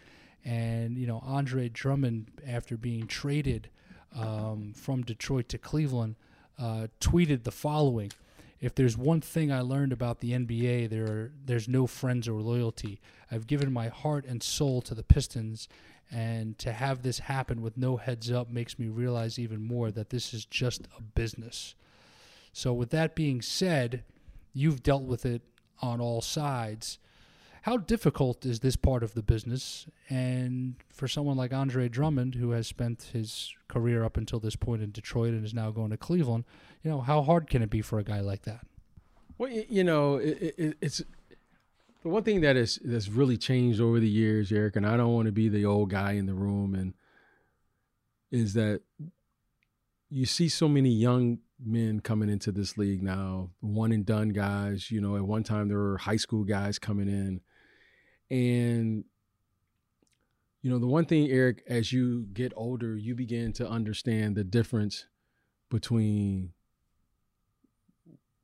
and 0.45 0.97
you 0.97 1.07
know 1.07 1.23
Andre 1.25 1.69
Drummond 1.69 2.31
after 2.47 2.77
being 2.77 3.07
traded 3.07 3.69
um, 4.17 4.73
from 4.75 5.03
Detroit 5.03 5.49
to 5.51 5.59
Cleveland 5.59 6.17
uh, 6.59 6.89
tweeted 7.01 7.45
the 7.45 7.51
following 7.51 8.13
if 8.63 8.77
there's 8.77 8.97
one 8.97 9.21
thing 9.21 9.51
I 9.51 9.61
learned 9.61 9.93
about 9.93 10.21
the 10.21 10.31
NBA, 10.31 10.89
there 10.89 11.05
are, 11.05 11.33
there's 11.45 11.67
no 11.67 11.89
friends 11.89 12.29
or 12.29 12.41
loyalty. 12.41 13.01
I've 13.29 13.49
given 13.49 13.73
my 13.73 13.89
heart 13.89 14.25
and 14.25 14.41
soul 14.41 14.81
to 14.83 14.95
the 14.95 15.03
Pistons, 15.03 15.69
and 16.13 16.57
to 16.59 16.73
have 16.73 17.03
this 17.03 17.19
happen 17.19 17.61
with 17.61 17.77
no 17.77 17.97
heads 17.97 18.31
up 18.31 18.49
makes 18.49 18.79
me 18.79 18.87
realize 18.87 19.37
even 19.37 19.67
more 19.67 19.91
that 19.91 20.11
this 20.11 20.33
is 20.33 20.45
just 20.45 20.87
a 20.97 21.03
business. 21.03 21.75
So, 22.53 22.73
with 22.73 22.91
that 22.91 23.15
being 23.15 23.41
said, 23.41 24.05
you've 24.53 24.83
dealt 24.83 25.05
with 25.05 25.25
it 25.25 25.43
on 25.81 26.01
all 26.01 26.21
sides. 26.21 26.99
How 27.63 27.77
difficult 27.77 28.45
is 28.45 28.61
this 28.61 28.77
part 28.77 29.03
of 29.03 29.15
the 29.15 29.23
business? 29.23 29.87
And 30.11 30.75
for 30.93 31.07
someone 31.07 31.37
like 31.37 31.53
Andre 31.53 31.89
Drummond, 31.89 32.35
who 32.35 32.51
has 32.51 32.67
spent 32.67 33.11
his 33.13 33.55
career 33.69 34.05
up 34.05 34.17
until 34.17 34.41
this 34.41 34.57
point 34.57 34.83
in 34.83 34.91
Detroit 34.91 35.33
and 35.33 35.45
is 35.45 35.55
now 35.55 35.71
going 35.71 35.91
to 35.91 35.97
Cleveland, 35.97 36.45
you 36.83 36.91
know, 36.91 37.01
how 37.01 37.23
hard 37.23 37.49
can 37.49 37.63
it 37.63 37.71
be 37.71 37.81
for 37.81 37.99
a 38.01 38.05
guy 38.05 38.21
like 38.21 38.43
that? 38.43 38.67
Well, 39.39 39.51
you 39.51 39.85
know, 39.85 40.17
it, 40.17 40.55
it, 40.59 40.77
it's 40.81 41.03
the 42.03 42.09
one 42.09 42.25
thing 42.25 42.41
that 42.41 42.57
is 42.57 42.81
that's 42.85 43.09
really 43.09 43.37
changed 43.37 43.81
over 43.81 44.01
the 44.01 44.09
years, 44.09 44.51
Eric. 44.51 44.77
And 44.77 44.87
I 44.87 44.97
don't 44.97 45.15
want 45.15 45.27
to 45.27 45.33
be 45.33 45.49
the 45.49 45.65
old 45.65 45.91
guy 45.91 46.13
in 46.13 46.27
the 46.27 46.35
room, 46.35 46.75
and 46.75 46.95
is 48.31 48.55
that 48.55 48.83
you 50.11 50.27
see 50.27 50.49
so 50.49 50.69
many 50.69 50.91
young 50.91 51.39
men 51.65 52.01
coming 52.01 52.29
into 52.29 52.53
this 52.53 52.77
league 52.77 53.03
now, 53.03 53.51
one 53.61 53.93
and 53.93 54.05
done 54.05 54.31
guys. 54.31 54.91
You 54.91 55.01
know, 55.01 55.17
at 55.17 55.23
one 55.23 55.43
time 55.43 55.69
there 55.69 55.79
were 55.79 55.99
high 55.99 56.17
school 56.17 56.45
guys 56.45 56.79
coming 56.79 57.09
in 57.09 57.41
and 58.31 59.05
you 60.63 60.71
know, 60.71 60.79
the 60.79 60.87
one 60.87 61.05
thing, 61.05 61.29
Eric, 61.29 61.65
as 61.67 61.93
you 61.93 62.27
get 62.33 62.53
older, 62.57 62.97
you 62.97 63.17
begin 63.17 63.53
to 63.55 63.69
understand 63.69 64.37
the 64.37 64.45
difference 64.45 65.07
between 65.71 66.53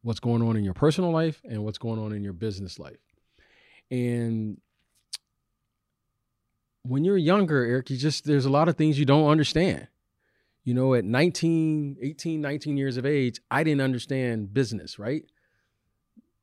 what's 0.02 0.18
going 0.18 0.42
on 0.42 0.56
in 0.56 0.64
your 0.64 0.74
personal 0.74 1.12
life 1.12 1.40
and 1.48 1.64
what's 1.64 1.78
going 1.78 2.00
on 2.00 2.12
in 2.12 2.24
your 2.24 2.32
business 2.32 2.78
life. 2.78 2.98
And 3.90 4.60
when 6.82 7.04
you're 7.04 7.16
younger, 7.16 7.64
Eric, 7.64 7.90
you 7.90 7.96
just 7.96 8.24
there's 8.24 8.46
a 8.46 8.50
lot 8.50 8.68
of 8.68 8.76
things 8.76 8.98
you 8.98 9.04
don't 9.04 9.28
understand. 9.28 9.86
You 10.68 10.74
know, 10.74 10.92
at 10.92 11.06
19, 11.06 11.96
18, 11.98 12.42
19 12.42 12.76
years 12.76 12.98
of 12.98 13.06
age, 13.06 13.40
I 13.50 13.64
didn't 13.64 13.80
understand 13.80 14.52
business, 14.52 14.98
right? 14.98 15.24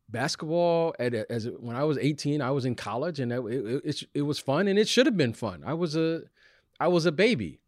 basketball 0.09 0.95
at 0.97 1.13
as 1.13 1.47
when 1.59 1.75
I 1.75 1.83
was 1.83 1.99
18, 1.99 2.41
I 2.41 2.49
was 2.49 2.65
in 2.65 2.73
college 2.73 3.19
and 3.19 3.31
it, 3.31 3.39
it, 3.85 4.03
it, 4.15 4.21
was 4.23 4.39
fun 4.39 4.67
and 4.67 4.79
it 4.79 4.87
should 4.87 5.05
have 5.05 5.17
been 5.17 5.33
fun. 5.33 5.61
I 5.63 5.73
was 5.73 5.95
a 5.95 6.23
I 6.79 6.87
was 6.87 7.05
a 7.05 7.11
baby. 7.11 7.59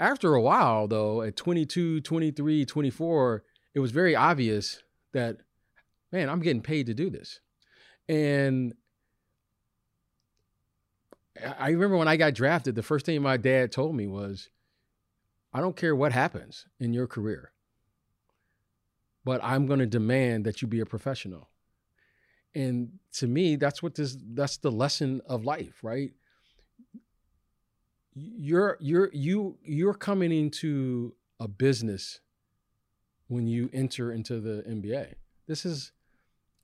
After 0.00 0.34
a 0.34 0.40
while 0.40 0.88
though, 0.88 1.20
at 1.20 1.36
22, 1.36 2.00
23, 2.00 2.64
24, 2.64 3.44
it 3.74 3.80
was 3.80 3.90
very 3.90 4.16
obvious 4.16 4.82
that 5.12 5.38
man, 6.10 6.30
I'm 6.30 6.40
getting 6.40 6.62
paid 6.62 6.86
to 6.86 6.94
do 6.94 7.10
this. 7.10 7.40
And 8.08 8.74
I 11.58 11.70
remember 11.70 11.98
when 11.98 12.08
I 12.08 12.16
got 12.16 12.32
drafted, 12.32 12.76
the 12.76 12.82
first 12.82 13.04
thing 13.04 13.20
my 13.20 13.36
dad 13.36 13.72
told 13.72 13.94
me 13.94 14.06
was, 14.06 14.48
I 15.54 15.60
don't 15.60 15.76
care 15.76 15.94
what 15.94 16.12
happens 16.12 16.66
in 16.80 16.92
your 16.92 17.06
career 17.06 17.54
but 19.24 19.40
I'm 19.42 19.66
going 19.66 19.78
to 19.80 19.86
demand 19.86 20.44
that 20.44 20.62
you 20.62 20.68
be 20.68 20.80
a 20.80 20.86
professional. 20.86 21.48
And 22.54 22.90
to 23.14 23.26
me, 23.26 23.56
that's 23.56 23.82
what 23.82 23.94
this 23.94 24.16
that's 24.34 24.58
the 24.58 24.70
lesson 24.70 25.22
of 25.26 25.44
life, 25.44 25.82
right? 25.82 26.12
You're 28.14 28.76
you're 28.80 29.10
you 29.12 29.58
you're 29.64 29.94
coming 29.94 30.30
into 30.30 31.14
a 31.40 31.48
business 31.48 32.20
when 33.26 33.48
you 33.48 33.70
enter 33.72 34.12
into 34.12 34.40
the 34.40 34.62
NBA. 34.68 35.14
This 35.48 35.66
is 35.66 35.90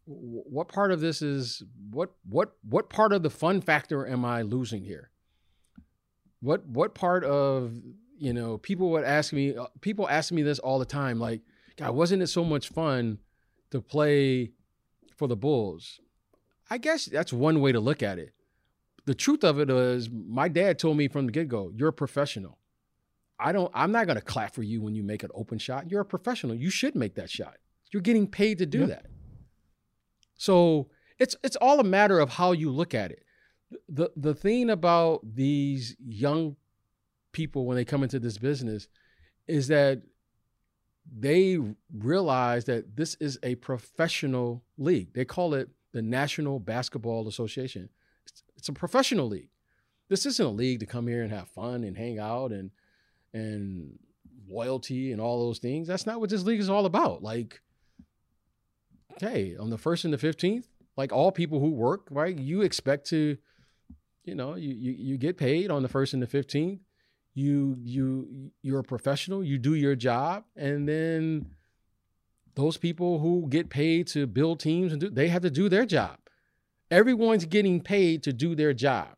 what 0.05 0.69
part 0.69 0.93
of 0.93 1.01
this 1.01 1.23
is 1.23 1.63
what 1.91 2.11
what 2.29 2.53
what 2.69 2.89
part 2.89 3.13
of 3.13 3.25
the 3.25 3.31
fun 3.31 3.61
factor 3.61 4.07
am 4.07 4.25
I 4.25 4.43
losing 4.43 4.85
here? 4.85 5.11
What 6.41 6.65
what 6.67 6.95
part 6.95 7.25
of 7.25 7.73
you 8.21 8.33
know 8.33 8.59
people 8.59 8.91
would 8.91 9.05
ask 9.05 9.33
me 9.33 9.57
uh, 9.57 9.67
people 9.81 10.09
ask 10.09 10.31
me 10.31 10.43
this 10.43 10.61
all 10.61 10.79
the 10.79 10.85
time 10.85 11.19
like 11.19 11.41
God, 11.81 11.95
wasn't 11.95 12.23
it 12.23 12.27
so 12.27 12.45
much 12.45 12.69
fun 12.69 13.19
to 13.71 13.81
play 13.81 14.53
for 15.17 15.27
the 15.27 15.37
Bulls? 15.37 15.99
I 16.69 16.77
guess 16.77 17.07
that's 17.07 17.33
one 17.33 17.61
way 17.63 17.73
to 17.73 17.81
look 17.81 18.03
at 18.03 18.19
it. 18.19 18.35
The 19.07 19.15
truth 19.15 19.43
of 19.45 19.59
it 19.59 19.71
is, 19.71 20.11
my 20.11 20.49
dad 20.49 20.79
told 20.79 20.99
me 20.99 21.09
from 21.09 21.25
the 21.25 21.33
get 21.33 21.49
go, 21.49 21.73
you're 21.75 21.89
a 21.89 21.93
professional. 21.93 22.59
I 23.39 23.53
don't, 23.53 23.71
I'm 23.75 23.93
not 23.93 24.07
going 24.07 24.19
to 24.19 24.25
clap 24.25 24.55
for 24.55 24.63
you 24.63 24.83
when 24.83 24.95
you 24.95 25.03
make 25.03 25.23
an 25.23 25.31
open 25.35 25.59
shot. 25.59 25.91
You're 25.91 26.03
a 26.03 26.05
professional. 26.05 26.55
You 26.55 26.69
should 26.69 26.95
make 26.95 27.15
that 27.15 27.31
shot. 27.31 27.57
You're 27.91 28.03
getting 28.03 28.27
paid 28.27 28.59
to 28.59 28.67
do 28.67 28.81
yeah. 28.81 28.87
that. 28.87 29.07
So 30.37 30.91
it's, 31.19 31.35
it's 31.43 31.57
all 31.57 31.81
a 31.81 31.85
matter 31.85 32.21
of 32.21 32.29
how 32.29 32.53
you 32.53 32.71
look 32.71 32.95
at 32.95 33.11
it. 33.11 33.25
The, 33.89 34.11
the 34.17 34.35
thing 34.35 34.69
about 34.69 35.21
these 35.25 35.97
young 35.99 36.57
people 37.33 37.67
when 37.67 37.77
they 37.77 37.85
come 37.85 38.03
into 38.03 38.19
this 38.19 38.39
business 38.39 38.89
is 39.47 39.69
that 39.69 40.03
they 41.19 41.59
realize 41.93 42.65
that 42.67 42.97
this 42.97 43.17
is 43.17 43.39
a 43.43 43.57
professional 43.57 44.65
league. 44.79 45.13
They 45.15 45.25
call 45.25 45.55
it 45.55 45.69
the 45.93 46.03
National 46.03 46.61
Basketball 46.61 47.27
Association. 47.27 47.89
It's, 48.57 48.69
a 48.69 48.73
professional 48.73 49.27
league. 49.27 49.49
This 50.09 50.27
isn't 50.27 50.45
a 50.45 50.51
league 50.51 50.81
to 50.81 50.87
come 50.87 51.07
here 51.07 51.23
and 51.23 51.33
have 51.33 51.49
fun 51.49 51.83
and 51.85 51.97
hang 51.97 52.19
out 52.19 52.53
and 52.53 52.71
and 53.33 53.99
loyalty 54.49 55.13
and 55.13 55.21
all 55.21 55.47
those 55.47 55.59
things. 55.59 55.89
That's 55.89 56.07
not 56.07 56.21
what 56.21 56.31
this 56.31 56.43
league 56.43 56.61
is 56.61 56.69
all 56.69 56.85
about. 56.85 57.23
Like, 57.23 57.61
hey, 59.21 59.57
on 59.57 59.71
the 59.71 59.79
first 59.79 60.05
and 60.05 60.13
the 60.13 60.19
fifteenth, 60.19 60.67
like 60.97 61.13
all 61.13 61.33
people 61.33 61.61
who 61.61 61.71
work, 61.71 62.07
right? 62.11 62.37
You 62.37 62.63
expect 62.63 63.07
to, 63.11 63.39
you 64.25 64.35
know, 64.35 64.57
you 64.57 64.75
you, 64.75 64.93
you 64.93 65.17
get 65.17 65.39
paid 65.39 65.71
on 65.71 65.83
the 65.83 65.89
first 65.89 66.13
and 66.13 66.23
the 66.23 66.27
fifteenth 66.27 66.81
you 67.35 67.77
you 67.83 68.51
you're 68.63 68.81
a 68.81 68.85
professional 68.85 69.45
you 69.45 69.59
do 69.59 69.75
your 69.75 69.95
job 69.95 70.45
and 70.57 70.89
then 70.89 71.47
those 72.55 72.77
people 72.77 73.19
who 73.21 73.47
get 73.49 73.71
paid 73.71 74.07
to 74.09 74.27
build 74.27 74.61
teams 74.61 74.93
and 74.93 75.01
do 75.01 75.11
they 75.11 75.29
have 75.29 75.43
to 75.43 75.51
do 75.51 75.69
their 75.69 75.87
job. 75.87 76.19
Everyone's 76.91 77.45
getting 77.45 77.81
paid 77.81 78.23
to 78.25 78.33
do 78.33 78.55
their 78.55 78.73
job. 78.73 79.17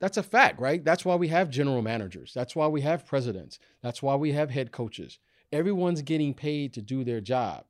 That's 0.00 0.16
a 0.16 0.22
fact 0.22 0.60
right? 0.60 0.84
That's 0.84 1.04
why 1.04 1.16
we 1.16 1.28
have 1.28 1.50
general 1.50 1.82
managers. 1.82 2.32
That's 2.34 2.54
why 2.54 2.66
we 2.66 2.82
have 2.82 3.06
presidents. 3.06 3.58
That's 3.82 4.02
why 4.02 4.14
we 4.16 4.32
have 4.32 4.50
head 4.50 4.72
coaches. 4.72 5.18
Everyone's 5.52 6.02
getting 6.02 6.34
paid 6.34 6.74
to 6.74 6.82
do 6.82 7.04
their 7.04 7.20
job. 7.20 7.64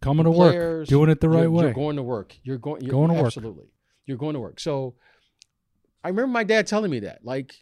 Coming 0.00 0.24
to 0.24 0.32
players, 0.32 0.80
work 0.82 0.88
doing 0.88 1.10
it 1.10 1.20
the 1.20 1.28
right 1.28 1.42
you're, 1.42 1.50
way. 1.50 1.64
you're 1.64 1.72
going 1.72 1.96
to 1.96 2.02
work. 2.02 2.36
You're 2.42 2.58
going 2.58 2.82
you're 2.82 2.92
going 2.92 3.10
to 3.10 3.16
absolutely 3.16 3.22
work. 3.22 3.26
Absolutely. 3.26 3.72
You're 4.06 4.18
going 4.18 4.34
to 4.34 4.40
work. 4.40 4.60
So 4.60 4.94
i 6.04 6.08
remember 6.08 6.28
my 6.28 6.44
dad 6.44 6.68
telling 6.68 6.90
me 6.90 7.00
that 7.00 7.24
like 7.24 7.54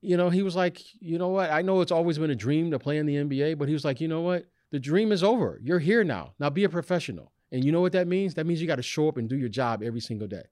you 0.00 0.16
know, 0.16 0.30
he 0.30 0.42
was 0.42 0.56
like, 0.56 0.80
you 1.00 1.18
know 1.18 1.28
what? 1.28 1.50
I 1.50 1.62
know 1.62 1.80
it's 1.80 1.92
always 1.92 2.18
been 2.18 2.30
a 2.30 2.34
dream 2.36 2.70
to 2.70 2.78
play 2.78 2.98
in 2.98 3.06
the 3.06 3.16
NBA, 3.16 3.58
but 3.58 3.68
he 3.68 3.74
was 3.74 3.84
like, 3.84 4.00
you 4.00 4.08
know 4.08 4.22
what? 4.22 4.46
The 4.70 4.80
dream 4.80 5.12
is 5.12 5.22
over. 5.22 5.60
You're 5.62 5.78
here 5.78 6.04
now. 6.04 6.32
Now 6.38 6.50
be 6.50 6.64
a 6.64 6.68
professional. 6.68 7.32
And 7.52 7.64
you 7.64 7.70
know 7.70 7.80
what 7.80 7.92
that 7.92 8.08
means? 8.08 8.34
That 8.34 8.46
means 8.46 8.60
you 8.60 8.66
got 8.66 8.76
to 8.76 8.82
show 8.82 9.08
up 9.08 9.18
and 9.18 9.28
do 9.28 9.36
your 9.36 9.48
job 9.48 9.82
every 9.82 10.00
single 10.00 10.26
day. 10.26 10.44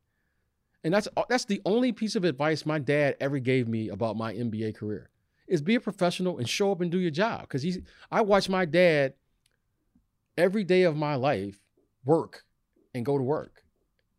And 0.85 0.93
that's 0.93 1.09
uh, 1.17 1.23
that's 1.29 1.45
the 1.45 1.63
only 1.65 1.93
piece 1.93 2.15
of 2.15 2.25
advice 2.25 2.67
my 2.67 2.79
dad 2.79 3.17
ever 3.21 3.39
gave 3.39 3.69
me 3.69 3.89
about 3.89 4.17
my 4.17 4.35
NBA 4.35 4.77
career 4.77 5.11
is 5.49 5.63
be 5.63 5.75
a 5.77 5.81
professional 5.81 6.39
and 6.39 6.49
show 6.49 6.73
up 6.73 6.81
and 6.81 6.91
do 6.91 6.99
your 6.99 7.11
job. 7.11 7.43
Because 7.43 7.63
he's 7.63 7.79
I 8.11 8.21
watch 8.21 8.49
my 8.49 8.65
dad 8.65 9.15
every 10.37 10.65
day 10.65 10.83
of 10.83 10.97
my 10.97 11.15
life 11.15 11.59
work 12.05 12.45
and 12.95 13.05
go 13.05 13.17
to 13.17 13.25
work 13.25 13.65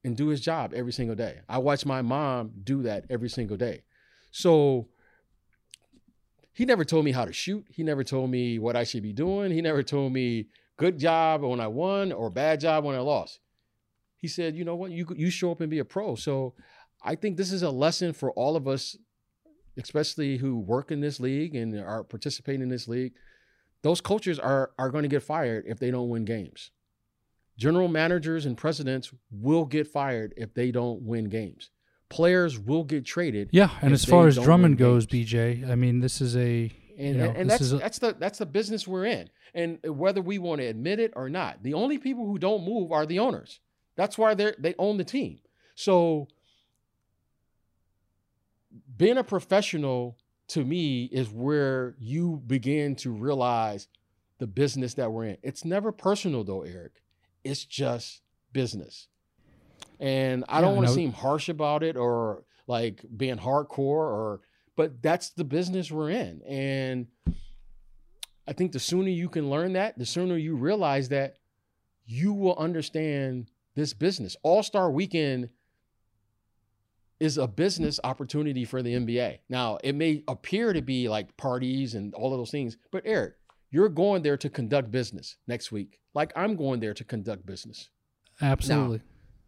and 0.04 0.18
do 0.18 0.28
his 0.28 0.42
job 0.42 0.74
every 0.74 0.94
single 0.94 1.16
day. 1.16 1.40
I 1.48 1.60
watch 1.60 1.86
my 1.86 2.02
mom 2.02 2.52
do 2.64 2.84
that 2.84 3.06
every 3.10 3.30
single 3.30 3.58
day. 3.58 3.84
So 4.32 4.88
he 6.54 6.66
never 6.66 6.86
told 6.86 7.04
me 7.04 7.12
how 7.12 7.26
to 7.26 7.34
shoot. 7.34 7.66
He 7.70 7.84
never 7.84 8.04
told 8.04 8.30
me 8.30 8.60
what 8.60 8.76
I 8.76 8.84
should 8.84 9.04
be 9.04 9.12
doing. 9.12 9.52
He 9.52 9.62
never 9.62 9.82
told 9.82 10.14
me 10.14 10.48
good 10.78 11.00
job 11.00 11.42
when 11.42 11.60
I 11.60 11.68
won 11.68 12.12
or 12.12 12.30
bad 12.30 12.60
job 12.60 12.84
when 12.86 12.96
I 12.96 13.00
lost. 13.00 13.40
He 14.18 14.28
said, 14.28 14.56
you 14.56 14.64
know 14.64 14.76
what, 14.76 14.92
you 14.92 15.06
you 15.16 15.30
show 15.30 15.52
up 15.52 15.62
and 15.62 15.70
be 15.70 15.80
a 15.80 15.86
pro. 15.86 16.16
So 16.16 16.54
I 17.04 17.16
think 17.16 17.36
this 17.36 17.52
is 17.52 17.64
a 17.64 17.72
lesson 17.72 18.14
for 18.14 18.32
all 18.34 18.56
of 18.56 18.68
us, 18.68 18.96
especially 19.78 20.38
who 20.38 20.60
work 20.60 20.92
in 20.92 21.02
this 21.02 21.20
league 21.20 21.56
and 21.56 21.78
are 21.78 22.04
participating 22.04 22.62
in 22.62 22.70
this 22.70 22.88
league. 22.88 23.14
Those 23.82 24.00
coaches 24.00 24.38
are 24.38 24.72
are 24.78 24.92
going 24.92 25.04
to 25.04 25.10
get 25.10 25.24
fired 25.24 25.66
if 25.68 25.80
they 25.80 25.90
don't 25.92 26.10
win 26.10 26.24
games. 26.24 26.70
General 27.58 27.88
managers 27.88 28.46
and 28.46 28.58
presidents 28.58 29.12
will 29.32 29.66
get 29.66 29.88
fired 29.88 30.34
if 30.38 30.54
they 30.54 30.72
don't 30.72 31.02
win 31.02 31.26
games 31.26 31.72
players 32.14 32.60
will 32.60 32.84
get 32.84 33.06
traded. 33.06 33.50
Yeah, 33.52 33.72
and 33.82 33.92
as 33.92 34.06
far 34.06 34.28
as 34.28 34.38
Drummond 34.38 34.78
goes, 34.78 35.08
BJ, 35.08 35.68
I 35.70 35.76
mean, 35.76 36.00
this 36.00 36.22
is 36.22 36.38
a 36.38 36.72
and, 36.98 37.16
you 37.16 37.24
know, 37.24 37.34
and 37.36 37.50
that's 37.50 37.72
a, 37.72 37.78
that's 37.78 38.00
the 38.00 38.16
that's 38.20 38.38
the 38.38 38.46
business 38.46 38.88
we're 38.88 39.06
in. 39.06 39.30
And 39.56 39.80
whether 39.84 40.22
we 40.22 40.38
want 40.38 40.62
to 40.62 40.68
admit 40.68 41.00
it 41.00 41.14
or 41.16 41.28
not, 41.28 41.64
the 41.64 41.74
only 41.74 41.98
people 41.98 42.26
who 42.26 42.38
don't 42.38 42.64
move 42.64 42.92
are 42.92 43.08
the 43.08 43.20
owners. 43.20 43.60
That's 43.96 44.18
why 44.18 44.36
they 44.36 44.54
they 44.60 44.76
own 44.78 44.98
the 44.98 45.04
team. 45.04 45.40
So 45.76 46.28
being 48.96 49.18
a 49.18 49.24
professional 49.24 50.18
to 50.50 50.64
me 50.64 51.06
is 51.06 51.30
where 51.30 51.96
you 52.00 52.44
begin 52.46 52.96
to 52.98 53.12
realize 53.12 53.88
the 54.38 54.48
business 54.48 54.94
that 54.96 55.12
we're 55.12 55.26
in. 55.26 55.38
It's 55.42 55.66
never 55.66 55.92
personal 55.92 56.44
though, 56.44 56.62
Eric. 56.62 57.02
It's 57.44 57.66
just 57.66 58.22
business. 58.52 59.08
And 60.00 60.44
I 60.50 60.58
Yeah, 60.58 60.62
don't 60.62 60.76
want 60.76 60.88
to 60.88 60.94
seem 60.94 61.14
harsh 61.14 61.50
about 61.50 61.84
it 61.84 61.96
or 61.96 62.44
like 62.68 63.04
being 63.16 63.38
hardcore 63.38 63.80
or 63.80 64.42
but 64.76 65.02
that's 65.02 65.30
the 65.32 65.44
business 65.44 65.92
we're 65.92 66.10
in. 66.10 66.42
And 66.48 67.08
I 68.48 68.54
think 68.54 68.72
the 68.72 68.80
sooner 68.80 69.10
you 69.10 69.30
can 69.30 69.50
learn 69.50 69.74
that, 69.74 69.98
the 69.98 70.06
sooner 70.06 70.36
you 70.36 70.56
realize 70.56 71.10
that 71.10 71.36
you 72.06 72.34
will 72.34 72.56
understand 72.58 73.52
this 73.76 73.94
business. 73.94 74.36
All-Star 74.44 74.92
weekend 74.92 75.50
is 77.20 77.38
a 77.38 77.48
business 77.48 78.00
opportunity 78.04 78.66
for 78.66 78.82
the 78.82 78.94
NBA. 78.96 79.40
Now, 79.48 79.78
it 79.84 79.94
may 79.94 80.24
appear 80.28 80.74
to 80.74 80.82
be 80.82 81.08
like 81.08 81.38
parties 81.38 81.94
and 81.94 82.14
all 82.14 82.34
of 82.34 82.40
those 82.40 82.52
things, 82.52 82.78
but 82.92 83.04
Eric, 83.06 83.36
you're 83.72 83.90
going 83.90 84.24
there 84.24 84.38
to 84.38 84.50
conduct 84.50 84.92
business 84.92 85.38
next 85.48 85.72
week. 85.72 86.00
Like 86.14 86.34
I'm 86.36 86.56
going 86.56 86.80
there 86.80 86.94
to 86.94 87.04
conduct 87.04 87.46
business. 87.46 87.90
Absolutely. 88.42 89.02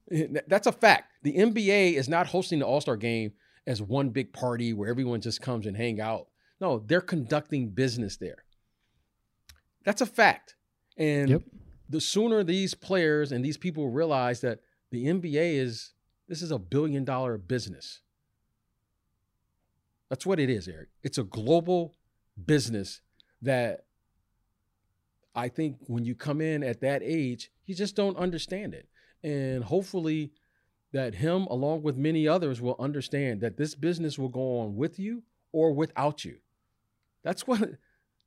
That's 0.47 0.68
a 0.68 0.72
fact. 0.72 1.12
The 1.24 1.36
NBA 1.36 1.93
is 1.93 2.08
not 2.08 2.28
hosting 2.28 2.60
the 2.60 2.66
All 2.66 2.82
Star 2.82 2.97
game 2.97 3.34
as 3.68 3.82
one 3.82 4.10
big 4.10 4.32
party 4.34 4.74
where 4.74 4.89
everyone 4.89 5.22
just 5.22 5.41
comes 5.41 5.66
and 5.66 5.76
hang 5.76 5.99
out. 5.99 6.28
No, 6.62 6.80
they're 6.80 7.01
conducting 7.01 7.70
business 7.70 8.18
there. 8.18 8.43
That's 9.84 10.01
a 10.01 10.06
fact. 10.06 10.56
And 10.97 11.30
Yep. 11.30 11.41
the 11.89 12.01
sooner 12.01 12.43
these 12.43 12.74
players 12.74 13.32
and 13.32 13.43
these 13.43 13.58
people 13.58 13.89
realize 13.89 14.41
that 14.41 14.60
the 14.91 15.06
NBA 15.08 15.56
is 15.56 15.93
this 16.28 16.41
is 16.41 16.51
a 16.51 16.58
billion 16.60 17.03
dollar 17.03 17.38
business. 17.38 18.01
That's 20.10 20.26
what 20.26 20.39
it 20.39 20.49
is, 20.49 20.68
Eric. 20.68 20.89
It's 21.03 21.18
a 21.18 21.24
global 21.24 21.95
business 22.45 23.01
that 23.41 23.86
I 25.34 25.49
think 25.49 25.78
when 25.88 26.06
you 26.06 26.16
come 26.16 26.41
in 26.41 26.64
at 26.64 26.82
that 26.82 27.01
age, 27.03 27.51
you 27.66 27.76
just 27.76 27.95
don't 27.95 28.18
understand 28.18 28.74
it. 28.74 28.88
And 29.26 29.64
hopefully 29.64 30.32
that 30.94 31.16
him 31.16 31.48
along 31.48 31.82
with 31.82 31.98
many 31.98 32.28
others 32.28 32.62
will 32.62 32.76
understand 32.78 33.42
that 33.42 33.58
this 33.58 33.74
business 33.74 34.20
will 34.20 34.30
go 34.30 34.60
on 34.60 34.76
with 34.76 35.00
you 35.00 35.24
or 35.52 35.74
without 35.74 36.24
you. 36.24 36.38
That's 37.24 37.48
what 37.48 37.72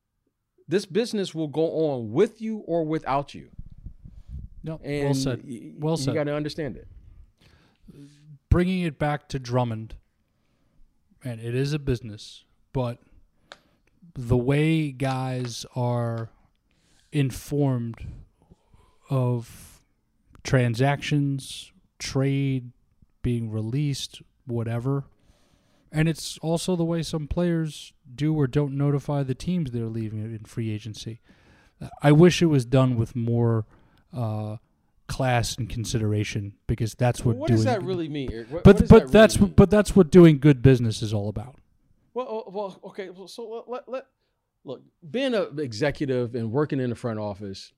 this 0.69 0.85
business 0.85 1.35
will 1.35 1.47
go 1.47 1.91
on 1.91 2.11
with 2.11 2.43
you 2.43 2.59
or 2.67 2.85
without 2.85 3.33
you. 3.33 3.49
No, 4.65 4.81
And 4.83 5.05
well 5.05 5.15
said. 5.15 5.43
Well 5.79 5.97
you 5.97 6.05
said. 6.05 6.15
got 6.15 6.25
to 6.25 6.35
understand 6.35 6.77
it. 6.77 6.89
bringing 8.51 8.83
it 8.83 8.99
back 8.99 9.29
to 9.29 9.39
Drummond, 9.39 9.95
and 11.25 11.41
it 11.41 11.55
is 11.55 11.73
a 11.73 11.79
business, 11.79 12.45
but 12.73 12.99
the 14.15 14.37
way 14.37 14.91
guys 14.91 15.65
are 15.77 16.31
informed 17.13 18.05
of 19.09 19.78
transactions, 20.49 21.73
trade, 21.99 22.73
being 23.23 23.51
released, 23.51 24.23
whatever. 24.47 25.05
And 25.93 26.09
it's 26.09 26.39
also 26.39 26.75
the 26.75 26.87
way 26.87 27.03
some 27.03 27.29
players 27.29 27.93
do 28.15 28.35
or 28.35 28.47
don't 28.47 28.73
notify 28.73 29.23
the 29.25 29.35
teams 29.35 29.71
they're 29.71 29.85
leaving 29.85 30.21
in 30.21 30.45
free 30.47 30.71
agency. 30.71 31.21
I 32.03 32.13
wish 32.13 32.41
it 32.41 32.47
was 32.47 32.65
done 32.65 32.97
with 32.97 33.15
more 33.15 33.67
uh, 34.17 34.57
class 35.07 35.57
and 35.59 35.69
consideration 35.69 36.55
because 36.67 36.95
that's 36.95 37.27
what, 37.27 37.37
What 37.37 37.49
doing 37.49 37.57
does 37.59 37.65
that 37.67 37.83
really 37.83 38.09
mean? 38.09 38.31
Eric? 38.33 38.51
What- 38.51 38.65
but 38.65 38.81
what 38.81 38.89
but 38.89 39.01
that 39.03 39.13
that's 39.13 39.37
really 39.37 39.49
mean? 39.49 39.55
but 39.55 39.71
that's 39.71 39.95
what 39.95 40.11
doing 40.11 40.39
good 40.39 40.63
business 40.63 41.03
is 41.03 41.13
all 41.13 41.29
about. 41.29 41.57
Well, 42.15 42.27
oh, 42.27 42.51
well, 42.51 42.81
okay. 42.85 43.11
Well, 43.11 43.29
so 43.29 43.47
let, 43.49 43.69
let, 43.69 43.89
let 43.89 44.07
look 44.65 44.83
being 45.11 45.35
an 45.35 45.59
executive 45.61 46.35
and 46.35 46.51
working 46.51 46.81
in 46.81 46.89
the 46.89 46.97
front 46.97 47.19
office. 47.19 47.73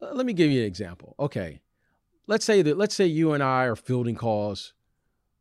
Uh, 0.00 0.12
Let 0.12 0.26
me 0.26 0.32
give 0.32 0.50
you 0.50 0.60
an 0.60 0.66
example. 0.66 1.14
Okay, 1.18 1.60
let's 2.26 2.44
say 2.44 2.62
that 2.62 2.76
let's 2.78 2.94
say 2.94 3.06
you 3.06 3.32
and 3.32 3.42
I 3.42 3.64
are 3.64 3.76
fielding 3.76 4.14
calls 4.14 4.74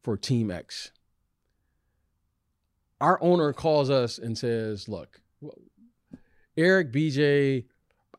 for 0.03 0.17
Team 0.17 0.51
X. 0.51 0.91
Our 2.99 3.21
owner 3.21 3.53
calls 3.53 3.89
us 3.89 4.17
and 4.17 4.37
says, 4.37 4.89
"Look, 4.89 5.21
Eric, 6.57 6.91
BJ, 6.91 7.65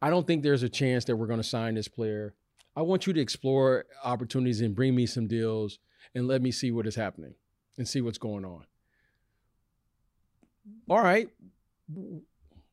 I 0.00 0.10
don't 0.10 0.26
think 0.26 0.42
there's 0.42 0.62
a 0.62 0.68
chance 0.68 1.04
that 1.06 1.16
we're 1.16 1.26
going 1.26 1.40
to 1.40 1.48
sign 1.48 1.74
this 1.74 1.88
player. 1.88 2.34
I 2.76 2.82
want 2.82 3.06
you 3.06 3.12
to 3.12 3.20
explore 3.20 3.86
opportunities 4.04 4.60
and 4.60 4.74
bring 4.74 4.94
me 4.94 5.06
some 5.06 5.26
deals 5.26 5.80
and 6.14 6.28
let 6.28 6.40
me 6.40 6.52
see 6.52 6.70
what 6.70 6.86
is 6.86 6.94
happening 6.94 7.34
and 7.76 7.88
see 7.88 8.00
what's 8.00 8.18
going 8.18 8.44
on. 8.44 8.64
All 10.88 11.02
right. 11.02 11.28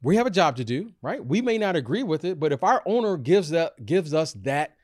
We 0.02 0.18
have 0.18 0.28
a 0.28 0.32
job 0.32 0.58
to 0.58 0.64
do, 0.64 0.91
right? 1.02 1.26
We 1.26 1.41
may 1.41 1.58
not 1.58 1.76
agree 1.76 2.04
with 2.04 2.26
it, 2.26 2.39
but 2.39 2.52
if 2.52 2.64
our 2.64 2.84
owner 2.86 3.18
gives 3.18 3.50
that 3.50 3.86
gives 3.86 4.14
us 4.14 4.34
that 4.41 4.76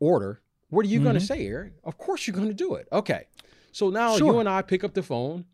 order, 0.00 0.40
what 0.70 0.86
are 0.86 0.88
you 0.88 1.00
going 1.00 1.14
to 1.14 1.20
mm-hmm. 1.20 1.26
say, 1.26 1.46
Eric? 1.46 1.74
Of 1.84 1.98
course 1.98 2.26
you're 2.26 2.36
going 2.36 2.48
to 2.48 2.54
do 2.54 2.74
it. 2.74 2.88
Okay. 2.92 3.26
So 3.72 3.90
now 3.90 4.16
you 4.16 4.38
and 4.38 4.48
I 4.48 4.62
pick 4.62 4.84
up 4.84 4.94
the 4.94 5.02
phone. 5.02 5.44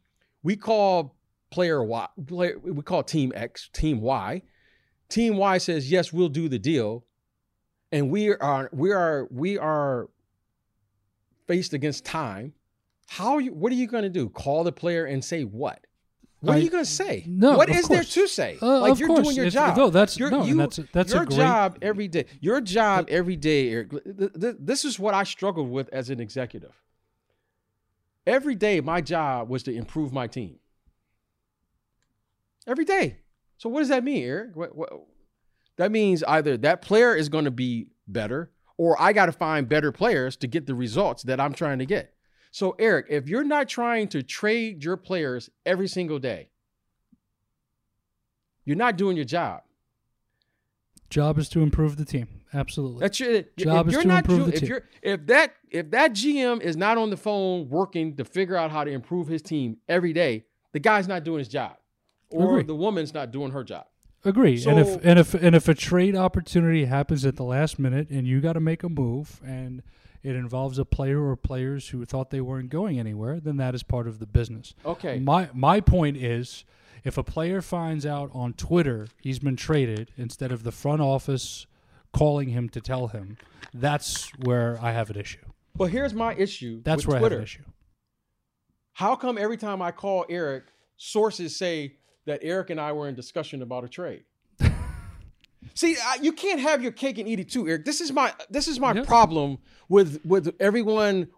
We 0.43 0.57
call 0.57 1.17
player 1.51 1.83
Y, 1.83 2.09
player, 2.27 2.59
we 2.59 2.83
call 2.83 3.03
team 3.03 3.33
X, 3.35 3.71
team 3.73 4.01
Y. 4.01 4.43
Team 5.09 5.37
Y 5.37 5.59
says, 5.59 5.91
"Yes, 5.91 6.13
we'll 6.13 6.29
do 6.29 6.49
the 6.49 6.59
deal." 6.59 7.05
And 7.93 8.11
we 8.11 8.35
are 8.35 8.71
we 8.73 8.93
are 8.93 9.29
we 9.31 9.59
are 9.59 10.09
faced 11.47 11.73
against 11.75 12.05
time. 12.05 12.55
How 13.07 13.35
are 13.35 13.41
you 13.41 13.53
what 13.53 13.71
are 13.73 13.77
you 13.77 13.87
going 13.87 14.03
to 14.03 14.09
do? 14.09 14.29
Call 14.29 14.65
the 14.65 14.73
player 14.73 15.05
and 15.05 15.25
say 15.25 15.43
what? 15.43 15.87
What 16.45 16.55
I- 16.57 16.59
are 16.59 16.63
you 16.63 16.71
going 16.71 16.85
to 16.85 16.91
say? 16.91 17.25
No, 17.27 17.57
what 17.57 17.69
is 17.71 17.89
there 17.89 18.03
to 18.05 18.27
say? 18.27 18.59
Uh, 18.61 18.81
like 18.81 18.99
you're 18.99 19.09
course. 19.09 19.23
doing 19.25 19.37
your 19.37 19.47
If- 19.47 19.55
job. 19.55 19.77
no, 19.77 19.91
that's- 19.91 20.19
You're- 20.19 20.31
no, 20.31 20.45
you- 20.45 20.57
that's- 20.57 20.81
that's 20.93 21.13
a 21.13 21.17
your 21.17 21.25
great- 21.27 21.37
job 21.37 21.79
every 21.83 22.09
day. 22.09 22.27
Your 22.41 22.61
job 22.61 23.07
every 23.09 23.37
day, 23.37 23.71
Eric. 23.71 23.91
th- 23.91 24.33
th- 24.41 24.57
This 24.59 24.85
is 24.85 24.99
what 24.99 25.15
I 25.15 25.25
struggled 25.25 25.71
with 25.71 25.89
as 25.93 26.11
an 26.11 26.21
executive. 26.21 26.81
Every 28.27 28.55
day, 28.55 28.81
my 28.81 29.01
job 29.01 29.49
was 29.49 29.63
to 29.65 29.75
improve 29.75 30.13
my 30.13 30.27
team. 30.27 30.59
Every 32.67 32.85
day. 32.85 33.19
So 33.59 33.69
what 33.69 33.81
does 33.81 33.89
that 33.89 34.05
mean, 34.05 34.23
Eric? 34.25 34.57
What, 34.57 34.75
what, 34.75 34.91
that 35.77 35.91
means 35.93 36.23
either 36.25 36.57
that 36.59 36.83
player 36.83 37.15
is 37.15 37.29
going 37.29 37.45
to 37.45 37.51
be 37.51 37.89
better, 38.07 38.51
or 38.77 39.01
I 39.01 39.13
got 39.13 39.27
to 39.27 39.33
find 39.33 39.69
better 39.69 39.93
players 39.93 40.37
to 40.39 40.47
get 40.47 40.67
the 40.67 40.75
results 40.75 41.23
that 41.25 41.41
I'm 41.41 41.53
trying 41.53 41.79
to 41.79 41.87
get. 41.87 42.15
So, 42.55 42.77
Eric, 42.79 43.07
if 43.11 43.29
you're 43.29 43.43
not 43.43 43.69
trying 43.69 44.07
to 44.11 44.23
trade 44.23 44.85
your 44.85 44.97
players 44.97 45.51
every 45.67 45.89
single 45.89 46.21
day, 46.21 46.51
you're 48.65 48.77
not 48.77 48.97
doing 48.97 49.17
your 49.17 49.25
job. 49.25 49.63
Job 51.11 51.37
is 51.39 51.49
to 51.49 51.63
improve 51.63 51.97
the 51.97 52.05
team. 52.05 52.29
Absolutely. 52.55 53.01
That's 53.01 53.19
your 53.19 53.43
Job 53.57 53.87
if 53.87 53.89
is 53.89 53.93
you're 53.95 54.03
to 54.03 54.09
not 54.09 54.19
improve 54.29 54.47
the 54.47 54.53
if 54.53 54.61
team. 54.61 54.69
you're 54.69 54.83
if 55.03 55.27
that 55.27 55.57
if 55.69 55.91
that 55.91 56.13
GM 56.13 56.61
is 56.61 56.77
not 56.77 56.97
on 56.97 57.11
the 57.11 57.17
phone 57.17 57.69
working 57.71 58.15
to 58.19 58.25
figure 58.25 58.55
out 58.55 58.71
how 58.71 58.85
to 58.85 58.91
improve 58.93 59.27
his 59.27 59.43
team 59.43 59.79
every 59.89 60.13
day, 60.13 60.45
the 60.71 60.79
guy's 60.79 61.09
not 61.09 61.25
doing 61.25 61.41
his 61.41 61.49
job, 61.49 61.75
or 62.31 62.63
the 62.63 62.77
woman's 62.77 63.13
not 63.13 63.33
doing 63.33 63.51
her 63.51 63.65
job. 63.65 63.87
Agree. 64.25 64.62
and 64.66 64.79
if 64.79 65.05
and 65.05 65.18
if 65.18 65.35
and 65.35 65.55
if 65.55 65.68
a 65.68 65.75
trade 65.75 66.16
opportunity 66.16 66.87
happens 66.87 67.25
at 67.27 67.37
the 67.37 67.45
last 67.45 67.79
minute 67.79 68.09
and 68.11 68.27
you 68.27 68.41
got 68.41 68.55
to 68.55 68.61
make 68.61 68.83
a 68.83 68.89
move 68.89 69.41
and 69.45 69.83
it 70.22 70.35
involves 70.35 70.79
a 70.79 70.85
player 70.85 71.22
or 71.22 71.37
players 71.37 71.89
who 71.89 72.05
thought 72.07 72.31
they 72.31 72.41
weren't 72.41 72.70
going 72.70 72.99
anywhere, 72.99 73.39
then 73.39 73.59
that 73.59 73.75
is 73.75 73.83
part 73.83 74.09
of 74.09 74.18
the 74.18 74.27
business. 74.27 74.75
Okay. 74.85 75.18
My 75.18 75.51
my 75.53 75.81
point 75.81 76.16
is 76.16 76.64
if 77.05 77.18
a 77.18 77.22
player 77.22 77.61
finds 77.61 78.07
out 78.07 78.31
on 78.33 78.55
Twitter 78.55 79.09
he's 79.20 79.39
been 79.39 79.57
traded 79.57 80.11
instead 80.16 80.51
of 80.51 80.62
the 80.62 80.72
front 80.72 81.03
office 81.03 81.66
calling 82.12 82.49
him 82.49 82.68
to 82.70 82.81
tell 82.81 83.09
him, 83.09 83.37
that's 83.75 84.31
where 84.39 84.79
I 84.81 84.93
have 84.93 85.11
an 85.11 85.18
issue. 85.18 85.45
But 85.77 85.87
here's 85.91 86.14
my 86.14 86.35
issue. 86.35 86.81
That's 86.83 87.05
with 87.05 87.14
where 87.14 87.20
Twitter. 87.20 87.35
I 87.35 87.39
have 87.39 87.41
an 87.41 87.45
issue. 87.45 87.64
How 88.95 89.16
come 89.16 89.37
every 89.37 89.57
time 89.57 89.83
I 89.83 89.91
call 89.91 90.25
Eric, 90.31 90.64
sources 90.97 91.57
say 91.57 91.97
that 92.27 92.41
Eric 92.43 92.70
and 92.70 92.81
I 92.81 92.93
were 92.93 93.09
in 93.09 93.14
discussion 93.14 93.62
about 93.62 93.85
a 93.85 93.89
trade? 93.89 94.25
See, 95.75 95.97
I, 95.97 96.18
you 96.20 96.33
can't 96.33 96.61
have 96.61 96.83
your 96.83 96.93
cake 96.93 97.18
and 97.18 97.27
eat 97.29 97.41
it 97.41 97.49
too, 97.51 97.66
Eric. 97.66 97.85
This 97.85 98.01
is 98.01 98.12
my 98.12 98.33
this 98.51 98.68
is 98.68 98.79
my 98.79 98.93
Yeah. 98.93 99.05
problem 99.05 99.59
with 99.89 100.20
with 100.25 100.55
everyone. 100.61 101.29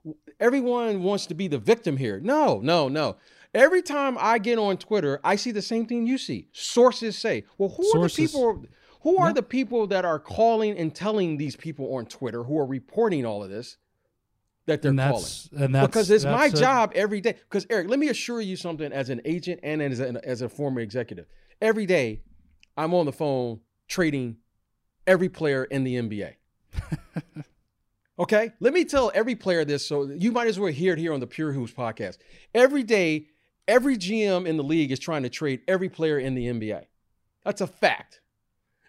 Everyone 0.41 1.03
wants 1.03 1.27
to 1.27 1.35
be 1.35 1.49
the 1.49 1.59
victim 1.59 1.97
here. 1.97 2.21
No, 2.21 2.61
no, 2.61 2.89
no. 2.89 3.17
Every 3.55 3.81
time 3.81 4.19
I 4.21 4.39
get 4.39 4.59
on 4.59 4.77
Twitter, 4.77 5.19
I 5.25 5.37
see 5.37 5.51
the 5.53 5.63
same 5.63 5.87
thing 5.87 6.07
you 6.07 6.19
see. 6.19 6.49
Sources 6.53 7.17
say, 7.17 7.45
"Well, 7.57 7.71
who 7.71 7.85
Sources. 7.85 8.35
are 8.35 8.53
the 8.53 8.61
people? 8.61 8.67
Who 9.03 9.17
are 9.19 9.29
Yeah. 9.29 9.33
the 9.35 9.43
people 9.43 9.87
that 9.87 10.05
are 10.05 10.19
calling 10.19 10.77
and 10.77 10.95
telling 10.95 11.37
these 11.39 11.57
people 11.57 11.95
on 11.95 12.07
Twitter 12.07 12.43
who 12.43 12.59
are 12.59 12.67
reporting 12.67 13.25
all 13.25 13.43
of 13.45 13.49
this 13.49 13.77
that 14.67 14.83
they're 14.83 14.91
And 14.91 15.01
calling?" 15.01 15.25
and 15.57 15.75
that's 15.75 15.87
because 15.87 16.11
it's 16.11 16.25
my 16.25 16.47
a- 16.47 16.51
job 16.51 16.93
every 16.95 17.21
day. 17.21 17.33
Because 17.33 17.67
Eric, 17.71 17.89
let 17.89 17.99
me 17.99 18.09
assure 18.09 18.41
you 18.41 18.57
something 18.57 18.93
as 18.93 19.11
an 19.11 19.21
agent 19.25 19.61
and 19.63 19.81
as 19.83 20.01
a, 20.01 20.21
as 20.25 20.43
a 20.43 20.49
former 20.49 20.81
executive. 20.81 21.27
Every 21.61 21.87
day, 21.87 22.23
I'm 22.77 22.93
on 22.95 23.07
the 23.07 23.13
phone 23.13 23.61
trading 23.89 24.37
every 25.07 25.29
player 25.29 25.65
in 25.65 25.85
the 25.85 25.95
NBA. 25.97 26.35
okay, 28.19 28.53
let 28.61 28.73
me 28.73 28.85
tell 28.85 29.11
every 29.15 29.35
player 29.35 29.65
this, 29.65 29.87
so 29.87 30.05
you 30.05 30.33
might 30.33 30.49
as 30.49 30.59
well 30.59 30.73
hear 30.73 30.93
it 30.93 30.99
here 30.99 31.13
on 31.13 31.21
the 31.21 31.27
Pure 31.27 31.53
Hoops 31.53 31.73
podcast. 31.73 32.19
Every 32.55 32.83
day, 32.83 33.29
every 33.69 33.97
GM 33.97 34.47
in 34.47 34.57
the 34.57 34.65
league 34.65 34.91
is 34.93 34.99
trying 34.99 35.23
to 35.23 35.29
trade 35.29 35.61
every 35.69 35.89
player 35.89 36.19
in 36.19 36.35
the 36.35 36.47
NBA. 36.47 36.85
That's 37.45 37.61
a 37.61 37.67
fact. 37.67 38.21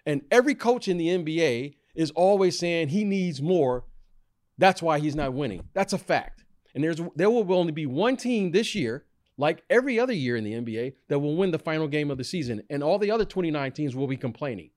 And 0.05 0.21
every 0.31 0.55
coach 0.55 0.87
in 0.87 0.97
the 0.97 1.07
NBA 1.09 1.75
is 1.95 2.11
always 2.11 2.57
saying 2.57 2.89
he 2.89 3.03
needs 3.03 3.41
more. 3.41 3.83
That's 4.57 4.81
why 4.81 4.99
he's 4.99 5.15
not 5.15 5.33
winning. 5.33 5.63
That's 5.73 5.93
a 5.93 5.97
fact. 5.97 6.43
And 6.73 6.83
there's 6.83 6.99
there 7.15 7.29
will 7.29 7.51
only 7.53 7.71
be 7.71 7.85
one 7.85 8.17
team 8.17 8.51
this 8.51 8.75
year, 8.75 9.05
like 9.37 9.63
every 9.69 9.99
other 9.99 10.13
year 10.13 10.35
in 10.35 10.43
the 10.43 10.53
NBA, 10.53 10.93
that 11.07 11.19
will 11.19 11.35
win 11.35 11.51
the 11.51 11.59
final 11.59 11.87
game 11.87 12.11
of 12.11 12.17
the 12.17 12.23
season, 12.23 12.63
and 12.69 12.83
all 12.83 12.99
the 12.99 13.11
other 13.11 13.25
29 13.25 13.71
teams 13.71 13.95
will 13.95 14.07
be 14.07 14.17
complaining. 14.17 14.69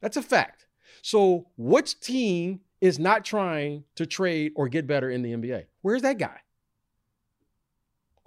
That's 0.00 0.16
a 0.16 0.22
fact. 0.22 0.66
So, 1.02 1.48
which 1.56 2.00
team 2.00 2.60
is 2.80 2.98
not 2.98 3.24
trying 3.24 3.84
to 3.96 4.06
trade 4.06 4.52
or 4.56 4.68
get 4.68 4.86
better 4.86 5.10
in 5.10 5.22
the 5.22 5.32
NBA? 5.32 5.66
Where's 5.82 6.02
that 6.02 6.18
guy? 6.18 6.38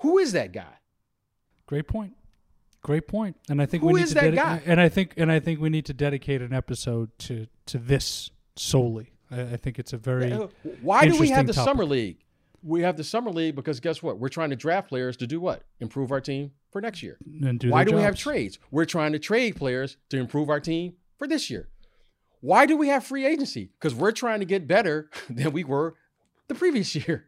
Who 0.02 0.18
is 0.18 0.34
that 0.34 0.52
guy? 0.52 0.74
Great 1.66 1.88
point. 1.88 2.14
Great 2.82 3.08
point. 3.08 3.38
And 3.50 3.62
I 3.62 3.66
think 3.66 3.82
Who 3.82 3.88
we 3.88 3.94
need 3.94 4.04
is 4.04 4.10
to 4.10 4.16
that 4.16 4.34
dedi- 4.34 4.36
guy? 4.36 4.62
and 4.66 4.80
I 4.80 4.90
think 4.90 5.14
and 5.16 5.32
I 5.32 5.40
think 5.40 5.62
we 5.62 5.70
need 5.70 5.86
to 5.86 5.94
dedicate 5.94 6.42
an 6.42 6.54
episode 6.54 7.18
to 7.20 7.48
to 7.68 7.78
this 7.78 8.30
solely. 8.58 9.13
I, 9.34 9.54
I 9.54 9.58
think 9.58 9.80
it's 9.80 9.94
a 9.94 9.98
very 9.98 10.32
Why 10.82 11.08
do 11.08 11.18
we 11.20 11.30
have 11.30 11.48
the 11.48 11.54
topic. 11.54 11.68
summer 11.70 11.86
league? 11.86 12.18
We 12.62 12.82
have 12.82 12.96
the 12.96 13.04
summer 13.04 13.32
league 13.32 13.56
because 13.56 13.80
guess 13.80 14.02
what? 14.02 14.20
We're 14.20 14.30
trying 14.30 14.52
to 14.52 14.56
draft 14.56 14.88
players 14.88 15.18
to 15.18 15.28
do 15.28 15.42
what? 15.42 15.64
Improve 15.80 16.12
our 16.12 16.22
team 16.22 16.52
for 16.72 16.80
next 16.82 17.04
year. 17.04 17.18
and 17.42 17.60
do 17.60 17.70
Why 17.70 17.84
do 17.84 17.96
we 17.96 18.02
have 18.02 18.16
trades? 18.18 18.60
We're 18.72 18.86
trying 18.86 19.12
to 19.14 19.20
trade 19.20 19.56
players 19.56 19.98
to 20.10 20.18
improve 20.18 20.50
our 20.50 20.60
team 20.60 20.94
for 21.18 21.28
this 21.28 21.50
year. 21.50 21.68
Why 22.40 22.66
do 22.66 22.78
we 22.78 22.88
have 22.90 23.06
free 23.06 23.26
agency? 23.26 23.70
Because 23.80 23.96
we're 23.96 24.12
trying 24.12 24.40
to 24.40 24.46
get 24.46 24.68
better 24.68 25.10
than 25.30 25.52
we 25.52 25.64
were 25.64 25.96
the 26.48 26.56
previous 26.56 26.96
year. 26.96 27.28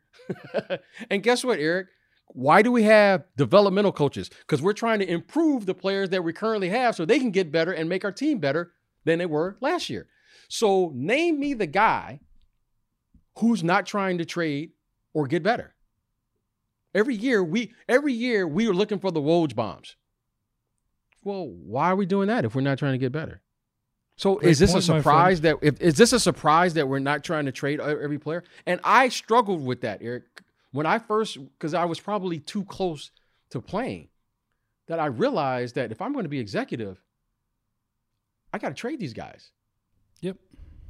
and 1.10 1.24
guess 1.24 1.44
what, 1.44 1.60
Eric? 1.60 1.88
Why 2.30 2.62
do 2.62 2.72
we 2.72 2.84
have 2.84 3.24
developmental 3.38 3.92
coaches? 3.92 4.30
Because 4.30 4.62
we're 4.62 4.74
trying 4.74 5.00
to 5.00 5.10
improve 5.10 5.66
the 5.66 5.74
players 5.74 6.10
that 6.10 6.24
we 6.24 6.34
currently 6.34 6.70
have 6.70 6.96
so 6.96 7.06
they 7.06 7.20
can 7.20 7.32
get 7.32 7.52
better 7.52 7.72
and 7.72 7.88
make 7.88 8.04
our 8.04 8.12
team 8.12 8.40
better 8.40 8.72
than 9.06 9.20
they 9.20 9.26
were 9.26 9.58
last 9.62 9.90
year. 9.90 10.08
So 10.48 10.92
name 10.94 11.40
me 11.40 11.54
the 11.54 11.68
guy 11.68 12.20
who's 13.40 13.64
not 13.64 13.86
trying 13.86 14.18
to 14.20 14.26
trade 14.26 14.72
or 15.14 15.28
get 15.28 15.44
better. 15.44 15.76
Every 16.94 17.16
year 17.16 17.44
we 17.44 17.74
every 17.90 18.14
year 18.14 18.48
we 18.48 18.68
are 18.68 18.74
looking 18.74 19.00
for 19.00 19.12
the 19.12 19.22
Woj 19.22 19.56
bombs. 19.56 19.96
Well, 21.24 21.48
why 21.48 21.90
are 21.90 21.96
we 21.96 22.06
doing 22.06 22.28
that 22.28 22.46
if 22.46 22.56
we're 22.56 22.62
not 22.62 22.78
trying 22.78 22.94
to 22.94 22.98
get 22.98 23.12
better? 23.12 23.42
So 24.18 24.36
Great 24.36 24.52
is 24.52 24.60
this 24.60 24.72
a 24.72 24.74
point, 24.76 24.88
my 24.88 24.98
surprise 25.00 25.42
that 25.42 25.58
if 25.62 25.82
is 25.82 25.96
this 25.96 26.14
a 26.14 26.20
surprise 26.20 26.76
that 26.76 26.88
we're 26.88 27.00
not 27.00 27.24
trying 27.24 27.46
to 27.46 27.52
trade 27.52 27.82
every 27.82 28.20
player? 28.20 28.44
And 28.66 28.80
I 28.84 29.10
struggled 29.10 29.66
with 29.66 29.82
that, 29.82 30.00
Eric, 30.02 30.24
when 30.72 30.86
I 30.86 31.00
first 31.00 31.38
because 31.58 31.74
I 31.74 31.86
was 31.86 32.00
probably 32.00 32.40
too 32.40 32.64
close 32.64 33.12
to 33.50 33.62
playing. 33.62 34.10
That 34.88 35.00
I 35.00 35.08
realized 35.08 35.74
that 35.76 35.92
if 35.92 36.00
I'm 36.00 36.14
going 36.14 36.26
to 36.26 36.30
be 36.30 36.40
executive, 36.40 37.02
I 38.54 38.60
got 38.60 38.70
to 38.70 38.76
trade 38.76 39.00
these 39.00 39.14
guys. 39.14 39.50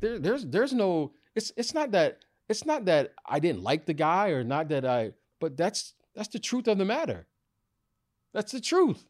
There, 0.06 0.20
there's 0.20 0.46
there's 0.46 0.72
no 0.72 1.14
it's 1.34 1.52
it's 1.58 1.74
not 1.74 1.92
that 1.92 2.20
it's 2.48 2.64
not 2.64 2.86
that 2.86 3.14
I 3.26 3.40
didn't 3.40 3.64
like 3.64 3.88
the 3.88 3.94
guy 3.96 4.30
or 4.30 4.44
not 4.44 4.70
that 4.70 4.86
I 4.86 5.14
but 5.40 5.58
that's 5.58 5.96
that's 6.16 6.28
the 6.28 6.38
truth 6.38 6.68
of 6.68 6.78
the 6.78 6.86
matter. 6.86 7.26
That's 8.32 8.52
the 8.52 8.62
truth. 8.62 9.04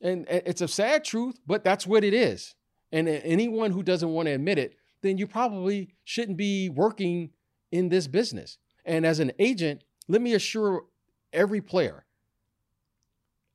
And 0.00 0.26
it's 0.28 0.62
a 0.62 0.68
sad 0.68 1.04
truth, 1.04 1.38
but 1.46 1.64
that's 1.64 1.86
what 1.86 2.02
it 2.02 2.14
is. 2.14 2.54
And 2.92 3.06
anyone 3.08 3.72
who 3.72 3.82
doesn't 3.82 4.08
want 4.08 4.26
to 4.26 4.32
admit 4.32 4.58
it, 4.58 4.76
then 5.02 5.18
you 5.18 5.26
probably 5.26 5.90
shouldn't 6.04 6.38
be 6.38 6.70
working 6.70 7.30
in 7.70 7.90
this 7.90 8.06
business. 8.06 8.56
And 8.86 9.04
as 9.04 9.20
an 9.20 9.32
agent, 9.38 9.84
let 10.08 10.22
me 10.22 10.32
assure 10.32 10.84
every 11.32 11.60
player, 11.60 12.06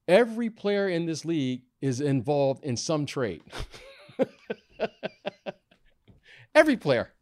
every 0.08 0.50
player 0.50 0.88
in 0.88 1.08
this 1.08 1.26
league 1.26 1.64
is 1.82 2.02
involved 2.02 2.64
in 2.64 2.78
some 2.78 3.08
trade. 3.08 3.42
every 6.56 6.78
player. 6.78 7.14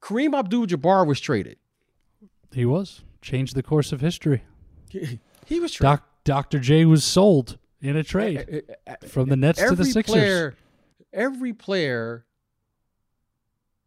Kareem 0.00 0.36
Abdul 0.38 0.66
Jabbar 0.66 1.06
was 1.06 1.20
traded. 1.20 1.58
He 2.52 2.64
was 2.64 3.02
changed 3.22 3.54
the 3.56 3.62
course 3.62 3.90
of 3.90 4.00
history. 4.00 4.42
He, 4.90 5.60
was 5.60 5.72
traded. 5.72 5.80
Doc, 5.80 6.08
Dr. 6.24 6.58
J 6.58 6.84
was 6.84 7.04
sold 7.04 7.58
in 7.80 7.96
a 7.96 8.04
trade 8.04 8.46
Eh, 8.48 8.60
eh, 8.68 8.74
eh, 8.86 9.06
from 9.06 9.28
the 9.28 9.36
Nets 9.36 9.58
to 9.58 9.66
the 9.66 9.72
every 9.72 9.84
Sixers. 9.86 10.12
player, 10.14 10.54
every 11.12 11.52
player, 11.52 12.26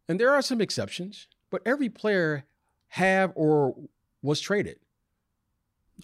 and 0.08 0.18
there 0.20 0.30
are 0.32 0.42
some 0.42 0.60
exceptions, 0.60 1.28
but 1.50 1.62
every 1.64 1.88
player 1.88 2.44
have 2.88 3.32
or 3.34 3.74
was 4.22 4.40
traded. 4.40 4.78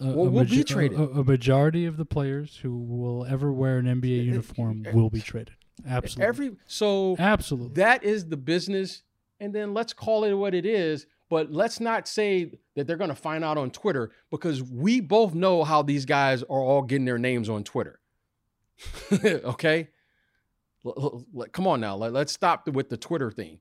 A, 0.01 0.07
Well, 0.07 0.27
a 0.27 0.31
we'll 0.31 0.45
be 0.45 0.65
traded. 0.65 0.99
A, 0.99 1.03
a 1.03 1.25
majority 1.25 1.87
of 1.87 1.97
the 1.97 2.05
players 2.05 2.57
who 2.63 2.79
will 2.79 3.27
ever 3.27 3.53
wear 3.53 3.79
an 3.79 3.87
NBA 3.87 4.25
uniform 4.25 4.87
will 4.93 5.11
be 5.11 5.21
traded. 5.21 5.55
Absolutely. 5.87 6.27
Every 6.29 6.57
so 6.67 7.17
Absolutely. 7.19 7.75
that 7.83 8.05
is 8.05 8.27
the 8.29 8.37
business, 8.37 9.03
and 9.41 9.53
then 9.55 9.75
let's 9.75 9.93
call 9.93 10.25
it 10.25 10.33
what 10.35 10.55
it 10.55 10.65
is. 10.67 11.07
But 11.31 11.51
let's 11.51 11.81
not 11.81 12.07
say 12.07 12.53
that 12.77 12.87
they're 12.87 12.97
going 12.99 13.09
to 13.11 13.17
find 13.17 13.43
out 13.43 13.59
on 13.59 13.71
Twitter 13.71 14.13
because 14.31 14.63
we 14.63 15.01
both 15.01 15.35
know 15.35 15.65
how 15.65 15.83
these 15.83 16.05
guys 16.05 16.43
are 16.45 16.61
all 16.61 16.83
getting 16.83 17.07
their 17.07 17.19
names 17.19 17.49
on 17.49 17.65
Twitter. 17.65 17.99
okay, 19.25 19.89
L- 20.85 20.95
l- 20.97 21.25
l- 21.37 21.47
come 21.53 21.67
on 21.67 21.81
now, 21.81 21.97
Let- 21.97 22.13
let's 22.13 22.33
stop 22.33 22.69
with 22.69 22.89
the 22.89 22.97
Twitter 22.97 23.31
thing 23.31 23.59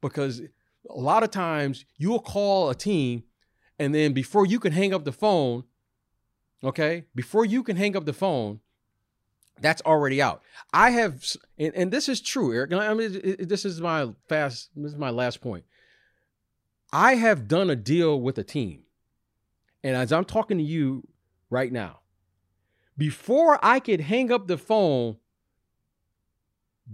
because 0.00 0.40
a 0.88 0.98
lot 1.00 1.22
of 1.22 1.30
times 1.30 1.84
you'll 1.98 2.20
call 2.20 2.70
a 2.70 2.74
team, 2.74 3.24
and 3.78 3.94
then 3.94 4.12
before 4.12 4.46
you 4.46 4.58
can 4.60 4.72
hang 4.72 4.94
up 4.94 5.04
the 5.04 5.12
phone, 5.12 5.64
okay, 6.62 7.04
before 7.14 7.44
you 7.44 7.62
can 7.62 7.76
hang 7.76 7.96
up 7.96 8.06
the 8.06 8.12
phone, 8.12 8.60
that's 9.60 9.82
already 9.82 10.20
out. 10.20 10.42
I 10.72 10.90
have, 10.90 11.24
and, 11.58 11.74
and 11.74 11.90
this 11.92 12.08
is 12.08 12.20
true, 12.20 12.52
Eric. 12.54 12.72
I 12.72 12.92
mean, 12.94 13.14
it- 13.14 13.40
it- 13.40 13.48
this 13.48 13.64
is 13.64 13.80
my 13.80 14.12
fast. 14.28 14.70
This 14.76 14.92
is 14.92 14.98
my 14.98 15.10
last 15.10 15.40
point. 15.40 15.64
I 16.92 17.14
have 17.16 17.48
done 17.48 17.70
a 17.70 17.76
deal 17.76 18.20
with 18.20 18.38
a 18.38 18.44
team, 18.44 18.82
and 19.82 19.96
as 19.96 20.12
I'm 20.12 20.24
talking 20.24 20.58
to 20.58 20.64
you 20.64 21.06
right 21.50 21.72
now, 21.72 22.00
before 22.96 23.58
I 23.64 23.80
could 23.80 24.00
hang 24.02 24.30
up 24.30 24.46
the 24.46 24.58
phone, 24.58 25.16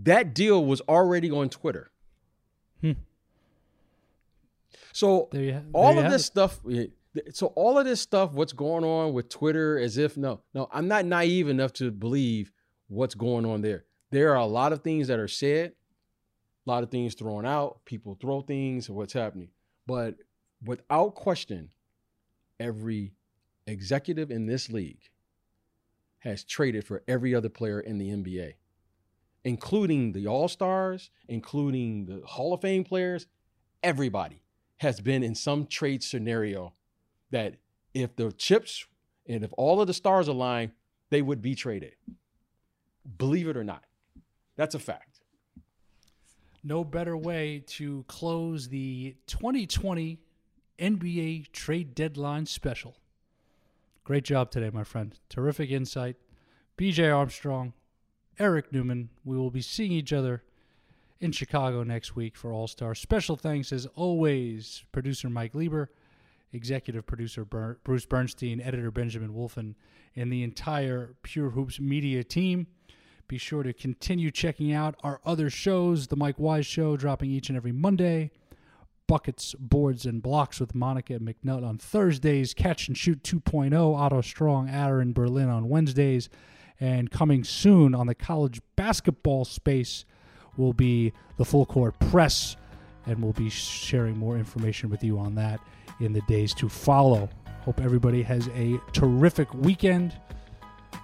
that 0.02 0.34
deal 0.34 0.64
was 0.64 0.80
already 0.82 1.30
on 1.30 1.48
Twitter. 1.50 1.90
Hmm. 2.80 2.92
So 4.92 5.28
There 5.32 5.42
you 5.42 5.52
ha- 5.54 5.61
all 5.72 5.98
of 5.98 6.11
this 6.11 6.22
it. 6.22 6.26
stuff 6.26 6.61
so 7.32 7.48
all 7.48 7.78
of 7.78 7.84
this 7.84 8.00
stuff 8.00 8.32
what's 8.32 8.52
going 8.52 8.84
on 8.84 9.12
with 9.12 9.28
twitter 9.28 9.78
as 9.78 9.98
if 9.98 10.16
no 10.16 10.40
no 10.54 10.68
i'm 10.72 10.86
not 10.86 11.04
naive 11.04 11.48
enough 11.48 11.72
to 11.72 11.90
believe 11.90 12.52
what's 12.90 13.14
going 13.14 13.46
on 13.46 13.62
there. 13.62 13.84
There 14.11 14.32
are 14.32 14.36
a 14.36 14.46
lot 14.46 14.72
of 14.72 14.82
things 14.82 15.08
that 15.08 15.18
are 15.18 15.28
said 15.28 15.72
a 16.66 16.70
lot 16.70 16.82
of 16.82 16.90
things 16.90 17.14
thrown 17.14 17.46
out 17.46 17.80
people 17.86 18.18
throw 18.20 18.42
things 18.42 18.90
what's 18.90 19.14
happening. 19.14 19.48
But 19.86 20.16
without 20.64 21.14
question 21.14 21.70
every 22.58 23.14
executive 23.66 24.30
in 24.30 24.46
this 24.46 24.68
league 24.68 25.00
has 26.18 26.44
traded 26.44 26.84
for 26.84 27.02
every 27.08 27.34
other 27.34 27.48
player 27.48 27.80
in 27.80 27.96
the 27.96 28.11
nba 28.11 28.54
including 29.44 30.12
the 30.12 30.26
all-stars 30.26 31.11
including 31.28 32.04
the 32.06 32.20
hall 32.26 32.52
of 32.52 32.61
fame 32.61 32.84
players. 32.84 33.26
Everybody 33.82 34.42
has 34.78 35.00
been 35.00 35.22
in 35.22 35.34
some 35.34 35.66
trade 35.66 36.02
scenario 36.02 36.74
that 37.31 37.57
if 37.95 38.16
the 38.16 38.33
chips 38.33 38.87
and 39.26 39.45
if 39.45 39.53
all 39.57 39.81
of 39.81 39.87
the 39.87 39.95
stars 39.95 40.28
align, 40.28 40.72
they 41.11 41.22
would 41.22 41.43
be 41.43 41.55
traded. 41.55 41.95
Believe 43.18 43.49
it 43.49 43.57
or 43.57 43.64
not. 43.64 43.85
That's 44.57 44.74
a 44.74 44.78
fact. 44.78 45.20
No 46.62 46.85
better 46.85 47.16
way 47.16 47.64
to 47.68 48.05
close 48.07 48.68
the 48.68 49.16
2020 49.26 50.20
NBA 50.78 51.53
trade 51.53 51.95
deadline 51.95 52.47
special. 52.47 52.97
Great 54.05 54.24
job 54.24 54.51
today, 54.51 54.70
my 54.72 54.85
friend. 54.85 55.18
Terrific 55.28 55.70
insight. 55.70 56.16
BJ 56.76 57.14
Armstrong, 57.14 57.72
Eric 58.39 58.72
Newman. 58.72 59.11
We 59.24 59.37
will 59.37 59.51
be 59.51 59.62
seeing 59.62 59.93
each 59.93 60.12
other 60.12 60.43
in 61.20 61.33
Chicago 61.33 61.83
next 61.83 62.16
week 62.16 62.37
for 62.37 62.53
All 62.53 62.66
Star. 62.66 62.95
Special 62.95 63.37
thanks, 63.37 63.72
as 63.72 63.87
always, 63.95 64.85
producer 64.91 65.28
Mike 65.28 65.55
Lieber, 65.55 65.91
executive 66.53 67.07
producer 67.07 67.44
Ber- 67.44 67.78
Bruce 67.84 68.07
Bernstein, 68.07 68.61
editor 68.61 68.90
Benjamin 68.90 69.30
Wolfen, 69.30 69.74
and 70.16 70.32
the 70.32 70.42
entire 70.42 71.14
Pure 71.22 71.51
Hoops 71.51 71.80
media 71.80 72.24
team. 72.24 72.66
Be 73.28 73.38
sure 73.38 73.62
to 73.62 73.72
continue 73.72 74.30
checking 74.30 74.72
out 74.72 74.96
our 75.05 75.20
other 75.24 75.51
shows. 75.51 76.09
The 76.09 76.16
Mike 76.16 76.38
Wise 76.38 76.66
Show 76.66 76.96
dropping 76.96 77.30
each 77.30 77.48
and 77.48 77.57
every 77.57 77.72
Monday. 77.72 78.32
Buckets, 79.07 79.55
Boards, 79.59 80.07
and 80.07 80.22
Blocks 80.22 80.61
with 80.61 80.74
Monica 80.74 81.14
McNutt 81.18 81.64
on 81.64 81.78
Thursdays. 81.78 82.55
Catch 82.55 82.88
and 82.88 82.96
Shoot 82.96 83.22
2.0. 83.22 83.96
Otto 83.96 84.20
Strong, 84.20 84.68
in 84.68 85.12
Berlin 85.12 85.48
on 85.48 85.68
Wednesdays. 85.68 86.28
And 86.80 87.11
coming 87.11 87.44
soon 87.44 87.94
on 87.94 88.07
the 88.07 88.14
college 88.14 88.61
basketball 88.74 89.44
space 89.44 90.05
will 90.57 90.72
be 90.72 91.12
the 91.36 91.44
Full 91.44 91.66
Court 91.66 91.98
Press. 91.98 92.57
And 93.07 93.22
we'll 93.22 93.32
be 93.32 93.51
sharing 93.51 94.16
more 94.16 94.36
information 94.36 94.90
with 94.90 95.05
you 95.05 95.18
on 95.18 95.36
that 95.36 95.61
in 96.01 96.12
the 96.12 96.20
days 96.22 96.55
to 96.55 96.68
follow. 96.68 97.28
Hope 97.62 97.80
everybody 97.80 98.22
has 98.22 98.48
a 98.55 98.80
terrific 98.92 99.53
weekend. 99.55 100.18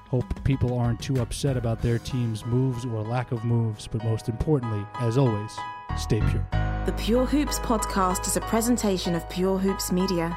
Hope 0.09 0.24
people 0.44 0.78
aren't 0.78 1.01
too 1.01 1.20
upset 1.20 1.57
about 1.57 1.82
their 1.82 1.99
team's 1.99 2.44
moves 2.47 2.84
or 2.84 3.03
lack 3.03 3.32
of 3.32 3.44
moves, 3.44 3.86
but 3.86 4.05
most 4.05 4.28
importantly, 4.28 4.84
as 5.01 5.18
always, 5.18 5.57
stay 5.99 6.20
pure. 6.20 6.47
The 6.86 6.94
Pure 6.97 7.26
Hoops 7.26 7.59
podcast 7.59 8.26
is 8.26 8.36
a 8.36 8.40
presentation 8.42 9.14
of 9.14 9.28
Pure 9.28 9.59
Hoops 9.59 9.90
Media. 9.90 10.36